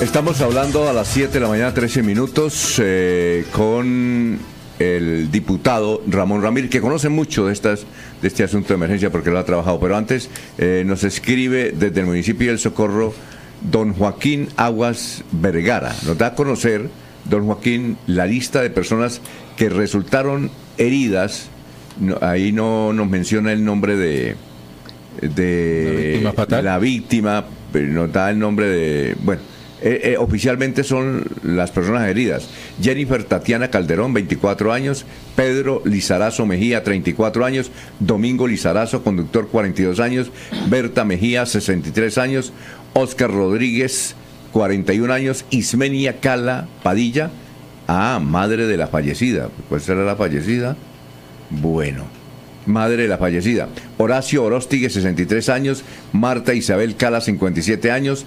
Estamos 0.00 0.40
hablando 0.40 0.88
a 0.88 0.94
las 0.94 1.08
7 1.08 1.34
de 1.34 1.40
la 1.40 1.48
mañana, 1.48 1.74
13 1.74 2.02
minutos, 2.02 2.80
eh, 2.82 3.44
con 3.52 4.38
el 4.78 5.30
diputado 5.30 6.02
Ramón 6.06 6.40
Ramírez, 6.40 6.70
que 6.70 6.80
conoce 6.80 7.10
mucho 7.10 7.44
de, 7.44 7.52
estas, 7.52 7.84
de 8.22 8.28
este 8.28 8.42
asunto 8.42 8.68
de 8.68 8.76
emergencia 8.76 9.12
porque 9.12 9.30
lo 9.30 9.38
ha 9.38 9.44
trabajado. 9.44 9.78
Pero 9.80 9.98
antes 9.98 10.30
eh, 10.56 10.82
nos 10.86 11.04
escribe 11.04 11.72
desde 11.72 12.00
el 12.00 12.06
municipio 12.06 12.48
del 12.48 12.58
Socorro 12.58 13.12
don 13.62 13.94
Joaquín 13.94 14.48
Aguas 14.56 15.24
Vergara. 15.32 15.94
Nos 16.06 16.18
da 16.18 16.28
a 16.28 16.34
conocer, 16.34 16.88
don 17.24 17.46
Joaquín, 17.46 17.96
la 18.06 18.26
lista 18.26 18.62
de 18.62 18.70
personas 18.70 19.20
que 19.56 19.68
resultaron 19.68 20.50
heridas. 20.76 21.48
ahí 22.20 22.52
no 22.52 22.92
nos 22.92 23.08
menciona 23.08 23.52
el 23.52 23.64
nombre 23.64 23.96
de, 23.96 24.36
de 25.20 26.20
la 26.22 26.30
víctima, 26.30 26.62
la 26.62 26.78
víctima 26.78 27.44
pero 27.72 27.86
nos 27.88 28.12
da 28.12 28.30
el 28.30 28.38
nombre 28.38 28.66
de... 28.66 29.16
Bueno, 29.22 29.42
eh, 29.80 30.00
eh, 30.04 30.16
oficialmente 30.18 30.82
son 30.82 31.24
las 31.44 31.70
personas 31.70 32.08
heridas. 32.08 32.48
Jennifer 32.82 33.22
Tatiana 33.22 33.70
Calderón, 33.70 34.12
24 34.12 34.72
años. 34.72 35.04
Pedro 35.36 35.82
Lizarazo 35.84 36.46
Mejía, 36.46 36.82
34 36.82 37.44
años. 37.44 37.70
Domingo 38.00 38.48
Lizarazo, 38.48 39.04
conductor, 39.04 39.48
42 39.48 40.00
años. 40.00 40.32
Berta 40.68 41.04
Mejía, 41.04 41.46
63 41.46 42.18
años. 42.18 42.52
Oscar 42.98 43.30
Rodríguez, 43.30 44.14
41 44.52 45.12
años. 45.12 45.44
Ismenia 45.50 46.20
Cala 46.20 46.66
Padilla, 46.82 47.30
ah, 47.86 48.20
madre 48.22 48.66
de 48.66 48.76
la 48.76 48.88
fallecida. 48.88 49.48
¿Cuál 49.68 49.80
será 49.80 50.04
la 50.04 50.16
fallecida? 50.16 50.76
Bueno, 51.50 52.04
madre 52.66 53.02
de 53.02 53.08
la 53.08 53.18
fallecida. 53.18 53.68
Horacio 53.98 54.44
Orostigue, 54.44 54.90
63 54.90 55.48
años. 55.48 55.84
Marta 56.12 56.54
Isabel 56.54 56.96
Cala, 56.96 57.20
57 57.20 57.90
años. 57.90 58.26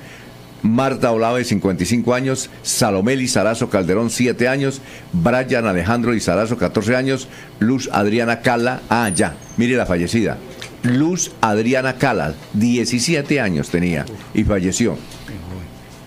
Marta 0.63 1.11
Olave, 1.11 1.43
55 1.43 2.13
años, 2.13 2.51
Salomé 2.61 3.15
Lizarazo 3.15 3.69
Calderón, 3.69 4.11
7 4.11 4.47
años, 4.47 4.79
Brian 5.11 5.65
Alejandro 5.65 6.11
Lizarazo, 6.11 6.55
14 6.55 6.95
años, 6.95 7.27
Luz 7.59 7.89
Adriana 7.91 8.41
Cala, 8.41 8.81
ah, 8.87 9.09
ya, 9.09 9.35
mire 9.57 9.75
la 9.75 9.87
fallecida, 9.87 10.37
Luz 10.83 11.31
Adriana 11.41 11.93
Cala, 11.95 12.33
17 12.53 13.39
años 13.39 13.69
tenía 13.69 14.05
y 14.33 14.43
falleció. 14.43 14.97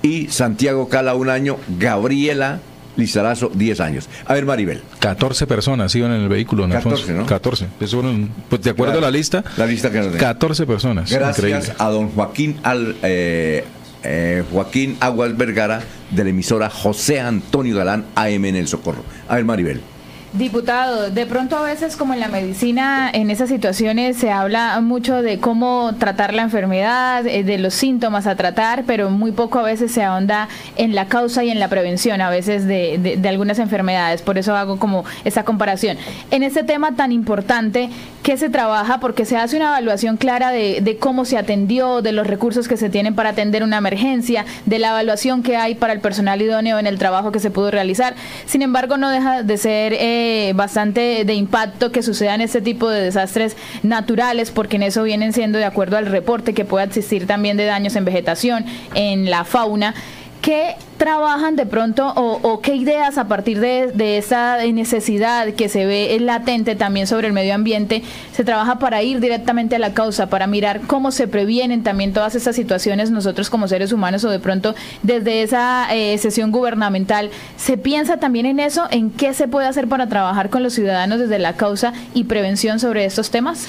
y 0.03 0.27
Santiago 0.29 0.89
Cala 0.89 1.15
un 1.15 1.31
año, 1.31 1.57
Gabriela 1.79 2.61
Lizarazo 2.97 3.51
10 3.53 3.81
años. 3.81 4.09
A 4.25 4.35
ver, 4.35 4.45
Maribel. 4.47 4.83
14 5.01 5.47
personas 5.49 5.93
iban 5.97 6.13
en 6.13 6.21
el 6.23 6.29
vehículo, 6.29 6.67
¿no? 6.69 6.75
14, 6.75 7.13
¿no? 7.13 7.27
14. 7.27 7.67
Eso 7.81 8.01
fueron, 8.01 8.31
pues 8.49 8.63
de 8.63 8.71
acuerdo 8.71 8.93
Claro. 8.93 9.07
a 9.09 9.11
la 9.11 9.17
lista, 9.17 9.43
La 9.57 9.67
lista 9.67 9.91
que 9.91 9.99
nos 9.99 10.13
den. 10.13 10.19
14 10.19 10.65
personas. 10.67 11.11
Gracias 11.11 11.39
Increíble. 11.39 11.73
a 11.79 11.89
don 11.89 12.11
Joaquín 12.11 12.57
Al- 12.63 12.95
eh, 13.03 13.65
eh, 14.05 14.45
Joaquín 14.53 14.97
Aguas 15.01 15.37
Vergara 15.37 15.81
de 16.13 16.23
la 16.23 16.31
emisora 16.31 16.71
José 16.71 17.19
Antonio 17.21 17.75
Galán 17.77 18.05
AM 18.15 18.45
en 18.45 18.55
el 18.57 18.69
Socorro. 18.69 19.03
A 19.29 19.35
ver, 19.37 19.45
Maribel. 19.45 19.81
Diputado, 20.37 21.11
de 21.11 21.27
pronto 21.27 21.57
a 21.57 21.63
veces 21.63 21.95
como 21.97 22.13
en 22.13 22.19
la 22.19 22.27
medicina, 22.27 23.09
en 23.13 23.31
esas 23.31 23.49
situaciones 23.49 24.17
se 24.17 24.33
habla 24.33 24.81
mucho 24.81 25.23
de 25.23 25.39
cómo 25.39 25.93
tratar 26.01 26.35
la 26.35 26.43
enfermedad, 26.43 27.25
eh, 27.25 27.45
de 27.45 27.57
los 27.59 27.73
síntomas 27.73 28.27
a 28.27 28.35
tratar, 28.35 28.83
pero 28.85 29.11
muy 29.11 29.31
poco 29.31 29.61
a 29.61 29.63
veces 29.63 29.93
se 29.93 30.03
ahonda 30.03 30.49
en 30.75 30.97
la 30.97 31.07
causa 31.07 31.45
y 31.45 31.51
en 31.51 31.61
la 31.61 31.69
prevención 31.69 32.21
a 32.21 32.31
veces 32.31 32.67
de, 32.67 32.99
de- 32.99 33.17
de 33.17 33.29
algunas 33.29 33.61
enfermedades. 33.61 34.23
Por 34.23 34.37
eso 34.37 34.57
hago 34.57 34.77
como 34.81 35.05
esa 35.25 35.45
comparación. 35.45 35.99
En 36.33 36.43
este 36.43 36.65
tema 36.65 36.97
tan 36.97 37.13
importante, 37.13 37.91
¿qué 38.25 38.39
se 38.39 38.49
trabaja? 38.49 39.01
Porque 39.01 39.27
se 39.27 39.37
hace 39.37 39.55
una 39.57 39.67
evaluación 39.67 40.17
clara 40.17 40.51
de, 40.51 40.97
cómo 40.99 41.27
se 41.27 41.37
atendió, 41.37 42.01
de 42.01 42.11
los 42.11 42.27
recursos 42.27 42.67
que 42.67 42.79
se 42.79 42.89
tienen 42.89 43.15
para 43.15 43.31
atender 43.31 43.63
una 43.63 43.77
emergencia, 43.77 44.47
de 44.65 44.79
la 44.79 44.89
evaluación 44.89 45.43
que 45.43 45.57
hay 45.57 45.75
para 45.75 45.93
el 45.93 46.01
personal 46.01 46.41
idóneo 46.41 46.79
en 46.79 46.87
el 46.87 46.99
trabajo 46.99 47.31
que 47.31 47.39
se 47.39 47.51
pudo 47.51 47.71
realizar. 47.71 48.15
Sin 48.47 48.63
embargo, 48.63 48.97
no 48.97 49.11
deja 49.11 49.43
de 49.43 49.59
ser 49.59 49.93
eh, 49.93 50.53
bastante 50.57 51.25
de 51.27 51.35
impacto 51.35 51.93
que 51.93 52.03
sucedan 52.03 52.41
este 52.41 52.63
tipo 52.63 52.89
de 52.89 53.03
desastres 53.03 53.59
naturales, 53.83 54.51
porque 54.51 54.77
en 54.77 54.85
eso 54.85 55.03
vienen 55.03 55.35
siendo, 55.35 55.59
de 55.59 55.67
acuerdo 55.67 55.99
al 55.99 56.07
reporte, 56.07 56.55
que 56.55 56.65
pueda 56.65 56.85
existir 56.85 57.27
también 57.27 57.59
de 57.59 57.67
daños 57.67 57.95
en 57.95 58.07
vegetación, 58.07 58.65
en 58.95 59.29
la 59.29 59.45
fauna. 59.45 59.95
¿Qué 60.45 60.77
trabajan 60.99 61.57
de 61.57 61.65
pronto 61.65 62.07
o, 62.07 62.61
qué 62.61 62.75
ideas 62.75 63.17
a 63.17 63.29
partir 63.29 63.61
de, 63.61 64.19
esa 64.19 64.59
necesidad 64.67 65.55
que 65.55 65.71
se 65.71 65.87
ve 65.87 66.15
latente 66.21 66.77
también 66.77 67.07
sobre 67.07 67.29
el 67.29 67.33
medio 67.33 67.55
ambiente 67.55 68.03
se 68.37 68.45
trabaja 68.45 68.79
para 68.79 69.03
ir 69.03 69.21
directamente 69.21 69.77
a 69.77 69.79
la 69.79 69.95
causa, 69.95 70.29
para 70.29 70.47
mirar 70.47 70.83
cómo 70.87 71.13
se 71.13 71.29
previenen 71.29 71.83
también 71.83 72.13
todas 72.13 72.35
estas 72.35 72.57
situaciones 72.57 73.11
nosotros 73.11 73.49
como 73.49 73.69
seres 73.69 73.91
humanos 73.91 74.23
o 74.25 74.29
de 74.29 74.39
pronto 74.39 74.75
desde 75.03 75.43
esa 75.43 75.89
eh, 75.95 76.19
sesión 76.19 76.53
gubernamental 76.53 77.31
se 77.57 77.79
piensa 77.79 78.19
también 78.19 78.45
en 78.45 78.61
eso, 78.61 78.87
en 78.91 79.11
qué 79.11 79.33
se 79.33 79.49
puede 79.49 79.67
hacer 79.67 79.89
para 79.89 80.11
trabajar 80.11 80.51
con 80.51 80.63
los 80.63 80.75
ciudadanos 80.75 81.21
desde 81.21 81.39
la 81.39 81.57
causa 81.57 81.95
y 82.13 82.25
prevención 82.25 82.81
sobre 82.81 83.07
estos 83.07 83.31
temas? 83.31 83.67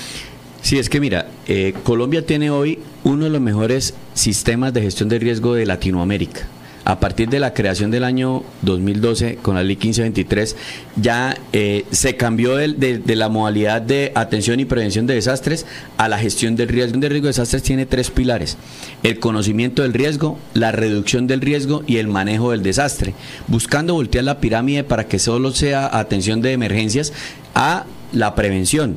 Sí, 0.61 0.77
es 0.77 0.89
que 0.89 0.99
mira, 0.99 1.27
eh, 1.47 1.73
Colombia 1.83 2.25
tiene 2.25 2.49
hoy 2.49 2.79
uno 3.05 3.23
de 3.23 3.29
los 3.29 3.39
mejores 3.39 3.93
sistemas 4.13 4.73
de 4.73 4.81
gestión 4.81 5.07
de 5.07 5.19
riesgo 5.19 5.53
de 5.53 5.65
Latinoamérica. 5.65 6.49
A 6.85 6.99
partir 6.99 7.29
de 7.29 7.39
la 7.39 7.55
creación 7.55 7.89
del 7.89 8.03
año 8.03 8.43
2012 8.61 9.37
con 9.41 9.55
la 9.55 9.63
ley 9.63 9.75
1523, 9.75 10.55
ya 10.95 11.35
eh, 11.51 11.83
se 11.89 12.15
cambió 12.15 12.55
de, 12.55 12.67
de 12.67 13.15
la 13.15 13.27
modalidad 13.27 13.81
de 13.81 14.11
atención 14.13 14.59
y 14.59 14.65
prevención 14.65 15.07
de 15.07 15.15
desastres 15.15 15.65
a 15.97 16.07
la 16.07 16.19
gestión 16.19 16.55
del 16.55 16.67
riesgo. 16.67 16.95
El 16.97 17.09
riesgo 17.09 17.25
de 17.25 17.29
desastres 17.29 17.63
tiene 17.63 17.87
tres 17.87 18.11
pilares. 18.11 18.57
El 19.01 19.19
conocimiento 19.19 19.81
del 19.81 19.93
riesgo, 19.93 20.37
la 20.53 20.71
reducción 20.71 21.25
del 21.25 21.41
riesgo 21.41 21.83
y 21.87 21.97
el 21.97 22.07
manejo 22.07 22.51
del 22.51 22.61
desastre. 22.61 23.15
Buscando 23.47 23.95
voltear 23.95 24.23
la 24.23 24.39
pirámide 24.39 24.83
para 24.83 25.07
que 25.07 25.17
solo 25.17 25.53
sea 25.53 25.97
atención 25.97 26.43
de 26.43 26.51
emergencias 26.51 27.13
a 27.55 27.85
la 28.13 28.35
prevención 28.35 28.95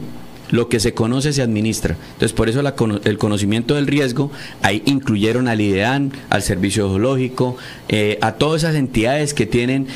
lo 0.51 0.69
que 0.69 0.81
se 0.81 0.95
conoce 0.95 1.33
se 1.33 1.43
administra. 1.43 1.97
Entonces, 2.13 2.33
por 2.33 2.49
eso 2.49 2.61
el 3.05 3.19
conocimiento 3.19 3.75
del 3.75 3.87
riesgo, 3.87 4.31
ahí 4.63 4.83
incluyeron 4.87 5.49
al 5.49 5.61
IDEAN, 5.61 6.13
al 6.31 6.43
Servicio 6.43 6.89
Geológico, 6.89 7.57
eh, 7.89 8.19
a 8.21 8.33
todas 8.33 8.63
esas 8.63 8.77
entidades 8.77 9.35
que 9.35 9.47
tienen, 9.47 9.87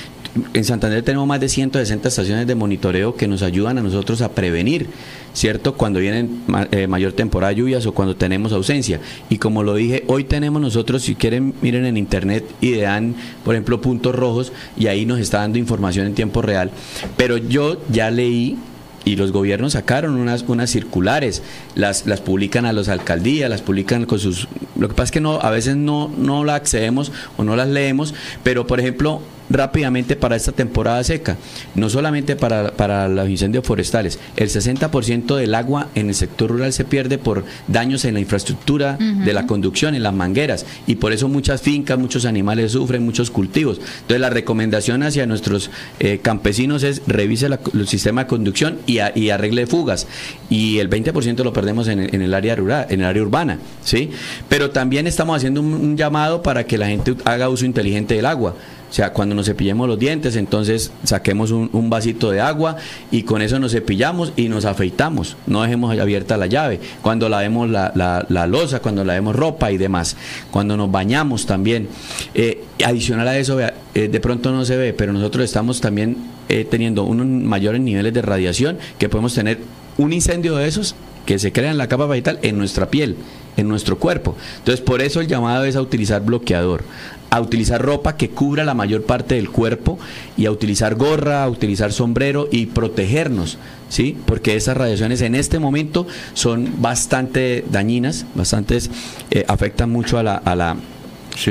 en 0.55 0.65
Santander 0.65 1.03
tenemos 1.03 1.27
más 1.27 1.41
de 1.41 1.49
160 1.49 2.09
estaciones 2.09 2.47
de 2.47 2.55
monitoreo 2.55 3.17
que 3.17 3.29
nos 3.29 3.43
ayudan 3.43 3.77
a 3.77 3.83
nosotros 3.83 4.23
a 4.23 4.31
prevenir, 4.31 4.87
¿cierto? 5.35 5.75
Cuando 5.75 6.01
vienen 6.01 6.43
eh, 6.71 6.87
mayor 6.87 7.13
temporada 7.13 7.51
de 7.51 7.57
lluvias 7.57 7.85
o 7.85 7.93
cuando 7.93 8.17
tenemos 8.17 8.53
ausencia. 8.53 9.01
Y 9.29 9.37
como 9.37 9.63
lo 9.63 9.75
dije, 9.75 10.05
hoy 10.07 10.25
tenemos 10.25 10.63
nosotros, 10.63 11.03
si 11.03 11.17
quieren, 11.17 11.55
miren 11.61 11.85
en 11.85 11.99
internet, 11.99 12.47
IDEAN, 12.63 13.15
por 13.45 13.55
ejemplo, 13.55 13.83
puntos 13.83 14.15
rojos, 14.15 14.53
y 14.77 14.87
ahí 14.87 15.05
nos 15.05 15.21
está 15.21 15.39
dando 15.39 15.59
información 15.59 16.07
en 16.07 16.15
tiempo 16.15 16.41
real. 16.41 16.71
Pero 17.19 17.37
yo 17.37 17.83
ya 17.91 18.11
leí 18.11 18.57
y 19.05 19.17
los 19.17 19.33
gobiernos 19.33 19.73
sacaron 19.73 20.15
unas, 20.17 20.43
unas 20.43 20.71
circulares, 20.71 21.43
las, 21.75 22.07
las 22.07 22.21
publican 22.21 22.67
a 22.67 22.73
las 22.73 22.89
alcaldías, 22.89 23.51
las 23.51 23.63
publican 23.63 24.07
con 24.07 24.19
sus... 24.19 24.49
Lo 24.77 24.89
que 24.89 24.95
pasa 24.95 25.05
es 25.05 25.11
que 25.13 25.21
no, 25.21 25.41
a 25.41 25.51
veces 25.51 25.77
no, 25.77 26.09
no 26.17 26.45
las 26.45 26.57
accedemos 26.57 27.13
o 27.37 27.45
no 27.45 27.57
las 27.57 27.69
leemos, 27.69 28.15
pero 28.43 28.67
por 28.67 28.81
ejemplo, 28.81 29.21
rápidamente 29.53 30.17
para 30.17 30.37
esta 30.37 30.53
temporada 30.53 31.03
seca, 31.05 31.37
no 31.75 31.89
solamente 31.91 32.37
para, 32.37 32.73
para 32.73 33.09
los 33.09 33.29
incendios 33.29 33.65
forestales, 33.67 34.19
el 34.37 34.49
60% 34.49 35.37
del 35.37 35.55
agua 35.55 35.89
en 35.95 36.09
el 36.09 36.15
sector 36.15 36.51
rural 36.51 36.73
se 36.73 36.85
pierde 36.85 37.19
por 37.19 37.45
daños 37.69 38.05
en 38.05 38.15
la 38.15 38.21
infraestructura 38.21 38.97
de 38.99 39.33
la 39.33 39.47
conducción, 39.47 39.95
en 39.95 40.03
las 40.03 40.15
mangueras, 40.15 40.65
y 40.87 40.97
por 40.97 41.13
eso 41.13 41.29
muchas 41.29 41.61
fincas, 41.63 41.99
muchos 41.99 42.25
animales 42.25 42.73
sufren, 42.73 43.05
muchos 43.05 43.31
cultivos. 43.31 43.79
Entonces 44.03 44.21
la 44.21 44.31
recomendación 44.31 45.03
hacia 45.03 45.27
nuestros 45.27 45.71
eh, 46.01 46.19
campesinos 46.23 46.83
es 46.83 47.03
revise 47.07 47.49
la- 47.49 47.61
el 47.75 47.87
sistema 47.89 48.23
de 48.23 48.27
conducción 48.29 48.79
y, 48.87 48.99
a- 48.99 49.13
y 49.15 49.31
arregle 49.31 49.67
fugas. 49.67 50.07
Y 50.51 50.79
el 50.79 50.89
20% 50.89 51.45
lo 51.45 51.53
perdemos 51.53 51.89
en, 51.89 52.01
el- 52.01 52.15
en 52.15 52.23
el 52.23 52.35
área 52.35 52.57
rural, 52.57 52.87
en 52.89 53.01
el 53.01 53.07
área 53.07 53.23
urbana, 53.23 53.59
¿sí? 53.85 54.11
Pero 54.49 54.71
también 54.71 55.07
estamos 55.07 55.37
haciendo 55.37 55.61
un, 55.61 55.73
un 55.75 55.97
llamado 55.97 56.43
para 56.43 56.65
que 56.65 56.79
la 56.79 56.87
gente 56.89 57.15
haga 57.25 57.49
uso 57.49 57.65
inteligente 57.65 58.15
del 58.15 58.27
agua. 58.27 58.55
O 58.93 58.95
sea, 58.95 59.15
cuando 59.15 59.35
nos 59.35 59.47
cepillemos 59.47 59.89
los 59.89 59.99
dientes, 59.99 60.37
entonces 60.37 60.93
saquemos 61.03 61.51
un, 61.51 61.89
vasito 61.89 62.31
de 62.31 62.43
agua 62.43 62.77
y 63.11 63.23
con 63.23 63.41
eso 63.41 63.59
nos 63.59 63.73
cepillamos 63.73 64.35
y 64.37 64.51
nos 64.51 64.67
afeitamos. 64.67 65.39
No 65.47 65.63
dejemos 65.63 65.99
abierta 65.99 66.37
la 66.37 66.47
llave. 66.47 66.79
Cuando 67.01 67.31
lavemos 67.31 67.71
la, 67.71 67.91
la, 67.95 68.27
la 68.29 68.47
losa, 68.47 68.81
cuando 68.81 69.03
lavemos 69.03 69.35
ropa 69.35 69.73
y 69.73 69.79
demás. 69.79 70.15
Cuando 70.51 70.77
nos 70.77 70.91
bañamos 70.93 71.47
también. 71.47 71.89
Eh, 72.35 72.65
adicional 72.85 73.27
a 73.29 73.39
eso, 73.39 73.57
vea, 73.57 73.73
eh, 73.95 74.09
de 74.09 74.21
pronto 74.21 74.53
no 74.53 74.67
se 74.67 74.77
ve, 74.77 74.93
pero 74.93 75.15
nosotros 75.15 75.43
estamos 75.43 75.81
también 75.81 76.19
eh, 76.51 76.67
teniendo 76.71 77.05
unos 77.05 77.27
mayores 77.27 77.81
niveles 77.81 78.13
de 78.13 78.21
radiación 78.21 78.77
que 78.99 79.09
podemos 79.09 79.33
tener 79.35 79.59
un 79.97 80.13
incendio 80.13 80.57
de 80.57 80.69
esos 80.69 80.97
que 81.25 81.39
se 81.39 81.51
crea 81.51 81.71
en 81.71 81.79
la 81.79 81.89
capa 81.89 82.05
vegetal 82.05 82.39
en 82.43 82.59
nuestra 82.59 82.91
piel, 82.91 83.17
en 83.57 83.69
nuestro 83.69 83.99
cuerpo. 83.99 84.37
Entonces, 84.59 84.85
por 84.85 85.01
eso 85.01 85.23
el 85.23 85.29
llamado 85.29 85.65
es 85.65 85.77
a 85.77 85.81
utilizar 85.81 86.21
bloqueador, 86.23 86.85
a 87.33 87.41
utilizar 87.41 87.81
ropa 87.81 88.19
que 88.19 88.29
cubra 88.29 88.63
la 88.63 88.75
mayor 88.75 89.05
parte 89.05 89.37
del 89.37 89.49
cuerpo 89.49 89.99
y 90.37 90.45
a 90.45 90.51
utilizar 90.51 90.97
gorra, 90.97 91.45
a 91.45 91.49
utilizar 91.49 91.91
sombrero 91.91 92.47
y 92.53 92.67
protegernos, 92.67 93.57
¿sí? 93.89 94.19
Porque 94.27 94.55
esas 94.55 94.77
radiaciones 94.77 95.23
en 95.23 95.35
este 95.35 95.59
momento 95.59 96.07
son 96.35 96.83
bastante 96.83 97.65
dañinas, 97.71 98.27
bastantes, 98.35 98.91
eh, 99.31 99.47
afectan 99.49 99.89
mucho 99.89 100.19
a 100.19 100.23
la, 100.23 100.37
a 100.37 100.55
la 100.55 100.77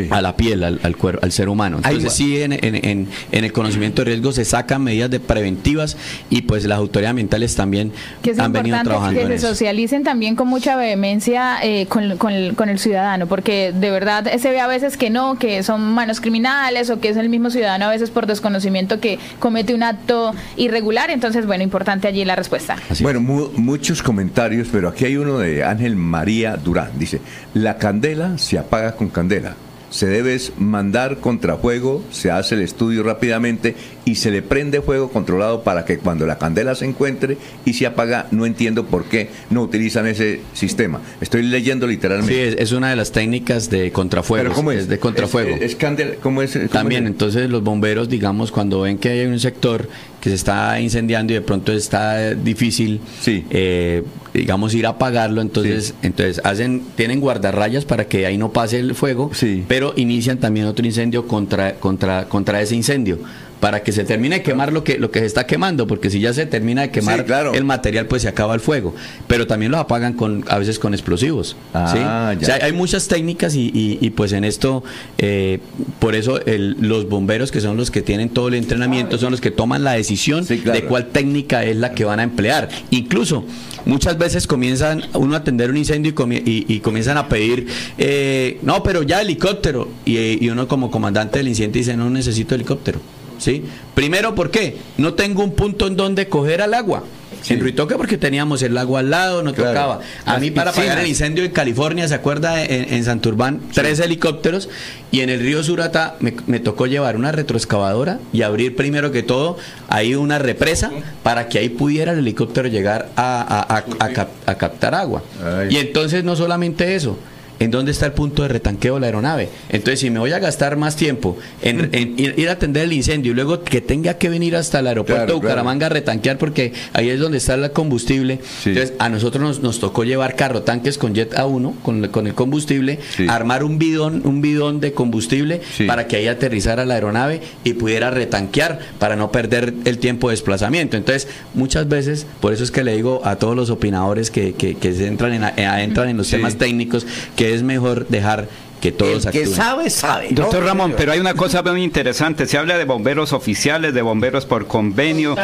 a 0.10 0.22
la 0.22 0.36
piel, 0.36 0.64
al, 0.64 0.80
al 0.84 0.96
cuerpo, 0.98 1.24
al 1.24 1.32
ser 1.32 1.50
humano. 1.50 1.78
Entonces 1.78 2.14
sí, 2.14 2.42
en, 2.42 2.54
en- 2.54 2.76
en- 2.76 3.08
en 3.32 3.44
el 3.44 3.52
conocimiento 3.52 4.02
de 4.04 4.12
riesgo 4.12 4.32
se 4.32 4.46
sacan 4.46 4.84
medidas 4.84 5.10
de 5.10 5.20
preventivas 5.20 5.98
y 6.30 6.44
pues 6.44 6.66
las 6.66 6.78
autoridades 6.78 7.12
ambientales 7.12 7.56
también 7.56 7.92
que 8.22 8.32
es 8.32 8.40
han 8.40 8.52
venido 8.54 8.76
importante 8.78 8.90
trabajando 8.90 9.20
que 9.20 9.26
en 9.26 9.30
se 9.32 9.36
eso. 9.36 9.48
socialicen 9.50 10.04
también 10.04 10.36
con 10.36 10.48
mucha 10.48 10.76
vehemencia 10.76 11.58
eh, 11.64 11.86
con, 11.88 12.18
con 12.18 12.34
el, 12.34 12.56
con 12.56 12.70
el 12.70 12.80
ciudadano, 12.80 13.28
porque 13.28 13.72
de 13.74 13.92
verdad 13.92 14.30
se 14.40 14.50
ve 14.52 14.60
a 14.60 14.68
veces 14.68 14.98
que 14.98 15.10
no, 15.10 15.38
que 15.38 15.64
son 15.64 15.82
manos 15.94 16.22
criminales 16.22 16.90
o 16.90 17.00
que 17.00 17.10
es 17.10 17.18
el 17.18 17.30
mismo 17.30 17.50
ciudadano 17.50 17.86
a 17.86 17.90
veces 17.90 18.10
por 18.10 18.28
desconocimiento 18.28 19.00
que 19.00 19.20
comete 19.40 19.74
un 19.74 19.84
acto 19.84 20.34
irregular. 20.58 21.10
Entonces, 21.10 21.46
bueno, 21.46 21.64
importante 21.64 22.08
allí 22.08 22.24
la 22.26 22.36
respuesta. 22.36 22.76
Bueno, 23.02 23.20
mu- 23.22 23.50
muchos 23.56 24.02
comentarios, 24.04 24.68
pero 24.72 24.90
aquí 24.90 25.06
hay 25.06 25.18
uno 25.18 25.40
de 25.40 25.64
Ángel 25.64 25.96
María 25.96 26.56
Durán. 26.58 26.92
Dice, 26.98 27.22
la 27.54 27.78
candela 27.78 28.38
se 28.38 28.58
apaga 28.58 28.96
con 28.96 29.10
candela. 29.10 29.56
Se 29.92 30.08
debe 30.08 30.40
mandar 30.58 31.18
contrafuego, 31.18 32.04
se 32.12 32.32
hace 32.32 32.56
el 32.56 32.62
estudio 32.62 33.04
rápidamente 33.04 33.76
y 34.06 34.16
se 34.16 34.32
le 34.32 34.42
prende 34.42 34.82
fuego 34.82 35.10
controlado 35.12 35.64
para 35.64 35.86
que 35.86 35.98
cuando 36.00 36.26
la 36.26 36.38
candela 36.38 36.74
se 36.76 36.86
encuentre 36.86 37.38
y 37.66 37.74
se 37.74 37.86
apaga, 37.86 38.26
no 38.32 38.46
entiendo 38.46 38.86
por 38.88 39.04
qué 39.06 39.30
no 39.50 39.62
utilizan 39.62 40.08
ese 40.08 40.40
sistema. 40.54 41.02
Estoy 41.22 41.44
leyendo 41.44 41.86
Sí, 41.88 41.92
literalmente. 41.94 42.48
es, 42.48 42.56
es 42.58 42.72
una 42.72 42.90
de 42.90 42.96
las 42.96 43.12
técnicas 43.12 43.70
de 43.70 43.92
contrafuego. 43.92 44.44
Pero 44.46 44.56
¿cómo 44.56 44.72
es? 44.72 44.88
de 44.88 44.98
contrafuego. 44.98 45.56
Es, 45.58 45.62
es 45.62 45.76
candela, 45.76 46.16
¿cómo 46.24 46.42
es? 46.42 46.54
¿Cómo 46.54 46.68
También, 46.70 47.04
es? 47.04 47.12
entonces 47.12 47.50
los 47.50 47.62
bomberos, 47.64 48.08
digamos, 48.10 48.52
cuando 48.52 48.82
ven 48.82 48.98
que 48.98 49.10
hay 49.10 49.26
un 49.26 49.40
sector 49.40 49.90
que 50.22 50.30
se 50.30 50.36
está 50.36 50.80
incendiando 50.80 51.34
y 51.34 51.36
de 51.36 51.42
pronto 51.42 51.74
está 51.74 52.34
difícil, 52.36 53.02
eh, 53.28 54.04
digamos, 54.34 54.74
ir 54.76 54.86
a 54.86 54.90
apagarlo, 54.90 55.42
entonces, 55.42 55.96
entonces 56.04 56.40
hacen, 56.46 56.84
tienen 56.96 57.20
guardarrayas 57.20 57.86
para 57.86 58.06
que 58.06 58.26
ahí 58.28 58.38
no 58.38 58.54
pase 58.54 58.80
el 58.80 58.94
fuego, 58.94 59.32
pero 59.68 59.94
inician 59.98 60.38
también 60.40 60.68
otro 60.68 60.86
incendio 60.86 61.28
contra, 61.28 61.74
contra, 61.76 62.26
contra 62.26 62.62
ese 62.62 62.76
incendio 62.76 63.18
para 63.62 63.82
que 63.84 63.94
se 63.94 64.04
termine 64.04 64.40
de 64.40 64.42
quemar 64.44 64.74
lo 64.74 64.84
que, 64.84 64.98
lo 64.98 65.10
que 65.12 65.20
se 65.20 65.26
está 65.28 65.46
quemando, 65.48 65.88
porque 65.88 66.10
si 66.10 66.20
ya 66.20 66.34
se 66.34 66.46
termina 66.46 66.82
de 66.82 66.90
quemar 66.92 67.20
Sí, 67.20 67.26
claro. 67.26 67.54
el 67.54 67.64
material, 67.64 68.08
pues 68.08 68.24
se 68.24 68.28
acaba 68.28 68.54
el 68.56 68.60
fuego. 68.60 68.94
Pero 69.28 69.48
también 69.48 69.72
los 69.72 69.80
apagan 69.80 70.14
con, 70.14 70.44
a 70.50 70.58
veces 70.58 70.80
con 70.80 70.94
explosivos. 70.94 71.56
Ah, 71.74 71.90
¿sí? 71.94 72.00
ya. 72.00 72.38
O 72.42 72.46
sea, 72.58 72.66
hay 72.66 72.74
muchas 72.74 73.08
técnicas 73.08 73.56
y, 73.56 73.68
y- 73.74 74.00
y, 74.02 74.10
pues 74.10 74.34
en 74.34 74.44
esto, 74.44 74.84
eh, 75.20 75.60
por 76.00 76.16
eso 76.16 76.44
el- 76.46 76.76
los 76.82 77.08
bomberos 77.08 77.52
que 77.52 77.62
son 77.62 77.78
los 77.78 77.92
que 77.92 78.02
tienen 78.02 78.30
todo 78.30 78.48
el 78.48 78.56
entrenamiento, 78.56 79.18
son 79.20 79.30
los 79.32 79.40
que 79.42 79.52
toman 79.52 79.84
la 79.84 79.94
decisión 79.94 80.44
Sí, 80.44 80.58
claro. 80.58 80.80
de 80.82 80.86
cuál 80.88 81.06
técnica 81.08 81.64
es 81.64 81.78
la 81.78 81.92
que 81.94 82.04
van 82.04 82.20
a 82.20 82.24
emplear. 82.24 82.68
Incluso 82.90 83.46
muchas 83.86 84.18
veces 84.18 84.48
comienzan 84.48 85.04
uno 85.14 85.36
a 85.36 85.38
atender 85.38 85.70
un 85.70 85.78
incendio 85.78 86.14
y, 86.18 86.34
y- 86.50 86.66
y 86.68 86.80
comienzan 86.80 87.18
a 87.20 87.30
pedir, 87.30 87.68
eh, 88.00 88.58
no, 88.64 88.82
pero 88.82 89.04
ya 89.04 89.22
helicóptero. 89.22 89.88
Y, 90.04 90.44
y 90.44 90.50
uno 90.50 90.68
como 90.68 90.90
comandante 90.90 91.38
del 91.38 91.48
incendio 91.48 91.80
dice, 91.80 91.96
no 91.96 92.10
necesito 92.10 92.56
helicóptero. 92.56 93.00
¿Sí? 93.42 93.64
Primero, 93.96 94.36
¿por 94.36 94.52
qué? 94.52 94.78
No 94.98 95.16
tengo 95.16 95.44
un 95.44 95.54
punto 95.56 95.88
en 95.88 95.96
donde 95.98 96.28
coger 96.30 96.62
al 96.62 96.76
agua. 96.76 97.04
En 97.50 97.60
Ruitoque 97.60 97.96
porque 97.96 98.20
teníamos 98.20 98.62
el 98.62 98.78
agua 98.78 99.00
al 99.00 99.10
lado, 99.10 99.42
no 99.42 99.52
Claro. 99.56 99.72
tocaba. 99.72 100.00
A 100.26 100.34
Las 100.34 100.42
mí 100.42 100.52
para 100.52 100.72
piscinas. 100.72 101.00
el 101.00 101.08
incendio 101.08 101.44
en 101.44 101.50
California, 101.50 102.08
¿se 102.08 102.14
acuerda? 102.14 102.64
En, 102.64 102.94
en 102.94 103.04
Santurbán, 103.04 103.62
tres 103.74 104.00
helicópteros 104.00 104.70
y 105.10 105.22
en 105.22 105.32
el 105.32 105.40
río 105.40 105.64
Surata 105.64 106.18
me, 106.20 106.36
me 106.46 106.60
tocó 106.60 106.86
llevar 106.86 107.16
una 107.16 107.32
retroexcavadora 107.32 108.20
y 108.32 108.44
abrir 108.44 108.76
primero 108.76 109.12
que 109.12 109.24
todo 109.24 109.58
ahí 109.88 110.14
una 110.14 110.38
represa 110.38 110.92
para 111.24 111.50
que 111.50 111.58
ahí 111.58 111.70
pudiera 111.70 112.12
el 112.12 112.20
helicóptero 112.20 112.68
llegar 112.68 113.10
a, 113.16 113.42
a- 113.42 113.78
a- 113.78 114.06
a 114.06 114.10
cap- 114.14 114.30
a 114.46 114.56
captar 114.56 114.94
agua. 114.94 115.24
Ay. 115.44 115.70
Y 115.72 115.78
entonces 115.78 116.24
no 116.24 116.36
solamente 116.36 116.94
eso. 116.94 117.18
¿En 117.62 117.70
dónde 117.70 117.92
está 117.92 118.08
el 118.08 118.14
punto 118.14 118.42
de 118.42 118.48
retanqueo 118.48 118.96
de 118.96 119.02
la 119.02 119.06
aeronave? 119.06 119.50
Entonces, 119.70 120.00
si 120.00 120.10
me 120.10 120.18
voy 120.20 120.32
a 120.32 120.40
gastar 120.40 120.78
más 120.78 120.96
tiempo 120.96 121.38
en, 121.62 121.90
en 121.94 122.20
ir, 122.20 122.34
ir 122.38 122.50
a 122.50 122.54
atender 122.54 122.84
el 122.86 122.94
incendio 122.94 123.32
y 123.32 123.36
luego 123.36 123.64
que 123.64 123.82
tenga 123.82 124.16
que 124.16 124.30
venir 124.30 124.56
hasta 124.56 124.80
el 124.80 124.88
aeropuerto 124.88 125.26
Claro, 125.26 125.34
de 125.34 125.40
Bucaramanga 125.42 125.86
a 125.86 125.90
retanquear 125.90 126.38
porque 126.40 126.74
ahí 126.94 127.10
es 127.10 127.20
donde 127.20 127.38
está 127.38 127.54
el 127.54 127.72
combustible. 127.72 128.40
Sí. 128.64 128.70
Entonces, 128.72 128.94
a 128.98 129.10
nosotros 129.10 129.44
nos, 129.44 129.60
nos 129.62 129.80
tocó 129.80 130.04
llevar 130.04 130.36
carro 130.36 130.64
tanques 130.64 130.98
con 130.98 131.14
jet 131.14 131.34
A1, 131.36 131.76
con, 131.84 132.08
con 132.08 132.26
el 132.28 132.34
combustible, 132.34 132.98
Sí. 133.16 133.28
armar 133.30 133.64
un 133.64 133.78
bidón, 133.78 134.22
un 134.26 134.42
bidón 134.42 134.80
de 134.80 134.94
combustible 134.94 135.62
Sí. 135.78 135.84
para 135.86 136.08
que 136.08 136.16
ahí 136.18 136.28
aterrizara 136.28 136.84
la 136.86 136.96
aeronave 136.96 137.42
y 137.64 137.74
pudiera 137.74 138.10
retanquear 138.10 138.80
para 138.98 139.16
no 139.16 139.32
perder 139.32 139.74
el 139.86 140.00
tiempo 140.00 140.30
de 140.30 140.34
desplazamiento. 140.34 140.98
Entonces, 140.98 141.28
muchas 141.54 141.88
veces, 141.88 142.26
por 142.40 142.54
eso 142.54 142.64
es 142.64 142.72
que 142.72 142.84
le 142.84 142.96
digo 142.96 143.22
a 143.24 143.36
todos 143.36 143.56
los 143.56 143.70
opinadores 143.70 144.32
que, 144.32 144.54
que, 144.54 144.76
que 144.76 144.94
se 144.94 145.06
entran 145.06 145.34
en, 145.34 145.44
eh, 145.44 145.84
entran 145.84 146.10
en 146.10 146.18
los 146.18 146.30
temas 146.30 146.56
técnicos 146.58 147.06
que 147.36 147.51
es 147.54 147.64
mejor 147.64 148.08
dejar 148.08 148.48
que 148.82 148.92
todos 148.92 149.26
El 149.28 149.32
que 149.32 149.38
actúen. 149.40 149.56
sabe, 149.56 149.90
sabe. 149.92 150.28
Doctor 150.32 150.62
No, 150.62 150.68
Ramón, 150.68 150.86
señor. 150.88 150.98
pero 150.98 151.12
hay 151.12 151.20
una 151.20 151.36
cosa 151.36 151.62
muy 151.62 151.84
interesante. 151.84 152.48
Se 152.48 152.58
habla 152.58 152.78
de 152.80 152.86
bomberos 152.86 153.32
oficiales, 153.32 153.94
de 153.94 154.02
bomberos 154.02 154.46
por 154.48 154.66
convenio, 154.66 155.36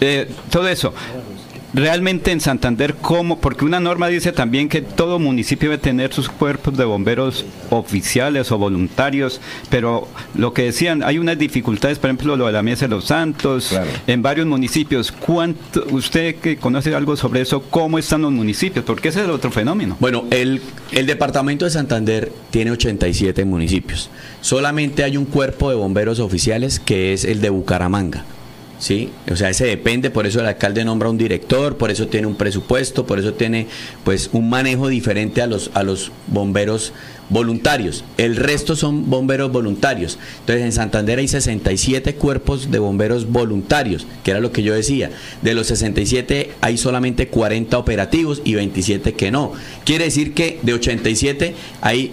eh, 0.00 0.28
todo 0.50 0.68
eso. 0.68 0.92
Realmente 1.74 2.32
en 2.32 2.40
Santander, 2.40 2.94
¿cómo? 3.00 3.40
Porque 3.40 3.64
una 3.64 3.80
norma 3.80 4.08
dice 4.08 4.30
también 4.32 4.68
que 4.68 4.82
todo 4.82 5.18
municipio 5.18 5.70
debe 5.70 5.80
tener 5.82 6.12
sus 6.12 6.28
cuerpos 6.28 6.76
de 6.76 6.84
bomberos 6.84 7.46
oficiales 7.70 8.52
o 8.52 8.58
voluntarios, 8.58 9.40
pero 9.70 10.06
lo 10.34 10.52
que 10.52 10.64
decían, 10.64 11.02
hay 11.02 11.16
unas 11.18 11.38
dificultades, 11.38 11.98
por 11.98 12.10
ejemplo, 12.10 12.36
lo 12.36 12.44
de 12.46 12.52
la 12.52 12.62
Mesa 12.62 12.84
de 12.86 12.90
los 12.90 13.06
Santos, 13.06 13.68
Claro. 13.70 13.88
en 14.06 14.20
varios 14.20 14.46
municipios. 14.46 15.10
¿Cuánto, 15.12 15.84
usted 15.92 16.34
que 16.36 16.58
conoce 16.58 16.94
algo 16.94 17.16
sobre 17.16 17.40
eso, 17.40 17.62
cómo 17.62 17.98
están 17.98 18.20
los 18.20 18.32
municipios? 18.32 18.84
Porque 18.84 19.08
ese 19.08 19.20
es 19.20 19.24
el 19.24 19.30
otro 19.30 19.50
fenómeno. 19.50 19.96
Bueno, 19.98 20.24
el, 20.30 20.60
el 20.92 21.06
departamento 21.06 21.64
de 21.64 21.70
Santander 21.70 22.30
tiene 22.50 22.70
87 22.72 23.46
municipios. 23.46 24.10
Solamente 24.42 25.04
hay 25.04 25.16
un 25.16 25.24
cuerpo 25.24 25.70
de 25.70 25.76
bomberos 25.76 26.18
oficiales 26.20 26.78
que 26.80 27.14
es 27.14 27.24
el 27.24 27.40
de 27.40 27.48
Bucaramanga. 27.48 28.24
¿Sí? 28.82 29.10
O 29.30 29.36
sea, 29.36 29.48
ese 29.48 29.64
depende, 29.64 30.10
por 30.10 30.26
eso 30.26 30.40
el 30.40 30.46
alcalde 30.46 30.84
nombra 30.84 31.08
un 31.08 31.16
director, 31.16 31.76
por 31.76 31.92
eso 31.92 32.08
tiene 32.08 32.26
un 32.26 32.34
presupuesto, 32.34 33.06
por 33.06 33.20
eso 33.20 33.32
tiene 33.32 33.68
pues 34.02 34.28
un 34.32 34.50
manejo 34.50 34.88
diferente 34.88 35.40
a 35.40 35.46
los, 35.46 35.70
a 35.74 35.84
los 35.84 36.10
bomberos 36.26 36.92
voluntarios. 37.28 38.02
El 38.18 38.34
resto 38.34 38.74
son 38.74 39.08
bomberos 39.08 39.52
voluntarios. 39.52 40.18
Entonces 40.40 40.64
en 40.64 40.72
Santander 40.72 41.20
hay 41.20 41.28
67 41.28 42.16
cuerpos 42.16 42.72
de 42.72 42.80
bomberos 42.80 43.30
voluntarios, 43.30 44.04
que 44.24 44.32
era 44.32 44.40
lo 44.40 44.50
que 44.50 44.64
yo 44.64 44.74
decía. 44.74 45.12
De 45.42 45.54
los 45.54 45.68
67 45.68 46.50
hay 46.60 46.76
solamente 46.76 47.28
40 47.28 47.78
operativos 47.78 48.42
y 48.42 48.54
27 48.54 49.12
que 49.12 49.30
no. 49.30 49.52
Quiere 49.84 50.06
decir 50.06 50.34
que 50.34 50.58
de 50.60 50.74
87 50.74 51.54
hay 51.82 52.10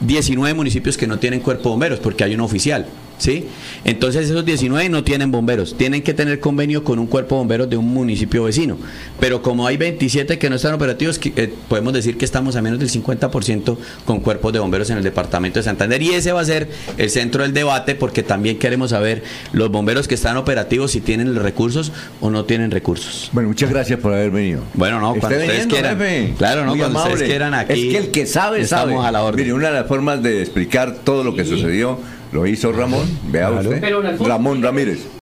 19 0.00 0.52
municipios 0.54 0.96
que 0.96 1.06
no 1.06 1.20
tienen 1.20 1.38
cuerpo 1.38 1.68
de 1.68 1.70
bomberos 1.74 2.00
porque 2.00 2.24
hay 2.24 2.34
un 2.34 2.40
oficial. 2.40 2.88
¿Sí? 3.18 3.46
Entonces 3.84 4.30
esos 4.30 4.44
19 4.44 4.88
no 4.88 5.02
tienen 5.04 5.30
bomberos, 5.30 5.76
tienen 5.76 6.02
que 6.02 6.14
tener 6.14 6.40
convenio 6.40 6.84
con 6.84 6.98
un 6.98 7.06
cuerpo 7.06 7.34
de 7.34 7.38
bomberos 7.40 7.70
de 7.70 7.76
un 7.76 7.86
municipio 7.92 8.44
vecino. 8.44 8.78
Pero 9.20 9.42
como 9.42 9.66
hay 9.66 9.76
27 9.76 10.38
que 10.38 10.48
no 10.48 10.56
están 10.56 10.74
operativos, 10.74 11.20
eh, 11.36 11.52
podemos 11.68 11.92
decir 11.92 12.16
que 12.16 12.24
estamos 12.24 12.54
a 12.56 12.62
menos 12.62 12.78
del 12.78 12.88
50% 12.90 13.76
con 14.04 14.20
cuerpos 14.20 14.52
de 14.52 14.60
bomberos 14.60 14.90
en 14.90 14.98
el 14.98 15.02
departamento 15.04 15.58
de 15.58 15.64
Santander. 15.64 16.00
Y 16.02 16.10
ese 16.10 16.32
va 16.32 16.40
a 16.40 16.44
ser 16.44 16.68
el 16.96 17.10
centro 17.10 17.42
del 17.42 17.52
debate 17.52 17.94
porque 17.94 18.22
también 18.22 18.58
queremos 18.58 18.90
saber 18.90 19.22
los 19.52 19.70
bomberos 19.70 20.06
que 20.08 20.14
están 20.14 20.36
operativos 20.36 20.92
si 20.92 21.00
tienen 21.00 21.34
los 21.34 21.42
recursos 21.42 21.92
o 22.20 22.30
no 22.30 22.44
tienen 22.44 22.70
recursos. 22.70 23.30
Bueno, 23.32 23.48
muchas 23.48 23.70
gracias 23.70 23.98
por 23.98 24.12
haber 24.12 24.30
venido. 24.30 24.62
Bueno, 24.74 25.00
no, 25.00 25.10
cuando 25.14 25.28
ustedes 25.28 25.48
viniendo, 25.50 25.74
quieran. 25.74 25.98
jefe. 25.98 26.34
Claro, 26.38 26.64
no, 26.64 26.70
Muy 26.70 26.78
cuando 26.78 26.98
ustedes 26.98 27.14
amable. 27.16 27.26
quieran 27.26 27.54
aquí. 27.54 27.88
Es 27.88 27.92
que 27.92 27.98
el 27.98 28.10
que 28.10 28.26
sabe, 28.26 28.60
estamos 28.60 28.94
sabe. 28.94 29.06
a 29.08 29.10
la 29.12 29.22
orden. 29.24 29.40
Mire, 29.42 29.52
una 29.54 29.68
de 29.68 29.74
las 29.74 29.86
formas 29.86 30.22
de 30.22 30.40
explicar 30.40 30.96
todo 31.04 31.24
lo 31.24 31.34
que 31.34 31.44
sucedió 31.44 31.98
lo 32.32 32.46
hizo 32.46 32.72
Ramón. 32.72 33.06
Vea 33.30 33.48
Claro. 33.48 33.70
usted. 33.70 34.26
Ramón 34.26 34.62
Ramírez. 34.62 35.06